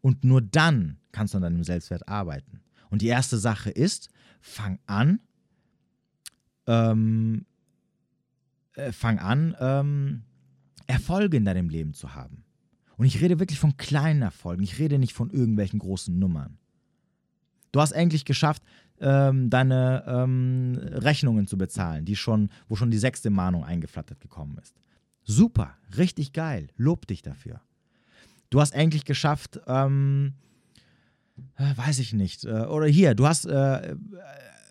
Und 0.02 0.24
nur 0.24 0.42
dann 0.42 0.98
kannst 1.12 1.34
du 1.34 1.38
an 1.38 1.44
deinem 1.44 1.64
Selbstwert 1.64 2.08
arbeiten. 2.08 2.62
Und 2.90 3.02
die 3.02 3.08
erste 3.08 3.38
Sache 3.38 3.70
ist, 3.70 4.10
fang 4.42 4.80
an, 4.86 5.20
ähm, 6.68 7.46
äh, 8.76 8.92
fang 8.92 9.20
an, 9.20 9.56
ähm, 9.60 10.24
Erfolge 10.88 11.38
in 11.38 11.46
deinem 11.46 11.70
Leben 11.70 11.94
zu 11.94 12.14
haben. 12.14 12.44
Und 12.98 13.06
ich 13.06 13.22
rede 13.22 13.40
wirklich 13.40 13.60
von 13.60 13.78
kleinen 13.78 14.22
Erfolgen. 14.22 14.64
Ich 14.64 14.80
rede 14.80 15.00
nicht 15.00 15.14
von 15.14 15.30
irgendwelchen 15.30 15.80
großen 15.80 16.18
Nummern. 16.18 16.58
Du 17.72 17.82
hast 17.82 17.92
endlich 17.92 18.26
geschafft, 18.26 18.62
ähm, 19.00 19.50
deine 19.50 20.04
ähm, 20.08 20.78
Rechnungen 20.78 21.48
zu 21.48 21.58
bezahlen, 21.58 22.06
die 22.06 22.16
schon, 22.16 22.50
wo 22.68 22.76
schon 22.76 22.92
die 22.92 22.98
sechste 22.98 23.30
Mahnung 23.30 23.64
eingeflattert 23.64 24.20
gekommen 24.20 24.58
ist. 24.62 24.76
Super, 25.24 25.76
richtig 25.98 26.34
geil. 26.34 26.68
Lob 26.76 27.08
dich 27.08 27.22
dafür. 27.22 27.62
Du 28.50 28.62
hast 28.62 28.74
endlich 28.74 29.06
geschafft, 29.06 29.60
ähm, 29.68 30.34
äh, 31.56 31.76
weiß 31.76 32.00
ich 32.00 32.14
nicht. 32.14 32.46
Äh, 32.46 32.66
oder 32.66 32.86
hier, 32.86 33.16
du 33.16 33.26
hast, 33.26 33.46
äh, 33.46 33.96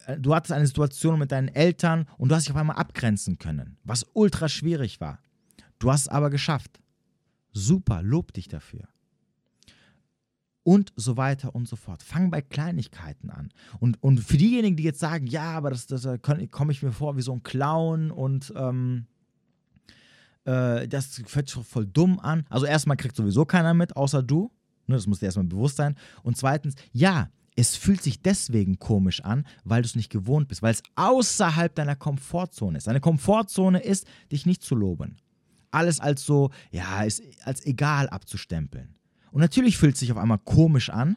äh, 0.06 0.18
du 0.18 0.34
hattest 0.34 0.52
eine 0.52 0.66
Situation 0.66 1.18
mit 1.18 1.32
deinen 1.32 1.48
Eltern 1.48 2.06
und 2.18 2.28
du 2.28 2.34
hast 2.34 2.44
dich 2.44 2.52
auf 2.52 2.60
einmal 2.60 2.76
abgrenzen 2.76 3.38
können, 3.38 3.76
was 3.84 4.06
ultra 4.12 4.48
schwierig 4.48 5.00
war. 5.00 5.18
Du 5.78 5.90
hast 5.90 6.02
es 6.02 6.08
aber 6.08 6.30
geschafft. 6.30 6.80
Super, 7.52 8.02
lob 8.02 8.32
dich 8.32 8.48
dafür. 8.48 8.88
Und 10.64 10.92
so 10.94 11.16
weiter 11.16 11.54
und 11.54 11.66
so 11.66 11.74
fort. 11.74 12.02
Fang 12.02 12.30
bei 12.30 12.40
Kleinigkeiten 12.40 13.30
an. 13.30 13.50
Und, 13.80 14.00
und 14.02 14.20
für 14.20 14.36
diejenigen, 14.36 14.76
die 14.76 14.84
jetzt 14.84 15.00
sagen, 15.00 15.26
ja, 15.26 15.52
aber 15.52 15.70
das, 15.70 15.86
das 15.86 16.06
komme 16.22 16.72
ich 16.72 16.82
mir 16.82 16.92
vor 16.92 17.16
wie 17.16 17.22
so 17.22 17.32
ein 17.32 17.42
Clown 17.42 18.12
und 18.12 18.52
ähm, 18.56 19.06
äh, 20.44 20.86
das 20.86 21.20
hört 21.32 21.48
sich 21.48 21.64
voll 21.64 21.86
dumm 21.86 22.20
an. 22.20 22.46
Also 22.48 22.66
erstmal 22.66 22.96
kriegt 22.96 23.16
sowieso 23.16 23.44
keiner 23.44 23.74
mit, 23.74 23.96
außer 23.96 24.22
du. 24.22 24.52
Ne, 24.86 24.94
das 24.94 25.06
muss 25.06 25.18
dir 25.18 25.26
erstmal 25.26 25.46
bewusst 25.46 25.76
sein. 25.76 25.96
Und 26.22 26.36
zweitens, 26.36 26.74
ja, 26.92 27.28
es 27.56 27.76
fühlt 27.76 28.02
sich 28.02 28.22
deswegen 28.22 28.78
komisch 28.78 29.22
an, 29.24 29.44
weil 29.64 29.82
du 29.82 29.86
es 29.86 29.96
nicht 29.96 30.10
gewohnt 30.10 30.48
bist, 30.48 30.62
weil 30.62 30.72
es 30.72 30.82
außerhalb 30.94 31.74
deiner 31.74 31.96
Komfortzone 31.96 32.78
ist. 32.78 32.86
Deine 32.86 33.00
Komfortzone 33.00 33.80
ist, 33.80 34.06
dich 34.30 34.46
nicht 34.46 34.62
zu 34.62 34.74
loben 34.74 35.16
alles 35.72 36.00
als 36.00 36.24
so, 36.24 36.50
ja, 36.70 37.02
ist 37.02 37.22
als 37.44 37.64
egal 37.66 38.08
abzustempeln. 38.08 38.94
Und 39.32 39.40
natürlich 39.40 39.78
fühlt 39.78 39.94
es 39.94 40.00
sich 40.00 40.12
auf 40.12 40.18
einmal 40.18 40.38
komisch 40.38 40.90
an, 40.90 41.16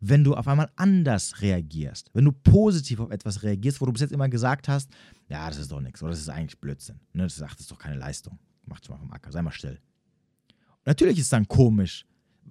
wenn 0.00 0.24
du 0.24 0.34
auf 0.34 0.48
einmal 0.48 0.70
anders 0.76 1.42
reagierst. 1.42 2.10
Wenn 2.14 2.24
du 2.24 2.32
positiv 2.32 3.00
auf 3.00 3.10
etwas 3.10 3.42
reagierst, 3.42 3.80
wo 3.80 3.86
du 3.86 3.92
bis 3.92 4.00
jetzt 4.00 4.12
immer 4.12 4.28
gesagt 4.28 4.68
hast, 4.68 4.90
ja, 5.28 5.46
das 5.48 5.58
ist 5.58 5.70
doch 5.70 5.80
nichts 5.80 6.02
oder 6.02 6.12
das 6.12 6.20
ist 6.20 6.30
eigentlich 6.30 6.58
Blödsinn. 6.58 7.00
Ne? 7.12 7.24
Das, 7.24 7.36
sagt, 7.36 7.54
das 7.54 7.62
ist 7.62 7.70
doch 7.70 7.78
keine 7.78 7.96
Leistung. 7.96 8.38
Mach 8.64 8.80
mal 8.88 8.96
vom 8.96 9.12
Acker, 9.12 9.30
sei 9.30 9.42
mal 9.42 9.50
still. 9.50 9.78
Und 10.48 10.86
natürlich 10.86 11.18
ist 11.18 11.24
es 11.24 11.30
dann 11.30 11.46
komisch, 11.46 12.06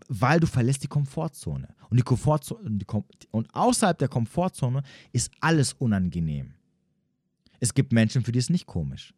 weil 0.08 0.40
du 0.40 0.48
verlässt 0.48 0.84
die 0.84 0.88
Komfortzone. 0.88 1.74
Und, 1.90 1.98
die 1.98 2.04
Komfortzone, 2.04 2.70
die 2.70 2.86
Kom 2.86 3.04
und 3.32 3.54
außerhalb 3.56 3.98
der 3.98 4.10
Komfortzone 4.10 4.84
ist 5.12 5.32
alles 5.40 5.74
unangenehm. 5.74 6.54
Es 7.60 7.74
gibt 7.74 7.92
Menschen, 7.92 8.24
für 8.24 8.32
die 8.32 8.40
ist 8.40 8.50
nicht 8.50 8.68
komisch, 8.68 9.14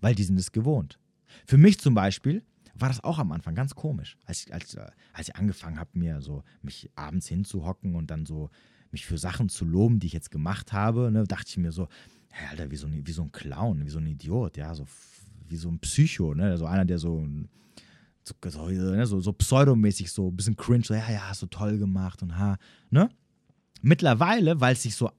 weil 0.00 0.14
die 0.14 0.24
sind 0.24 0.38
es 0.38 0.52
gewohnt. 0.52 0.98
Für 1.46 1.58
mich 1.58 1.78
zum 1.78 1.94
Beispiel 1.94 2.42
war 2.78 2.88
das 2.88 3.02
auch 3.02 3.18
am 3.18 3.32
Anfang 3.32 3.54
ganz 3.54 3.74
komisch, 3.74 4.16
als 4.24 4.46
ich, 4.46 4.54
als, 4.54 4.74
äh, 4.74 4.86
als 5.12 5.28
ich 5.28 5.36
angefangen 5.36 5.78
habe, 5.78 5.90
mir 5.94 6.20
so 6.20 6.42
mich 6.62 6.90
abends 6.94 7.28
hinzuhocken 7.28 7.94
und 7.94 8.10
dann 8.10 8.26
so 8.26 8.50
mich 8.90 9.06
für 9.06 9.18
Sachen 9.18 9.48
zu 9.48 9.64
loben, 9.64 9.98
die 9.98 10.06
ich 10.06 10.12
jetzt 10.12 10.30
gemacht 10.30 10.72
habe, 10.72 11.10
ne, 11.10 11.24
dachte 11.24 11.48
ich 11.48 11.56
mir 11.58 11.72
so, 11.72 11.88
hey, 12.30 12.48
Alter, 12.50 12.70
wie 12.70 12.76
so, 12.76 12.86
ein, 12.86 13.06
wie 13.06 13.12
so 13.12 13.22
ein 13.22 13.32
Clown, 13.32 13.84
wie 13.84 13.90
so 13.90 13.98
ein 13.98 14.06
Idiot, 14.06 14.56
ja, 14.56 14.74
so 14.74 14.86
wie 15.48 15.56
so 15.56 15.68
ein 15.68 15.78
Psycho, 15.78 16.34
ne, 16.34 16.56
so 16.56 16.66
einer, 16.66 16.84
der 16.84 16.98
so 16.98 17.26
so, 18.44 18.68
ne, 18.68 19.06
so, 19.06 19.20
so 19.20 19.32
pseudomäßig 19.32 20.12
so 20.12 20.28
ein 20.28 20.36
bisschen 20.36 20.56
cringe, 20.56 20.84
so, 20.84 20.94
ja, 20.94 21.10
ja, 21.10 21.28
hast 21.28 21.42
du 21.42 21.46
toll 21.46 21.78
gemacht 21.78 22.22
und 22.22 22.36
ha, 22.36 22.58
ne? 22.90 23.08
Mittlerweile, 23.80 24.60
weil 24.60 24.74
es 24.74 24.82
sich 24.82 24.94
so, 24.94 25.10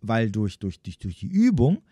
weil 0.00 0.30
durch, 0.30 0.58
durch, 0.58 0.80
durch, 0.80 0.98
durch 0.98 1.18
die 1.18 1.26
Übung, 1.26 1.82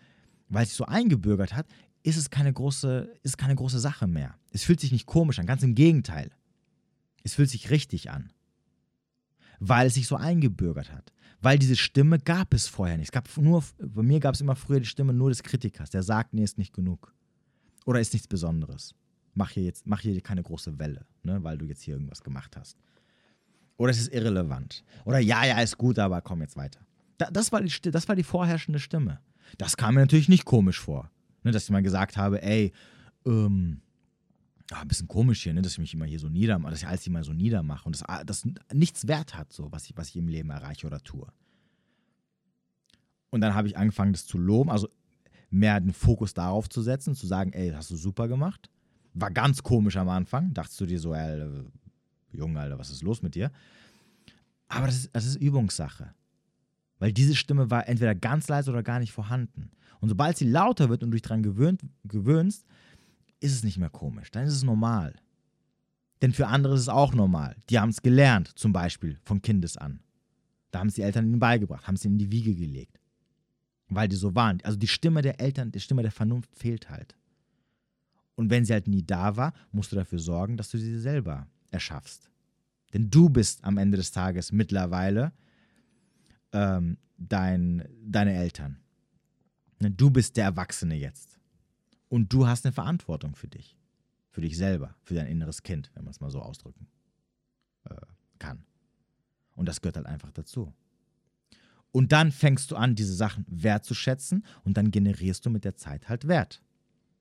weil 0.47 0.63
es 0.63 0.69
sich 0.69 0.77
so 0.77 0.85
eingebürgert 0.85 1.53
hat, 1.53 1.67
ist 2.03 2.17
es 2.17 2.29
keine 2.29 2.53
große, 2.53 3.13
ist 3.23 3.37
keine 3.37 3.55
große 3.55 3.79
Sache 3.79 4.07
mehr. 4.07 4.35
Es 4.51 4.63
fühlt 4.63 4.79
sich 4.79 4.91
nicht 4.91 5.05
komisch 5.05 5.39
an, 5.39 5.45
ganz 5.45 5.63
im 5.63 5.75
Gegenteil. 5.75 6.31
Es 7.23 7.35
fühlt 7.35 7.49
sich 7.49 7.69
richtig 7.69 8.09
an. 8.09 8.31
Weil 9.59 9.87
es 9.87 9.95
sich 9.95 10.07
so 10.07 10.15
eingebürgert 10.15 10.91
hat. 10.91 11.11
Weil 11.41 11.59
diese 11.59 11.75
Stimme 11.75 12.19
gab 12.19 12.53
es 12.53 12.67
vorher 12.67 12.97
nicht. 12.97 13.07
Es 13.07 13.11
gab 13.11 13.29
nur, 13.37 13.63
bei 13.79 14.03
mir 14.03 14.19
gab 14.19 14.35
es 14.35 14.41
immer 14.41 14.55
früher 14.55 14.79
die 14.79 14.85
Stimme 14.85 15.13
nur 15.13 15.29
des 15.29 15.43
Kritikers, 15.43 15.89
der 15.89 16.03
sagt, 16.03 16.33
nee, 16.33 16.43
ist 16.43 16.57
nicht 16.57 16.73
genug. 16.73 17.13
Oder 17.85 17.99
ist 17.99 18.13
nichts 18.13 18.27
Besonderes. 18.27 18.93
Mach 19.35 19.51
hier 19.51 19.63
jetzt, 19.63 19.87
mach 19.87 20.01
hier 20.01 20.19
keine 20.21 20.43
große 20.43 20.79
Welle, 20.79 21.05
ne, 21.23 21.43
weil 21.43 21.57
du 21.57 21.65
jetzt 21.65 21.81
hier 21.81 21.95
irgendwas 21.95 22.23
gemacht 22.23 22.57
hast. 22.57 22.77
Oder 23.77 23.91
es 23.91 23.99
ist 23.99 24.13
irrelevant. 24.13 24.83
Oder 25.05 25.19
ja, 25.19 25.45
ja, 25.45 25.61
ist 25.61 25.77
gut, 25.77 25.97
aber 25.99 26.21
komm 26.21 26.41
jetzt 26.41 26.57
weiter. 26.57 26.81
das, 27.17 27.51
war 27.51 27.61
die, 27.61 27.91
das 27.91 28.07
war 28.09 28.15
die 28.15 28.23
vorherrschende 28.23 28.79
Stimme. 28.79 29.21
Das 29.57 29.77
kam 29.77 29.95
mir 29.95 30.01
natürlich 30.01 30.29
nicht 30.29 30.45
komisch 30.45 30.79
vor. 30.79 31.09
Ne, 31.43 31.51
dass 31.51 31.63
ich 31.63 31.69
mal 31.69 31.81
gesagt 31.81 32.17
habe, 32.17 32.41
ey, 32.41 32.73
ähm, 33.25 33.81
ah, 34.71 34.81
ein 34.81 34.87
bisschen 34.87 35.07
komisch 35.07 35.43
hier, 35.43 35.53
ne, 35.53 35.61
dass 35.61 35.73
ich 35.73 35.79
mich 35.79 35.93
immer 35.93 36.05
hier 36.05 36.19
so 36.19 36.29
niedermache, 36.29 36.71
dass 36.71 36.81
ich 36.81 36.87
alles 36.87 37.07
immer 37.07 37.23
so 37.23 37.33
niedermache 37.33 37.85
und 37.85 37.95
das, 37.95 38.03
ah, 38.03 38.23
das 38.23 38.47
nichts 38.73 39.07
wert 39.07 39.35
hat, 39.35 39.53
so, 39.53 39.71
was 39.71 39.85
ich, 39.89 39.97
was 39.97 40.09
ich 40.09 40.17
im 40.17 40.27
Leben 40.27 40.49
erreiche 40.49 40.87
oder 40.87 40.99
tue. 41.01 41.27
Und 43.29 43.41
dann 43.41 43.53
habe 43.53 43.67
ich 43.67 43.77
angefangen, 43.77 44.13
das 44.13 44.25
zu 44.25 44.37
loben, 44.37 44.69
also 44.69 44.89
mehr 45.49 45.79
den 45.79 45.93
Fokus 45.93 46.33
darauf 46.33 46.69
zu 46.69 46.81
setzen, 46.81 47.15
zu 47.15 47.27
sagen, 47.27 47.53
ey, 47.53 47.71
hast 47.71 47.91
du 47.91 47.95
super 47.95 48.27
gemacht. 48.27 48.69
War 49.13 49.31
ganz 49.31 49.63
komisch 49.63 49.97
am 49.97 50.09
Anfang, 50.09 50.53
dachtest 50.53 50.79
du 50.81 50.85
dir 50.85 50.99
so, 50.99 51.13
ey, 51.13 51.47
Junge, 52.31 52.59
Alter, 52.59 52.77
was 52.77 52.91
ist 52.91 53.01
los 53.01 53.21
mit 53.21 53.35
dir? 53.35 53.51
Aber 54.67 54.85
das 54.85 54.95
ist, 54.95 55.15
das 55.15 55.25
ist 55.25 55.35
Übungssache. 55.35 56.13
Weil 56.99 57.13
diese 57.13 57.35
Stimme 57.35 57.71
war 57.71 57.87
entweder 57.87 58.13
ganz 58.13 58.47
leise 58.47 58.69
oder 58.71 58.83
gar 58.83 58.99
nicht 58.99 59.11
vorhanden. 59.11 59.71
Und 59.99 60.09
sobald 60.09 60.37
sie 60.37 60.45
lauter 60.45 60.89
wird 60.89 61.03
und 61.03 61.11
du 61.11 61.15
dich 61.15 61.21
daran 61.21 61.43
gewöhnt, 61.43 61.81
gewöhnst, 62.03 62.65
ist 63.39 63.53
es 63.53 63.63
nicht 63.63 63.77
mehr 63.77 63.89
komisch. 63.89 64.31
Dann 64.31 64.45
ist 64.45 64.53
es 64.53 64.63
normal. 64.63 65.15
Denn 66.21 66.33
für 66.33 66.47
andere 66.47 66.75
ist 66.75 66.81
es 66.81 66.89
auch 66.89 67.13
normal. 67.13 67.55
Die 67.69 67.79
haben 67.79 67.89
es 67.89 68.01
gelernt, 68.01 68.51
zum 68.55 68.73
Beispiel 68.73 69.17
von 69.23 69.41
Kindes 69.41 69.77
an. 69.77 70.01
Da 70.71 70.79
haben 70.79 70.87
es 70.87 70.95
die 70.95 71.01
Eltern 71.01 71.25
ihnen 71.25 71.39
beigebracht, 71.39 71.87
haben 71.87 71.95
es 71.95 72.05
ihnen 72.05 72.15
in 72.15 72.19
die 72.19 72.31
Wiege 72.31 72.53
gelegt. 72.53 72.99
weil 73.89 74.07
die 74.07 74.15
so 74.15 74.35
waren. 74.35 74.59
Also 74.63 74.77
die 74.77 74.87
Stimme 74.87 75.21
der 75.21 75.39
Eltern, 75.41 75.71
die 75.71 75.79
Stimme 75.79 76.03
der 76.03 76.11
Vernunft 76.11 76.55
fehlt 76.55 76.89
halt. 76.89 77.15
Und 78.35 78.49
wenn 78.51 78.63
sie 78.63 78.73
halt 78.73 78.87
nie 78.87 79.03
da 79.03 79.35
war, 79.35 79.53
musst 79.71 79.91
du 79.91 79.95
dafür 79.95 80.19
sorgen, 80.19 80.57
dass 80.57 80.69
du 80.69 80.77
sie 80.77 80.99
selber 80.99 81.47
erschaffst. 81.71 82.29
Denn 82.93 83.09
du 83.09 83.29
bist 83.29 83.63
am 83.63 83.77
Ende 83.77 83.97
des 83.97 84.11
Tages 84.11 84.51
mittlerweile 84.51 85.33
ähm, 86.51 86.97
dein, 87.17 87.87
deine 88.03 88.33
Eltern. 88.33 88.79
Ne, 89.79 89.91
du 89.91 90.09
bist 90.09 90.37
der 90.37 90.45
Erwachsene 90.45 90.95
jetzt. 90.95 91.39
Und 92.09 92.33
du 92.33 92.47
hast 92.47 92.65
eine 92.65 92.73
Verantwortung 92.73 93.35
für 93.35 93.47
dich. 93.47 93.77
Für 94.31 94.41
dich 94.41 94.57
selber, 94.57 94.95
für 95.03 95.15
dein 95.15 95.27
inneres 95.27 95.63
Kind, 95.63 95.91
wenn 95.93 96.03
man 96.03 96.11
es 96.11 96.21
mal 96.21 96.31
so 96.31 96.41
ausdrücken 96.41 96.87
äh, 97.85 97.95
kann. 98.37 98.63
Und 99.55 99.67
das 99.67 99.81
gehört 99.81 99.97
halt 99.97 100.05
einfach 100.05 100.31
dazu. 100.31 100.73
Und 101.91 102.11
dann 102.11 102.31
fängst 102.31 102.69
du 102.71 102.75
an, 102.75 102.95
diese 102.95 103.13
Sachen 103.13 103.45
wertzuschätzen 103.49 104.45
und 104.63 104.77
dann 104.77 104.91
generierst 104.91 105.45
du 105.45 105.49
mit 105.49 105.65
der 105.65 105.75
Zeit 105.75 106.07
halt 106.07 106.27
Wert. 106.27 106.61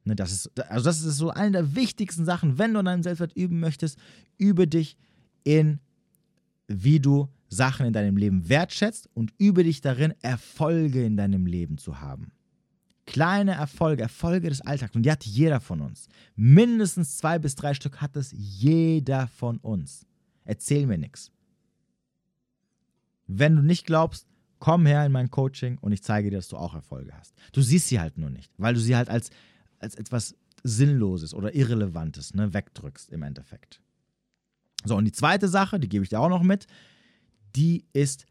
Ne, 0.04 0.14
das 0.14 0.32
ist, 0.32 0.60
also 0.70 0.84
das 0.84 1.02
ist 1.02 1.16
so 1.16 1.30
eine 1.30 1.52
der 1.52 1.74
wichtigsten 1.74 2.24
Sachen, 2.24 2.58
wenn 2.58 2.72
du 2.72 2.80
an 2.80 2.86
deinem 2.86 3.02
Selbstwert 3.02 3.34
üben 3.34 3.60
möchtest, 3.60 3.98
übe 4.36 4.68
dich 4.68 4.96
in, 5.44 5.80
wie 6.66 7.00
du 7.00 7.28
Sachen 7.48 7.86
in 7.86 7.92
deinem 7.92 8.16
Leben 8.16 8.48
wertschätzt 8.48 9.08
und 9.14 9.32
übe 9.38 9.64
dich 9.64 9.80
darin, 9.80 10.14
Erfolge 10.22 11.04
in 11.04 11.16
deinem 11.16 11.46
Leben 11.46 11.78
zu 11.78 12.00
haben. 12.00 12.32
Kleine 13.06 13.52
Erfolge, 13.52 14.02
Erfolge 14.02 14.50
des 14.50 14.60
Alltags. 14.60 14.94
Und 14.94 15.04
die 15.04 15.10
hat 15.10 15.24
jeder 15.24 15.60
von 15.60 15.80
uns. 15.80 16.08
Mindestens 16.36 17.16
zwei 17.16 17.38
bis 17.38 17.54
drei 17.54 17.72
Stück 17.72 18.02
hat 18.02 18.16
es 18.16 18.34
jeder 18.36 19.28
von 19.28 19.56
uns. 19.58 20.06
Erzähl 20.44 20.86
mir 20.86 20.98
nichts. 20.98 21.32
Wenn 23.26 23.56
du 23.56 23.62
nicht 23.62 23.86
glaubst, 23.86 24.26
komm 24.58 24.86
her 24.86 25.06
in 25.06 25.12
mein 25.12 25.30
Coaching 25.30 25.78
und 25.78 25.92
ich 25.92 26.02
zeige 26.02 26.30
dir, 26.30 26.36
dass 26.36 26.48
du 26.48 26.56
auch 26.56 26.74
Erfolge 26.74 27.12
hast. 27.14 27.34
Du 27.52 27.62
siehst 27.62 27.88
sie 27.88 28.00
halt 28.00 28.18
nur 28.18 28.30
nicht, 28.30 28.52
weil 28.58 28.74
du 28.74 28.80
sie 28.80 28.96
halt 28.96 29.08
als, 29.08 29.30
als 29.78 29.94
etwas 29.94 30.34
Sinnloses 30.64 31.34
oder 31.34 31.54
Irrelevantes 31.54 32.34
ne, 32.34 32.52
wegdrückst 32.52 33.10
im 33.10 33.22
Endeffekt. 33.22 33.80
So, 34.84 34.96
und 34.96 35.04
die 35.04 35.12
zweite 35.12 35.48
Sache, 35.48 35.80
die 35.80 35.88
gebe 35.88 36.04
ich 36.04 36.10
dir 36.10 36.20
auch 36.20 36.28
noch 36.28 36.42
mit, 36.42 36.66
die 37.58 37.84
ist 37.92 38.26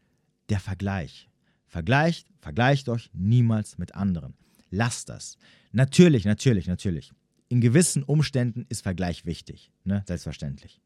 der 0.48 0.58
Vergleich. 0.58 1.28
Vergleicht, 1.66 2.26
vergleicht 2.40 2.88
euch 2.88 3.10
niemals 3.12 3.76
mit 3.76 3.94
anderen. 3.94 4.34
Lasst 4.70 5.10
das. 5.10 5.36
Natürlich, 5.70 6.24
natürlich, 6.24 6.66
natürlich. 6.66 7.12
In 7.48 7.60
gewissen 7.60 8.02
Umständen 8.02 8.64
ist 8.70 8.80
Vergleich 8.82 9.26
wichtig, 9.26 9.70
ne? 9.84 10.02
selbstverständlich. 10.06 10.80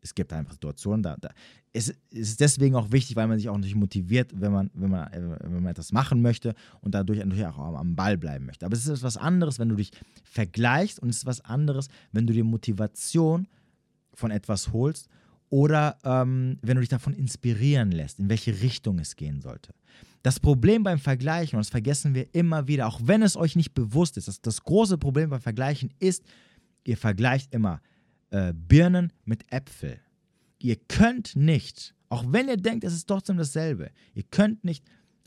Es 0.00 0.14
gibt 0.14 0.32
einfach 0.32 0.52
Situationen, 0.52 1.02
da, 1.02 1.16
da 1.18 1.30
es, 1.72 1.94
ist 2.10 2.40
deswegen 2.40 2.76
auch 2.76 2.92
wichtig, 2.92 3.16
weil 3.16 3.26
man 3.26 3.38
sich 3.38 3.48
auch 3.48 3.56
natürlich 3.56 3.74
motiviert, 3.74 4.30
wenn 4.34 4.52
man, 4.52 4.70
wenn 4.74 4.90
man, 4.90 5.12
äh, 5.12 5.36
wenn 5.42 5.62
man 5.62 5.72
etwas 5.72 5.92
machen 5.92 6.22
möchte 6.22 6.54
und 6.80 6.94
dadurch 6.94 7.18
natürlich 7.18 7.46
auch 7.46 7.58
am 7.58 7.96
Ball 7.96 8.16
bleiben 8.16 8.46
möchte. 8.46 8.64
Aber 8.64 8.74
es 8.74 8.86
ist 8.86 8.98
etwas 8.98 9.16
anderes, 9.16 9.58
wenn 9.58 9.68
du 9.68 9.76
dich 9.76 9.90
vergleichst 10.22 10.98
und 10.98 11.10
es 11.10 11.16
ist 11.16 11.22
etwas 11.22 11.42
anderes, 11.42 11.88
wenn 12.12 12.26
du 12.26 12.32
dir 12.32 12.44
Motivation 12.44 13.48
von 14.14 14.30
etwas 14.30 14.72
holst 14.72 15.08
oder 15.54 15.98
ähm, 16.02 16.58
wenn 16.62 16.74
du 16.74 16.80
dich 16.80 16.88
davon 16.88 17.14
inspirieren 17.14 17.92
lässt, 17.92 18.18
in 18.18 18.28
welche 18.28 18.60
Richtung 18.60 18.98
es 18.98 19.14
gehen 19.14 19.40
sollte. 19.40 19.72
Das 20.24 20.40
Problem 20.40 20.82
beim 20.82 20.98
Vergleichen, 20.98 21.56
und 21.56 21.64
das 21.64 21.70
vergessen 21.70 22.12
wir 22.12 22.34
immer 22.34 22.66
wieder, 22.66 22.88
auch 22.88 23.00
wenn 23.04 23.22
es 23.22 23.36
euch 23.36 23.54
nicht 23.54 23.72
bewusst 23.72 24.16
ist, 24.16 24.26
das, 24.26 24.40
das 24.40 24.64
große 24.64 24.98
Problem 24.98 25.30
beim 25.30 25.40
Vergleichen 25.40 25.94
ist, 26.00 26.24
ihr 26.82 26.96
vergleicht 26.96 27.54
immer 27.54 27.80
äh, 28.30 28.52
Birnen 28.52 29.12
mit 29.26 29.44
Äpfel. 29.52 30.00
Ihr 30.58 30.74
könnt 30.88 31.36
nicht, 31.36 31.94
auch 32.08 32.24
wenn 32.26 32.48
ihr 32.48 32.56
denkt, 32.56 32.82
es 32.82 32.92
ist 32.92 33.06
trotzdem 33.06 33.36
dasselbe, 33.36 33.92
ihr 34.12 34.24
könnt 34.24 34.64
nicht 34.64 34.84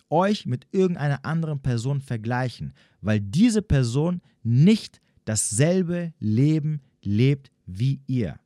euch 0.09 0.45
mit 0.45 0.67
irgendeiner 0.73 1.23
anderen 1.23 1.61
Person 1.61 2.01
vergleichen, 2.01 2.73
weil 2.99 3.21
diese 3.21 3.61
Person 3.61 4.19
nicht 4.43 4.99
dasselbe 5.23 6.11
Leben 6.19 6.81
lebt 7.01 7.49
wie 7.65 8.01
ihr. 8.07 8.37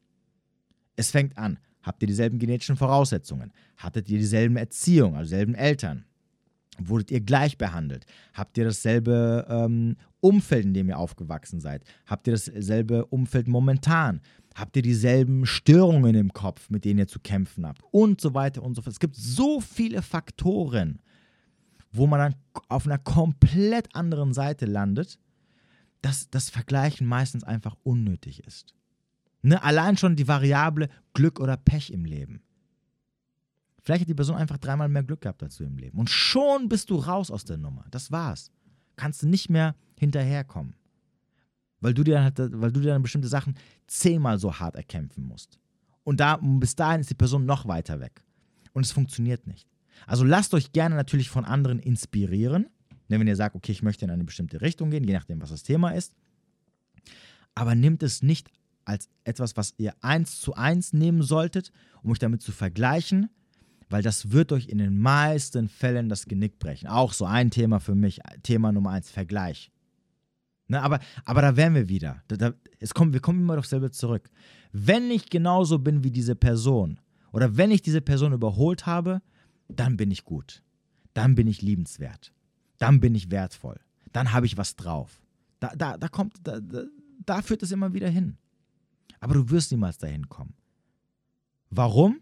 Es 0.95 1.09
fängt 1.09 1.35
an. 1.39 1.57
Habt 1.83 2.01
ihr 2.03 2.07
dieselben 2.07 2.39
genetischen 2.39 2.75
Voraussetzungen? 2.75 3.51
Hattet 3.77 4.09
ihr 4.09 4.17
dieselben 4.17 4.57
Erziehung, 4.57 5.15
also 5.15 5.29
dieselben 5.29 5.55
Eltern? 5.55 6.05
Wurdet 6.77 7.11
ihr 7.11 7.21
gleich 7.21 7.57
behandelt? 7.57 8.05
Habt 8.33 8.57
ihr 8.57 8.65
dasselbe 8.65 9.45
ähm, 9.49 9.97
Umfeld, 10.19 10.65
in 10.65 10.73
dem 10.73 10.89
ihr 10.89 10.97
aufgewachsen 10.97 11.59
seid? 11.59 11.83
Habt 12.05 12.27
ihr 12.27 12.33
dasselbe 12.33 13.05
Umfeld 13.07 13.47
momentan? 13.47 14.21
Habt 14.55 14.75
ihr 14.75 14.81
dieselben 14.81 15.45
Störungen 15.45 16.15
im 16.15 16.33
Kopf, 16.33 16.69
mit 16.69 16.85
denen 16.85 16.99
ihr 16.99 17.07
zu 17.07 17.19
kämpfen 17.19 17.65
habt? 17.65 17.81
Und 17.91 18.21
so 18.21 18.33
weiter 18.33 18.63
und 18.63 18.75
so 18.75 18.81
fort. 18.81 18.93
Es 18.93 18.99
gibt 18.99 19.15
so 19.15 19.61
viele 19.61 20.01
Faktoren, 20.01 21.01
wo 21.91 22.07
man 22.07 22.19
dann 22.19 22.35
auf 22.67 22.85
einer 22.85 22.97
komplett 22.97 23.93
anderen 23.95 24.33
Seite 24.33 24.65
landet, 24.65 25.19
dass 26.01 26.29
das 26.29 26.49
Vergleichen 26.49 27.05
meistens 27.05 27.43
einfach 27.43 27.75
unnötig 27.83 28.45
ist. 28.45 28.73
Ne? 29.41 29.61
Allein 29.63 29.97
schon 29.97 30.15
die 30.15 30.27
Variable 30.27 30.89
Glück 31.13 31.39
oder 31.39 31.57
Pech 31.57 31.91
im 31.91 32.05
Leben. 32.05 32.41
Vielleicht 33.83 34.01
hat 34.01 34.09
die 34.09 34.15
Person 34.15 34.35
einfach 34.35 34.57
dreimal 34.57 34.89
mehr 34.89 35.03
Glück 35.03 35.21
gehabt 35.21 35.41
du 35.41 35.63
im 35.63 35.77
Leben. 35.77 35.97
Und 35.97 36.09
schon 36.09 36.69
bist 36.69 36.89
du 36.89 36.95
raus 36.95 37.31
aus 37.31 37.45
der 37.45 37.57
Nummer. 37.57 37.85
Das 37.89 38.11
war's. 38.11 38.51
Kannst 38.95 39.23
du 39.23 39.27
nicht 39.27 39.49
mehr 39.49 39.75
hinterherkommen. 39.97 40.75
Weil 41.79 41.95
du 41.95 42.03
dir, 42.03 42.21
halt, 42.21 42.37
weil 42.37 42.71
du 42.71 42.79
dir 42.79 42.89
dann 42.89 43.01
bestimmte 43.01 43.27
Sachen 43.27 43.55
zehnmal 43.87 44.37
so 44.37 44.59
hart 44.59 44.75
erkämpfen 44.75 45.25
musst. 45.25 45.57
Und 46.03 46.19
da, 46.19 46.37
bis 46.41 46.75
dahin 46.75 47.01
ist 47.01 47.09
die 47.09 47.15
Person 47.15 47.45
noch 47.45 47.67
weiter 47.67 47.99
weg. 47.99 48.23
Und 48.73 48.85
es 48.85 48.91
funktioniert 48.91 49.47
nicht. 49.47 49.67
Also 50.05 50.23
lasst 50.23 50.53
euch 50.53 50.71
gerne 50.71 50.95
natürlich 50.95 51.29
von 51.29 51.45
anderen 51.45 51.79
inspirieren. 51.79 52.67
Ne, 53.07 53.19
wenn 53.19 53.27
ihr 53.27 53.35
sagt, 53.35 53.55
okay, 53.55 53.71
ich 53.71 53.83
möchte 53.83 54.05
in 54.05 54.11
eine 54.11 54.23
bestimmte 54.23 54.61
Richtung 54.61 54.91
gehen, 54.91 55.03
je 55.03 55.13
nachdem, 55.13 55.41
was 55.41 55.49
das 55.49 55.63
Thema 55.63 55.89
ist. 55.91 56.13
Aber 57.55 57.75
nimmt 57.75 58.03
es 58.03 58.21
nicht 58.21 58.49
als 58.85 59.09
etwas, 59.23 59.57
was 59.57 59.73
ihr 59.77 59.93
eins 60.01 60.39
zu 60.39 60.55
eins 60.55 60.93
nehmen 60.93 61.21
solltet, 61.21 61.71
um 62.03 62.11
euch 62.11 62.19
damit 62.19 62.41
zu 62.41 62.51
vergleichen, 62.51 63.29
weil 63.89 64.01
das 64.01 64.31
wird 64.31 64.51
euch 64.51 64.67
in 64.67 64.77
den 64.77 64.97
meisten 64.97 65.67
Fällen 65.67 66.09
das 66.09 66.25
Genick 66.25 66.59
brechen. 66.59 66.87
Auch 66.87 67.13
so 67.13 67.25
ein 67.25 67.51
Thema 67.51 67.79
für 67.79 67.95
mich, 67.95 68.19
Thema 68.43 68.71
Nummer 68.71 68.91
eins, 68.91 69.09
Vergleich. 69.09 69.71
Ne, 70.67 70.81
aber, 70.81 70.99
aber 71.25 71.41
da 71.41 71.57
wären 71.57 71.75
wir 71.75 71.89
wieder. 71.89 72.23
Da, 72.29 72.37
da, 72.37 72.53
es 72.79 72.93
kommt, 72.93 73.11
wir 73.11 73.19
kommen 73.19 73.41
immer 73.41 73.59
auf 73.59 73.65
selber 73.65 73.91
zurück. 73.91 74.29
Wenn 74.71 75.11
ich 75.11 75.29
genauso 75.29 75.79
bin 75.79 76.05
wie 76.05 76.11
diese 76.11 76.33
Person 76.33 77.01
oder 77.33 77.57
wenn 77.57 77.71
ich 77.71 77.81
diese 77.81 77.99
Person 77.99 78.31
überholt 78.31 78.85
habe, 78.85 79.21
dann 79.67 79.97
bin 79.97 80.11
ich 80.11 80.23
gut. 80.23 80.63
Dann 81.13 81.35
bin 81.35 81.47
ich 81.47 81.61
liebenswert. 81.61 82.31
Dann 82.77 83.01
bin 83.01 83.15
ich 83.15 83.31
wertvoll. 83.31 83.81
Dann 84.13 84.31
habe 84.31 84.45
ich 84.45 84.55
was 84.55 84.77
drauf. 84.77 85.21
Da, 85.59 85.73
da, 85.75 85.97
da 85.97 86.07
kommt, 86.07 86.35
da, 86.43 86.61
da, 86.61 86.83
da 87.25 87.41
führt 87.41 87.63
es 87.63 87.71
immer 87.73 87.93
wieder 87.93 88.07
hin. 88.09 88.37
Aber 89.21 89.35
du 89.35 89.49
wirst 89.49 89.71
niemals 89.71 89.97
dahin 89.97 90.27
kommen. 90.27 90.53
Warum? 91.69 92.19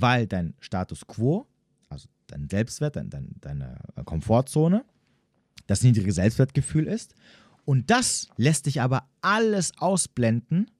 weil 0.00 0.26
dein 0.26 0.54
Status 0.60 1.06
quo, 1.06 1.46
also 1.88 2.08
dein 2.26 2.48
Selbstwert, 2.48 2.96
dein, 2.96 3.10
dein, 3.10 3.34
deine 3.40 3.78
Komfortzone, 4.04 4.84
das 5.66 5.82
niedrige 5.82 6.12
Selbstwertgefühl 6.12 6.86
ist. 6.86 7.14
Und 7.64 7.90
das 7.90 8.28
lässt 8.36 8.66
dich 8.66 8.80
aber 8.80 9.08
alles 9.22 9.72
ausblenden, 9.78 10.70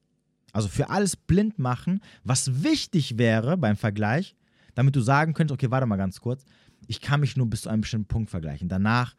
also 0.52 0.68
für 0.68 0.90
alles 0.90 1.16
blind 1.16 1.58
machen, 1.58 2.00
was 2.22 2.62
wichtig 2.62 3.18
wäre 3.18 3.56
beim 3.56 3.76
Vergleich, 3.76 4.36
damit 4.74 4.96
du 4.96 5.00
sagen 5.00 5.32
könntest, 5.32 5.54
okay, 5.54 5.70
warte 5.70 5.86
mal 5.86 5.96
ganz 5.96 6.20
kurz, 6.20 6.44
ich 6.86 7.00
kann 7.00 7.20
mich 7.20 7.36
nur 7.36 7.46
bis 7.46 7.62
zu 7.62 7.70
einem 7.70 7.80
bestimmten 7.80 8.08
Punkt 8.08 8.30
vergleichen. 8.30 8.68
Danach 8.68 9.14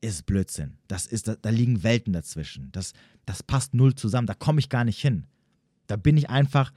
ist 0.00 0.26
Blödsinn. 0.26 0.76
Das 0.88 1.06
ist, 1.06 1.28
da, 1.28 1.36
da 1.36 1.48
liegen 1.50 1.82
Welten 1.82 2.12
dazwischen. 2.12 2.70
Das, 2.72 2.92
das 3.24 3.42
passt 3.42 3.72
null 3.72 3.94
zusammen. 3.94 4.26
Da 4.26 4.34
komme 4.34 4.58
ich 4.58 4.68
gar 4.68 4.84
nicht 4.84 5.00
hin. 5.00 5.26
Da 5.92 5.96
bin 5.96 6.16
ich 6.16 6.30
einfach 6.30 6.72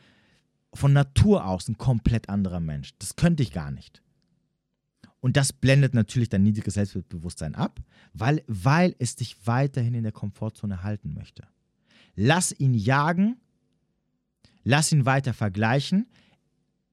von 0.73 0.91
Natur 0.91 1.45
aus 1.45 1.69
ein 1.69 1.77
komplett 1.77 2.27
anderer 2.27 2.59
Mensch. 2.59 2.89
Das 2.99 3.15
könnte 3.15 3.43
ich 3.43 3.53
gar 3.53 3.71
nicht. 3.71 4.03
Und 5.21 5.37
das 5.37 5.53
blendet 5.53 5.93
natürlich 5.93 6.27
dein 6.27 6.43
niedriges 6.43 6.73
Selbstbewusstsein 6.73 7.55
ab, 7.55 7.79
weil, 8.11 8.43
weil 8.47 8.93
es 8.99 9.15
dich 9.15 9.37
weiterhin 9.47 9.93
in 9.93 10.03
der 10.03 10.11
Komfortzone 10.11 10.83
halten 10.83 11.13
möchte. 11.13 11.47
Lass 12.17 12.51
ihn 12.59 12.73
jagen, 12.73 13.37
lass 14.65 14.91
ihn 14.91 15.05
weiter 15.05 15.33
vergleichen, 15.33 16.07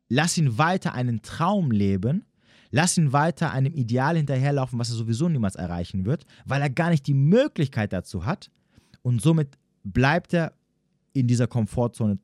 lass 0.08 0.38
ihn 0.38 0.58
weiter 0.58 0.92
einen 0.92 1.22
Traum 1.22 1.72
leben, 1.72 2.24
lass 2.70 2.96
ihn 2.96 3.12
weiter 3.12 3.50
einem 3.50 3.74
Ideal 3.74 4.16
hinterherlaufen, 4.16 4.78
was 4.78 4.90
er 4.90 4.94
sowieso 4.96 5.28
niemals 5.28 5.56
erreichen 5.56 6.04
wird, 6.04 6.24
weil 6.44 6.62
er 6.62 6.70
gar 6.70 6.90
nicht 6.90 7.08
die 7.08 7.14
Möglichkeit 7.14 7.92
dazu 7.92 8.24
hat 8.24 8.48
und 9.02 9.20
somit 9.20 9.58
bleibt 9.82 10.32
er 10.34 10.52
in 11.12 11.26
dieser 11.26 11.46
Komfortzone 11.46 12.18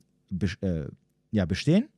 äh, 0.61 0.85
ja, 1.31 1.45
bestehen. 1.45 1.89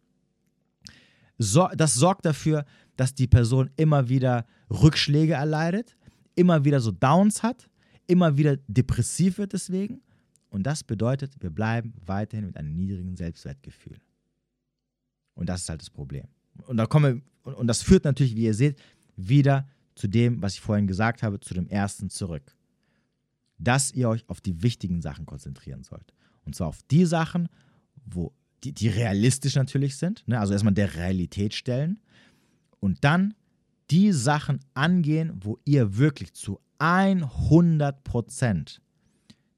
So, 1.38 1.68
das 1.76 1.96
sorgt 1.96 2.26
dafür, 2.26 2.66
dass 2.98 3.16
die 3.16 3.28
Person 3.28 3.72
immer 3.76 4.10
wieder 4.10 4.46
Rückschläge 4.70 5.34
erleidet, 5.34 5.98
immer 6.36 6.64
wieder 6.66 6.80
so 6.80 6.92
Downs 6.92 7.42
hat, 7.42 7.70
immer 8.08 8.38
wieder 8.38 8.58
depressiv 8.68 9.38
wird 9.38 9.54
deswegen. 9.54 10.02
Und 10.50 10.64
das 10.64 10.84
bedeutet, 10.84 11.34
wir 11.40 11.50
bleiben 11.50 11.94
weiterhin 12.06 12.46
mit 12.46 12.58
einem 12.58 12.76
niedrigen 12.76 13.16
Selbstwertgefühl. 13.16 13.98
Und 15.34 15.48
das 15.48 15.62
ist 15.62 15.70
halt 15.70 15.82
das 15.82 15.90
Problem. 15.90 16.26
Und, 16.68 16.78
da 16.78 16.86
kommen 16.86 17.24
wir, 17.44 17.56
und 17.56 17.68
das 17.68 17.82
führt 17.82 18.04
natürlich, 18.04 18.36
wie 18.36 18.44
ihr 18.44 18.54
seht, 18.54 18.80
wieder 19.16 19.68
zu 19.96 20.08
dem, 20.08 20.42
was 20.42 20.54
ich 20.56 20.62
vorhin 20.62 20.88
gesagt 20.88 21.24
habe, 21.24 21.40
zu 21.40 21.54
dem 21.54 21.68
ersten 21.68 22.10
zurück. 22.10 22.56
Dass 23.58 23.92
ihr 23.94 24.10
euch 24.10 24.28
auf 24.28 24.42
die 24.42 24.62
wichtigen 24.62 25.02
Sachen 25.02 25.26
konzentrieren 25.26 25.84
sollt. 25.84 26.14
Und 26.46 26.56
zwar 26.56 26.68
auf 26.68 26.82
die 26.90 27.06
Sachen, 27.06 27.50
wo 28.06 28.34
die, 28.64 28.74
die 28.74 28.90
realistisch 28.90 29.56
natürlich 29.56 29.98
sind. 29.98 30.28
Ne? 30.28 30.40
Also 30.40 30.54
erstmal 30.54 30.74
der 30.74 30.96
Realität 30.96 31.54
stellen. 31.54 32.00
Und 32.80 33.04
dann 33.04 33.34
die 33.90 34.12
Sachen 34.12 34.60
angehen, 34.74 35.34
wo 35.44 35.60
ihr 35.66 35.98
wirklich 35.98 36.34
zu 36.34 36.60
100 36.80 38.04
Prozent 38.04 38.82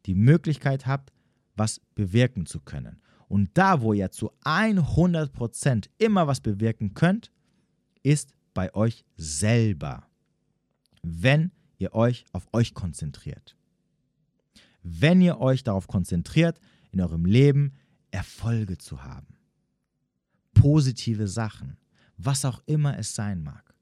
die 0.05 0.15
Möglichkeit 0.15 0.85
habt, 0.85 1.13
was 1.55 1.79
bewirken 1.95 2.45
zu 2.45 2.59
können. 2.59 3.01
Und 3.27 3.51
da, 3.53 3.81
wo 3.81 3.93
ihr 3.93 4.11
zu 4.11 4.31
100 4.43 5.31
Prozent 5.31 5.89
immer 5.97 6.27
was 6.27 6.41
bewirken 6.41 6.93
könnt, 6.93 7.31
ist 8.01 8.33
bei 8.53 8.73
euch 8.75 9.05
selber, 9.15 10.07
wenn 11.01 11.51
ihr 11.77 11.93
euch 11.93 12.25
auf 12.31 12.47
euch 12.53 12.73
konzentriert. 12.73 13.55
Wenn 14.83 15.21
ihr 15.21 15.39
euch 15.39 15.63
darauf 15.63 15.87
konzentriert, 15.87 16.59
in 16.93 17.01
eurem 17.01 17.25
Leben 17.25 17.73
Erfolge 18.11 18.77
zu 18.77 19.03
haben, 19.03 19.35
positive 20.53 21.27
Sachen, 21.27 21.77
was 22.17 22.45
auch 22.45 22.61
immer 22.67 22.97
es 22.97 23.15
sein 23.15 23.43
mag. 23.43 23.73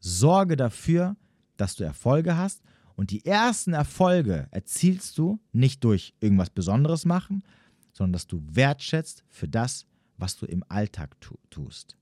Sorge 0.00 0.56
dafür, 0.56 1.16
dass 1.56 1.76
du 1.76 1.84
Erfolge 1.84 2.36
hast 2.36 2.62
und 2.94 3.10
die 3.10 3.24
ersten 3.24 3.74
Erfolge 3.74 4.48
erzielst 4.50 5.18
du 5.18 5.38
nicht 5.52 5.84
durch 5.84 6.14
irgendwas 6.20 6.50
Besonderes 6.50 7.04
machen, 7.04 7.44
sondern 7.92 8.14
dass 8.14 8.26
du 8.26 8.42
wertschätzt 8.46 9.24
für 9.28 9.48
das, 9.48 9.86
was 10.16 10.36
du 10.36 10.46
im 10.46 10.64
Alltag 10.68 11.20
tu 11.20 11.36
tust. 11.50 11.96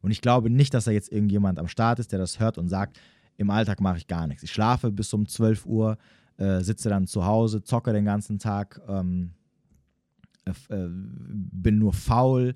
Und 0.00 0.10
ich 0.10 0.20
glaube 0.20 0.50
nicht, 0.50 0.74
dass 0.74 0.84
da 0.84 0.90
jetzt 0.90 1.10
irgendjemand 1.10 1.58
am 1.58 1.68
Start 1.68 1.98
ist, 1.98 2.12
der 2.12 2.18
das 2.18 2.38
hört 2.38 2.58
und 2.58 2.68
sagt, 2.68 3.00
im 3.36 3.50
Alltag 3.50 3.80
mache 3.80 3.98
ich 3.98 4.06
gar 4.06 4.26
nichts. 4.26 4.42
Ich 4.42 4.52
schlafe 4.52 4.90
bis 4.90 5.12
um 5.14 5.26
12 5.26 5.66
Uhr, 5.66 5.96
äh, 6.38 6.60
sitze 6.60 6.88
dann 6.88 7.06
zu 7.06 7.24
Hause, 7.24 7.62
zocke 7.62 7.92
den 7.92 8.04
ganzen 8.04 8.38
Tag, 8.38 8.80
ähm, 8.88 9.32
äh, 10.44 10.50
äh 10.74 10.88
bin 10.90 11.78
nur 11.78 11.92
faul. 11.92 12.54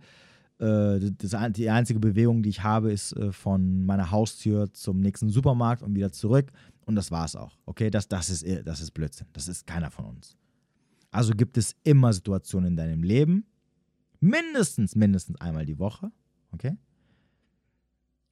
Äh, 0.59 1.01
das, 1.19 1.37
die 1.53 1.69
einzige 1.69 2.01
Bewegung, 2.01 2.43
die 2.43 2.51
ich 2.51 2.63
habe, 2.63 2.93
ist 2.93 3.13
äh, 3.13 3.33
von 3.33 3.85
meiner 3.85 4.11
Haustür 4.11 4.73
zum 4.73 5.01
nächsten 5.01 5.29
Supermarkt 5.29 5.83
und 5.83 5.95
wieder 5.95 6.13
zurück. 6.13 6.51
Und 6.87 6.95
das 6.95 7.11
war 7.11 7.25
es 7.25 7.37
auch. 7.37 7.59
Okay, 7.67 7.91
das, 7.91 8.09
das, 8.09 8.31
ist, 8.31 8.45
das 8.65 8.81
ist 8.81 8.93
Blödsinn. 8.93 9.27
Das 9.33 9.49
ist 9.49 9.67
keiner 9.67 9.91
von 9.91 10.07
uns. 10.07 10.37
Also 11.11 11.35
gibt 11.35 11.59
es 11.59 11.77
immer 11.85 12.13
Situationen 12.13 12.71
in 12.71 12.77
deinem 12.77 13.03
Leben, 13.03 13.45
mindestens, 14.21 14.97
mindestens 14.97 15.39
einmal 15.41 15.67
die 15.67 15.79
Woche, 15.79 16.11
okay, 16.53 16.77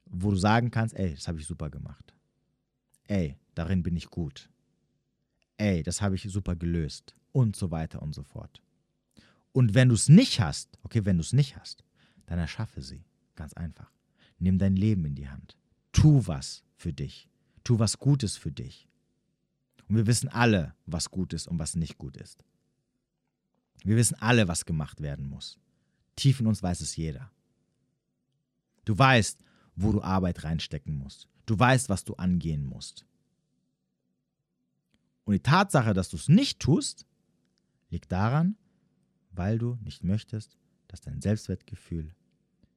wo 0.07 0.31
du 0.31 0.37
sagen 0.37 0.71
kannst, 0.71 0.97
ey, 0.97 1.15
das 1.15 1.29
habe 1.29 1.39
ich 1.39 1.47
super 1.47 1.71
gemacht. 1.71 2.15
Ey, 3.07 3.37
darin 3.55 3.83
bin 3.83 3.97
ich 3.97 4.09
gut. 4.09 4.51
Ey, 5.61 5.83
das 5.83 6.01
habe 6.01 6.15
ich 6.15 6.23
super 6.23 6.57
gelöst. 6.57 7.15
Und 7.33 7.55
so 7.55 7.71
weiter 7.71 8.01
und 8.01 8.15
so 8.15 8.23
fort. 8.23 8.63
Und 9.53 9.75
wenn 9.75 9.91
du 9.91 9.95
es 9.95 10.09
nicht 10.09 10.41
hast, 10.41 10.79
okay, 10.85 11.05
wenn 11.05 11.19
du 11.19 11.21
es 11.21 11.35
nicht 11.35 11.57
hast, 11.57 11.85
dann 12.25 12.39
erschaffe 12.39 12.81
sie. 12.81 13.05
Ganz 13.37 13.53
einfach. 13.53 13.93
Nimm 14.39 14.57
dein 14.57 14.75
Leben 14.75 15.05
in 15.05 15.15
die 15.15 15.29
Hand. 15.29 15.59
Tu 15.93 16.27
was 16.27 16.65
für 16.77 16.95
dich. 16.95 17.29
Tu 17.63 17.79
was 17.79 17.99
Gutes 17.99 18.39
für 18.39 18.51
dich. 18.51 18.89
Und 19.87 19.97
wir 19.97 20.07
wissen 20.07 20.31
alle, 20.31 20.75
was 20.87 21.11
gut 21.11 21.35
ist 21.35 21.47
und 21.47 21.59
was 21.59 21.77
nicht 21.77 21.99
gut 21.99 22.17
ist. 22.17 22.43
Wir 23.85 23.97
wissen 23.97 24.17
alle, 24.19 24.49
was 24.49 24.65
gemacht 24.65 25.03
werden 25.03 25.29
muss. 25.29 25.59
Tief 26.17 26.41
in 26.41 26.47
uns 26.47 26.63
weiß 26.63 26.81
es 26.81 26.97
jeder. 26.97 27.31
Du 28.87 28.97
weißt, 28.97 29.39
wo 29.77 29.93
du 29.93 30.01
Arbeit 30.01 30.43
reinstecken 30.43 30.97
musst. 30.97 31.29
Du 31.45 31.59
weißt, 31.59 31.91
was 31.91 32.05
du 32.05 32.15
angehen 32.15 32.65
musst. 32.65 33.05
Und 35.31 35.35
die 35.35 35.43
Tatsache, 35.45 35.95
dass 35.95 36.09
du 36.09 36.17
es 36.17 36.29
nicht 36.29 36.59
tust, 36.59 37.07
liegt 37.89 38.11
daran, 38.11 38.57
weil 39.31 39.59
du 39.59 39.79
nicht 39.81 40.03
möchtest, 40.03 40.59
dass 40.89 41.03
dein 41.03 41.21
Selbstwertgefühl 41.21 42.17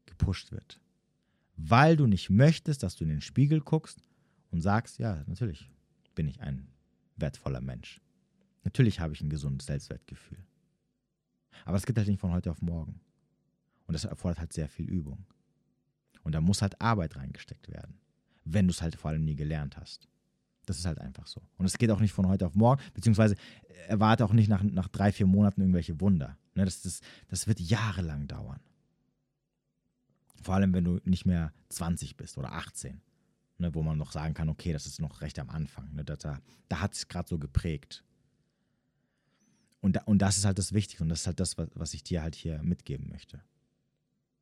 gepusht 0.05 0.51
wird. 0.51 0.79
Weil 1.55 1.97
du 1.97 2.05
nicht 2.05 2.29
möchtest, 2.29 2.83
dass 2.83 2.95
du 2.95 3.05
in 3.05 3.09
den 3.09 3.21
Spiegel 3.21 3.59
guckst 3.59 4.03
und 4.51 4.61
sagst, 4.61 4.99
ja, 4.99 5.23
natürlich 5.25 5.71
bin 6.13 6.27
ich 6.27 6.41
ein 6.41 6.67
wertvoller 7.15 7.59
Mensch. 7.59 7.99
Natürlich 8.63 8.99
habe 8.99 9.15
ich 9.15 9.21
ein 9.21 9.31
gesundes 9.31 9.65
Selbstwertgefühl. 9.65 10.45
Aber 11.65 11.77
es 11.77 11.87
geht 11.87 11.97
halt 11.97 12.07
nicht 12.07 12.21
von 12.21 12.33
heute 12.33 12.51
auf 12.51 12.61
morgen. 12.61 13.01
Und 13.87 13.93
das 13.93 14.05
erfordert 14.05 14.37
halt 14.37 14.53
sehr 14.53 14.69
viel 14.69 14.87
Übung. 14.87 15.25
Und 16.21 16.33
da 16.33 16.39
muss 16.39 16.61
halt 16.61 16.79
Arbeit 16.79 17.15
reingesteckt 17.15 17.67
werden, 17.69 17.97
wenn 18.45 18.67
du 18.67 18.71
es 18.73 18.83
halt 18.83 18.95
vor 18.95 19.09
allem 19.09 19.25
nie 19.25 19.35
gelernt 19.35 19.75
hast. 19.75 20.07
Das 20.65 20.77
ist 20.77 20.85
halt 20.85 20.99
einfach 20.99 21.27
so. 21.27 21.41
Und 21.57 21.65
es 21.65 21.77
geht 21.77 21.91
auch 21.91 21.99
nicht 21.99 22.13
von 22.13 22.27
heute 22.27 22.45
auf 22.45 22.55
morgen, 22.55 22.81
beziehungsweise 22.93 23.35
erwarte 23.87 24.25
auch 24.25 24.33
nicht 24.33 24.47
nach, 24.47 24.63
nach 24.63 24.87
drei, 24.87 25.11
vier 25.11 25.25
Monaten 25.25 25.61
irgendwelche 25.61 25.99
Wunder. 25.99 26.37
Ne, 26.55 26.65
das, 26.65 26.81
das, 26.81 27.01
das 27.27 27.47
wird 27.47 27.59
jahrelang 27.59 28.27
dauern. 28.27 28.59
Vor 30.41 30.55
allem, 30.55 30.73
wenn 30.73 30.83
du 30.83 30.99
nicht 31.03 31.25
mehr 31.25 31.53
20 31.69 32.17
bist 32.17 32.37
oder 32.37 32.53
18, 32.53 33.01
ne, 33.57 33.73
wo 33.73 33.81
man 33.81 33.97
noch 33.97 34.11
sagen 34.11 34.33
kann, 34.33 34.49
okay, 34.49 34.73
das 34.73 34.85
ist 34.85 35.01
noch 35.01 35.21
recht 35.21 35.39
am 35.39 35.49
Anfang. 35.49 35.93
Ne, 35.93 36.03
da 36.03 36.15
da, 36.15 36.39
da 36.69 36.79
hat 36.79 36.93
es 36.93 37.07
gerade 37.07 37.27
so 37.27 37.37
geprägt. 37.37 38.03
Und, 39.81 39.99
und 40.07 40.19
das 40.19 40.37
ist 40.37 40.45
halt 40.45 40.57
das 40.57 40.73
Wichtige 40.73 41.03
und 41.03 41.09
das 41.09 41.21
ist 41.21 41.27
halt 41.27 41.39
das, 41.39 41.57
was, 41.57 41.69
was 41.73 41.93
ich 41.93 42.03
dir 42.03 42.21
halt 42.21 42.35
hier 42.35 42.61
mitgeben 42.63 43.09
möchte. 43.09 43.41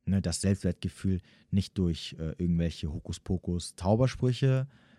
Ne, 0.04 0.20
das 0.20 0.40
Selbstwertgefühl 0.40 1.20
nicht 1.50 1.78
durch 1.78 2.16
äh, 2.18 2.34
irgendwelche 2.38 2.92
Hokuspokus 2.92 3.74
Zaubersprüche 3.76 4.68
äh, 4.70 4.91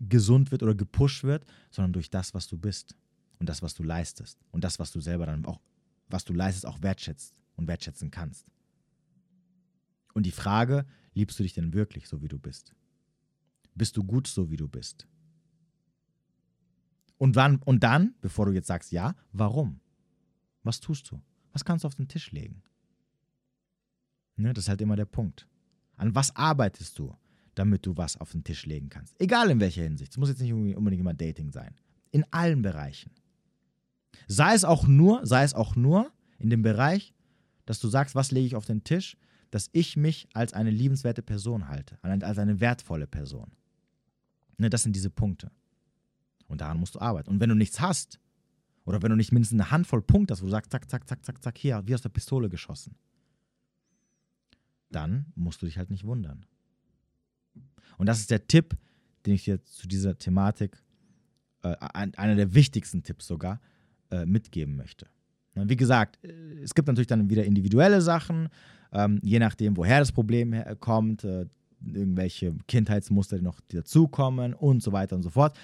gesund 0.00 0.50
wird 0.50 0.62
oder 0.62 0.74
gepusht 0.74 1.24
wird, 1.24 1.44
sondern 1.70 1.92
durch 1.92 2.10
das, 2.10 2.34
was 2.34 2.46
du 2.46 2.56
bist 2.56 2.96
und 3.38 3.48
das, 3.48 3.62
was 3.62 3.74
du 3.74 3.82
leistest 3.82 4.38
und 4.52 4.64
das, 4.64 4.78
was 4.78 4.92
du 4.92 5.00
selber 5.00 5.26
dann 5.26 5.44
auch, 5.44 5.60
was 6.08 6.24
du 6.24 6.32
leistest, 6.32 6.66
auch 6.66 6.82
wertschätzt 6.82 7.34
und 7.56 7.66
wertschätzen 7.66 8.10
kannst. 8.10 8.46
Und 10.14 10.26
die 10.26 10.30
Frage, 10.30 10.86
liebst 11.14 11.38
du 11.38 11.42
dich 11.42 11.54
denn 11.54 11.72
wirklich 11.72 12.08
so, 12.08 12.22
wie 12.22 12.28
du 12.28 12.38
bist? 12.38 12.74
Bist 13.74 13.96
du 13.96 14.04
gut 14.04 14.28
so, 14.28 14.50
wie 14.50 14.56
du 14.56 14.68
bist? 14.68 15.08
Und, 17.18 17.36
wann, 17.36 17.58
und 17.58 17.82
dann, 17.82 18.14
bevor 18.20 18.46
du 18.46 18.52
jetzt 18.52 18.68
sagst 18.68 18.92
ja, 18.92 19.14
warum? 19.32 19.80
Was 20.62 20.80
tust 20.80 21.10
du? 21.10 21.20
Was 21.52 21.64
kannst 21.64 21.84
du 21.84 21.88
auf 21.88 21.94
den 21.94 22.08
Tisch 22.08 22.32
legen? 22.32 22.62
Ne, 24.36 24.52
das 24.52 24.64
ist 24.64 24.68
halt 24.68 24.80
immer 24.80 24.96
der 24.96 25.04
Punkt. 25.04 25.48
An 25.96 26.14
was 26.14 26.34
arbeitest 26.34 26.98
du, 26.98 27.16
damit 27.54 27.86
du 27.86 27.96
was 27.96 28.16
auf 28.20 28.32
den 28.32 28.44
Tisch 28.44 28.66
legen 28.66 28.88
kannst? 28.88 29.14
Egal 29.20 29.50
in 29.50 29.60
welcher 29.60 29.82
Hinsicht. 29.82 30.12
Es 30.12 30.18
muss 30.18 30.28
jetzt 30.28 30.40
nicht 30.40 30.52
unbedingt 30.52 31.00
immer 31.00 31.14
Dating 31.14 31.50
sein. 31.50 31.74
In 32.10 32.24
allen 32.30 32.62
Bereichen. 32.62 33.10
Sei 34.26 34.54
es 34.54 34.64
auch 34.64 34.86
nur, 34.86 35.26
sei 35.26 35.44
es 35.44 35.54
auch 35.54 35.76
nur 35.76 36.12
in 36.38 36.50
dem 36.50 36.62
Bereich, 36.62 37.14
dass 37.66 37.80
du 37.80 37.88
sagst, 37.88 38.14
was 38.14 38.30
lege 38.30 38.46
ich 38.46 38.56
auf 38.56 38.66
den 38.66 38.84
Tisch, 38.84 39.16
dass 39.50 39.70
ich 39.72 39.96
mich 39.96 40.28
als 40.34 40.52
eine 40.52 40.70
liebenswerte 40.70 41.22
Person 41.22 41.68
halte, 41.68 41.98
als 42.02 42.38
eine 42.38 42.60
wertvolle 42.60 43.06
Person. 43.06 43.52
Ne, 44.58 44.70
das 44.70 44.82
sind 44.82 44.96
diese 44.96 45.10
Punkte. 45.10 45.50
Und 46.46 46.60
daran 46.60 46.78
musst 46.78 46.94
du 46.94 47.00
arbeiten. 47.00 47.30
Und 47.30 47.40
wenn 47.40 47.48
du 47.48 47.54
nichts 47.54 47.80
hast, 47.80 48.20
oder 48.84 49.02
wenn 49.02 49.10
du 49.10 49.16
nicht 49.16 49.32
mindestens 49.32 49.60
eine 49.60 49.70
Handvoll 49.70 50.02
Punkte 50.02 50.32
hast, 50.32 50.42
wo 50.42 50.46
du 50.46 50.50
sagst, 50.50 50.70
zack, 50.70 50.90
zack, 50.90 51.08
zack, 51.08 51.24
zack, 51.24 51.42
zack, 51.42 51.58
hier, 51.58 51.82
wie 51.86 51.94
aus 51.94 52.02
der 52.02 52.10
Pistole 52.10 52.48
geschossen, 52.48 52.96
dann 54.90 55.26
musst 55.34 55.62
du 55.62 55.66
dich 55.66 55.78
halt 55.78 55.90
nicht 55.90 56.04
wundern. 56.04 56.46
Und 57.98 58.06
das 58.06 58.20
ist 58.20 58.30
der 58.30 58.46
Tipp, 58.46 58.76
den 59.26 59.34
ich 59.34 59.44
dir 59.44 59.62
zu 59.64 59.86
dieser 59.88 60.18
Thematik, 60.18 60.76
äh, 61.62 61.74
einer 61.92 62.34
der 62.34 62.54
wichtigsten 62.54 63.02
Tipps 63.02 63.26
sogar, 63.26 63.60
äh, 64.10 64.26
mitgeben 64.26 64.76
möchte. 64.76 65.06
Wie 65.54 65.76
gesagt, 65.76 66.18
äh, 66.24 66.32
es 66.62 66.74
gibt 66.74 66.88
natürlich 66.88 67.06
dann 67.06 67.30
wieder 67.30 67.44
individuelle 67.44 68.00
Sachen, 68.00 68.48
ähm, 68.92 69.20
je 69.22 69.38
nachdem, 69.38 69.76
woher 69.76 69.98
das 69.98 70.12
Problem 70.12 70.54
kommt, 70.80 71.24
äh, 71.24 71.46
irgendwelche 71.80 72.54
Kindheitsmuster, 72.66 73.38
die 73.38 73.44
noch 73.44 73.60
dazukommen 73.68 74.54
und 74.54 74.82
so 74.82 74.92
weiter 74.92 75.16
und 75.16 75.22
so 75.22 75.30
fort. 75.30 75.56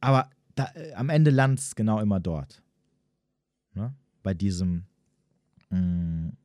Aber 0.00 0.30
da, 0.54 0.68
äh, 0.74 0.92
am 0.94 1.08
Ende 1.08 1.30
landet 1.30 1.60
es 1.60 1.74
genau 1.74 2.00
immer 2.00 2.20
dort. 2.20 2.62
Ne? 3.74 3.94
Bei 4.22 4.34
diesem, 4.34 4.84
mh, 5.70 5.78
mm, 5.78 6.36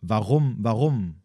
warum, 0.00 0.56
warum 0.60 1.16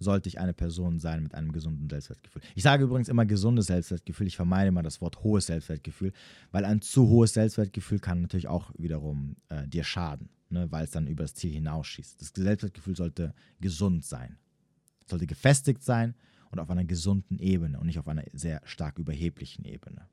sollte 0.00 0.28
ich 0.28 0.40
eine 0.40 0.54
Person 0.54 0.98
sein 0.98 1.22
mit 1.22 1.34
einem 1.34 1.52
gesunden 1.52 1.88
Selbstwertgefühl? 1.88 2.42
Ich 2.54 2.62
sage 2.62 2.84
übrigens 2.84 3.08
immer 3.08 3.26
gesundes 3.26 3.66
Selbstwertgefühl. 3.66 4.26
Ich 4.26 4.36
vermeide 4.36 4.68
immer 4.68 4.82
das 4.82 5.00
Wort 5.00 5.22
hohes 5.22 5.46
Selbstwertgefühl, 5.46 6.12
weil 6.50 6.64
ein 6.64 6.80
zu 6.80 7.06
hohes 7.06 7.34
Selbstwertgefühl 7.34 8.00
kann 8.00 8.22
natürlich 8.22 8.48
auch 8.48 8.72
wiederum 8.76 9.36
äh, 9.50 9.68
dir 9.68 9.84
schaden, 9.84 10.30
ne? 10.48 10.66
weil 10.72 10.84
es 10.84 10.90
dann 10.90 11.06
über 11.06 11.22
das 11.22 11.34
Ziel 11.34 11.52
hinausschießt. 11.52 12.20
Das 12.20 12.32
Selbstwertgefühl 12.34 12.96
sollte 12.96 13.34
gesund 13.60 14.04
sein, 14.04 14.38
sollte 15.06 15.26
gefestigt 15.26 15.84
sein 15.84 16.14
und 16.50 16.58
auf 16.58 16.70
einer 16.70 16.84
gesunden 16.84 17.38
Ebene 17.38 17.78
und 17.78 17.86
nicht 17.86 17.98
auf 17.98 18.08
einer 18.08 18.24
sehr 18.32 18.62
stark 18.64 18.98
überheblichen 18.98 19.64
Ebene. 19.64 20.08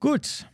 Gut. 0.00 0.46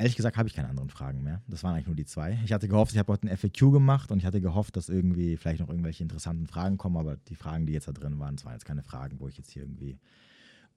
Ehrlich 0.00 0.16
gesagt 0.16 0.38
habe 0.38 0.48
ich 0.48 0.54
keine 0.54 0.68
anderen 0.68 0.88
Fragen 0.88 1.22
mehr. 1.22 1.42
Das 1.46 1.62
waren 1.62 1.74
eigentlich 1.74 1.86
nur 1.86 1.94
die 1.94 2.06
zwei. 2.06 2.38
Ich 2.44 2.52
hatte 2.52 2.68
gehofft, 2.68 2.92
ich 2.92 2.98
habe 2.98 3.12
heute 3.12 3.28
ein 3.28 3.36
FAQ 3.36 3.70
gemacht 3.70 4.10
und 4.10 4.18
ich 4.18 4.24
hatte 4.24 4.40
gehofft, 4.40 4.76
dass 4.76 4.88
irgendwie 4.88 5.36
vielleicht 5.36 5.60
noch 5.60 5.68
irgendwelche 5.68 6.02
interessanten 6.02 6.46
Fragen 6.46 6.78
kommen, 6.78 6.96
aber 6.96 7.16
die 7.28 7.34
Fragen, 7.34 7.66
die 7.66 7.74
jetzt 7.74 7.86
da 7.86 7.92
drin 7.92 8.18
waren, 8.18 8.36
das 8.36 8.46
waren 8.46 8.54
jetzt 8.54 8.64
keine 8.64 8.82
Fragen, 8.82 9.20
wo 9.20 9.28
ich 9.28 9.36
jetzt 9.36 9.50
hier 9.50 9.62
irgendwie 9.62 9.98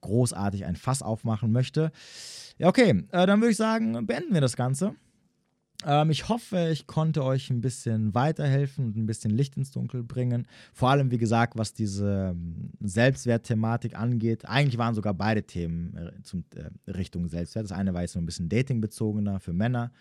großartig 0.02 0.66
ein 0.66 0.76
Fass 0.76 1.02
aufmachen 1.02 1.54
möchte. 1.54 1.94
Ja, 2.58 2.68
okay, 2.68 3.06
äh, 3.12 3.26
dann 3.26 3.40
würde 3.40 3.52
ich 3.52 3.58
sagen, 3.58 4.06
beenden 4.06 4.34
wir 4.34 4.42
das 4.42 4.58
Ganze. 4.58 4.94
Ähm, 5.86 6.10
ich 6.10 6.30
hoffe, 6.30 6.70
ich 6.72 6.88
konnte 6.88 7.24
euch 7.24 7.50
ein 7.50 7.62
bisschen 7.62 8.14
weiterhelfen 8.14 8.86
und 8.86 8.98
ein 8.98 9.06
bisschen 9.06 9.32
Licht 9.32 9.58
ins 9.58 9.72
Dunkel 9.72 10.04
bringen. 10.04 10.48
Vor 10.74 10.90
allem, 10.90 11.12
wie 11.12 11.18
gesagt, 11.18 11.58
was 11.58 11.74
diese 11.74 12.32
ähm, 12.32 12.72
Selbstwertthematik 12.82 13.98
angeht. 13.98 14.46
Eigentlich 14.46 14.78
waren 14.78 14.96
sogar 14.96 15.14
beide 15.14 15.44
Themen 15.44 15.96
äh, 15.98 16.22
zum, 16.24 16.44
äh, 16.56 16.92
Richtung 16.92 17.28
Selbstwert. 17.28 17.66
Das 17.66 17.72
eine 17.72 17.94
war 17.94 18.02
jetzt 18.02 18.14
so 18.14 18.20
ein 18.20 18.26
bisschen 18.26 18.50
datingbezogener 18.50 19.40
für 19.40 19.54
Männer. 19.54 19.92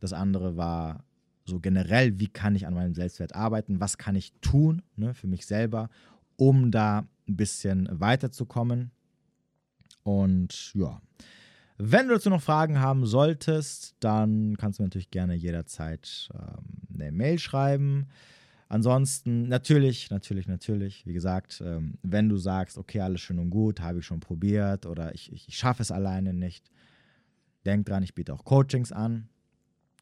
Das 0.00 0.12
andere 0.12 0.56
war 0.56 1.04
so 1.44 1.60
generell, 1.60 2.18
wie 2.18 2.28
kann 2.28 2.54
ich 2.54 2.66
an 2.66 2.74
meinem 2.74 2.94
Selbstwert 2.94 3.34
arbeiten? 3.34 3.80
Was 3.80 3.98
kann 3.98 4.16
ich 4.16 4.32
tun 4.40 4.82
ne, 4.96 5.14
für 5.14 5.26
mich 5.26 5.46
selber, 5.46 5.90
um 6.36 6.70
da 6.70 7.06
ein 7.28 7.36
bisschen 7.36 7.88
weiterzukommen? 7.90 8.90
Und 10.02 10.72
ja. 10.74 11.00
Wenn 11.82 12.08
du 12.08 12.14
dazu 12.14 12.28
noch 12.28 12.42
Fragen 12.42 12.78
haben 12.78 13.06
solltest, 13.06 13.94
dann 14.00 14.58
kannst 14.58 14.78
du 14.78 14.82
natürlich 14.82 15.10
gerne 15.10 15.34
jederzeit 15.34 16.28
ähm, 16.34 16.64
eine 16.92 17.10
Mail 17.10 17.38
schreiben. 17.38 18.08
Ansonsten 18.68 19.48
natürlich, 19.48 20.10
natürlich, 20.10 20.46
natürlich, 20.46 21.06
wie 21.06 21.14
gesagt, 21.14 21.62
ähm, 21.64 21.94
wenn 22.02 22.28
du 22.28 22.36
sagst, 22.36 22.76
okay, 22.76 23.00
alles 23.00 23.22
schön 23.22 23.38
und 23.38 23.48
gut, 23.48 23.80
habe 23.80 24.00
ich 24.00 24.04
schon 24.04 24.20
probiert 24.20 24.84
oder 24.84 25.14
ich, 25.14 25.32
ich, 25.32 25.48
ich 25.48 25.56
schaffe 25.56 25.80
es 25.80 25.90
alleine 25.90 26.34
nicht, 26.34 26.70
denk 27.64 27.86
dran, 27.86 28.02
ich 28.02 28.14
biete 28.14 28.34
auch 28.34 28.44
Coachings 28.44 28.92
an. 28.92 29.30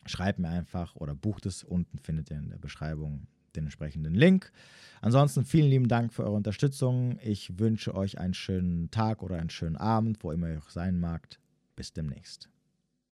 Schreib 0.05 0.41
mir 0.41 0.49
einfach 0.49 0.97
oder 0.97 1.15
bucht 1.15 1.47
es. 1.47 1.63
Unten 1.63 2.01
findet 2.01 2.29
ihr 2.33 2.39
in 2.39 2.51
der 2.51 2.59
Beschreibung 2.59 3.29
den 3.55 3.65
entsprechenden 3.65 4.15
Link. 4.15 4.51
Ansonsten 5.01 5.45
vielen 5.45 5.71
lieben 5.71 5.87
Dank 5.87 6.13
für 6.13 6.25
eure 6.25 6.35
Unterstützung. 6.35 7.21
Ich 7.23 7.61
wünsche 7.61 7.95
euch 7.95 8.19
einen 8.19 8.35
schönen 8.35 8.91
Tag 8.91 9.23
oder 9.23 9.37
einen 9.37 9.51
schönen 9.51 9.77
Abend, 9.77 10.25
wo 10.25 10.33
immer 10.33 10.51
ihr 10.51 10.59
auch 10.59 10.71
sein 10.71 10.99
magt. 10.99 11.39
Bis 11.79 11.93
demnächst. 11.93 12.49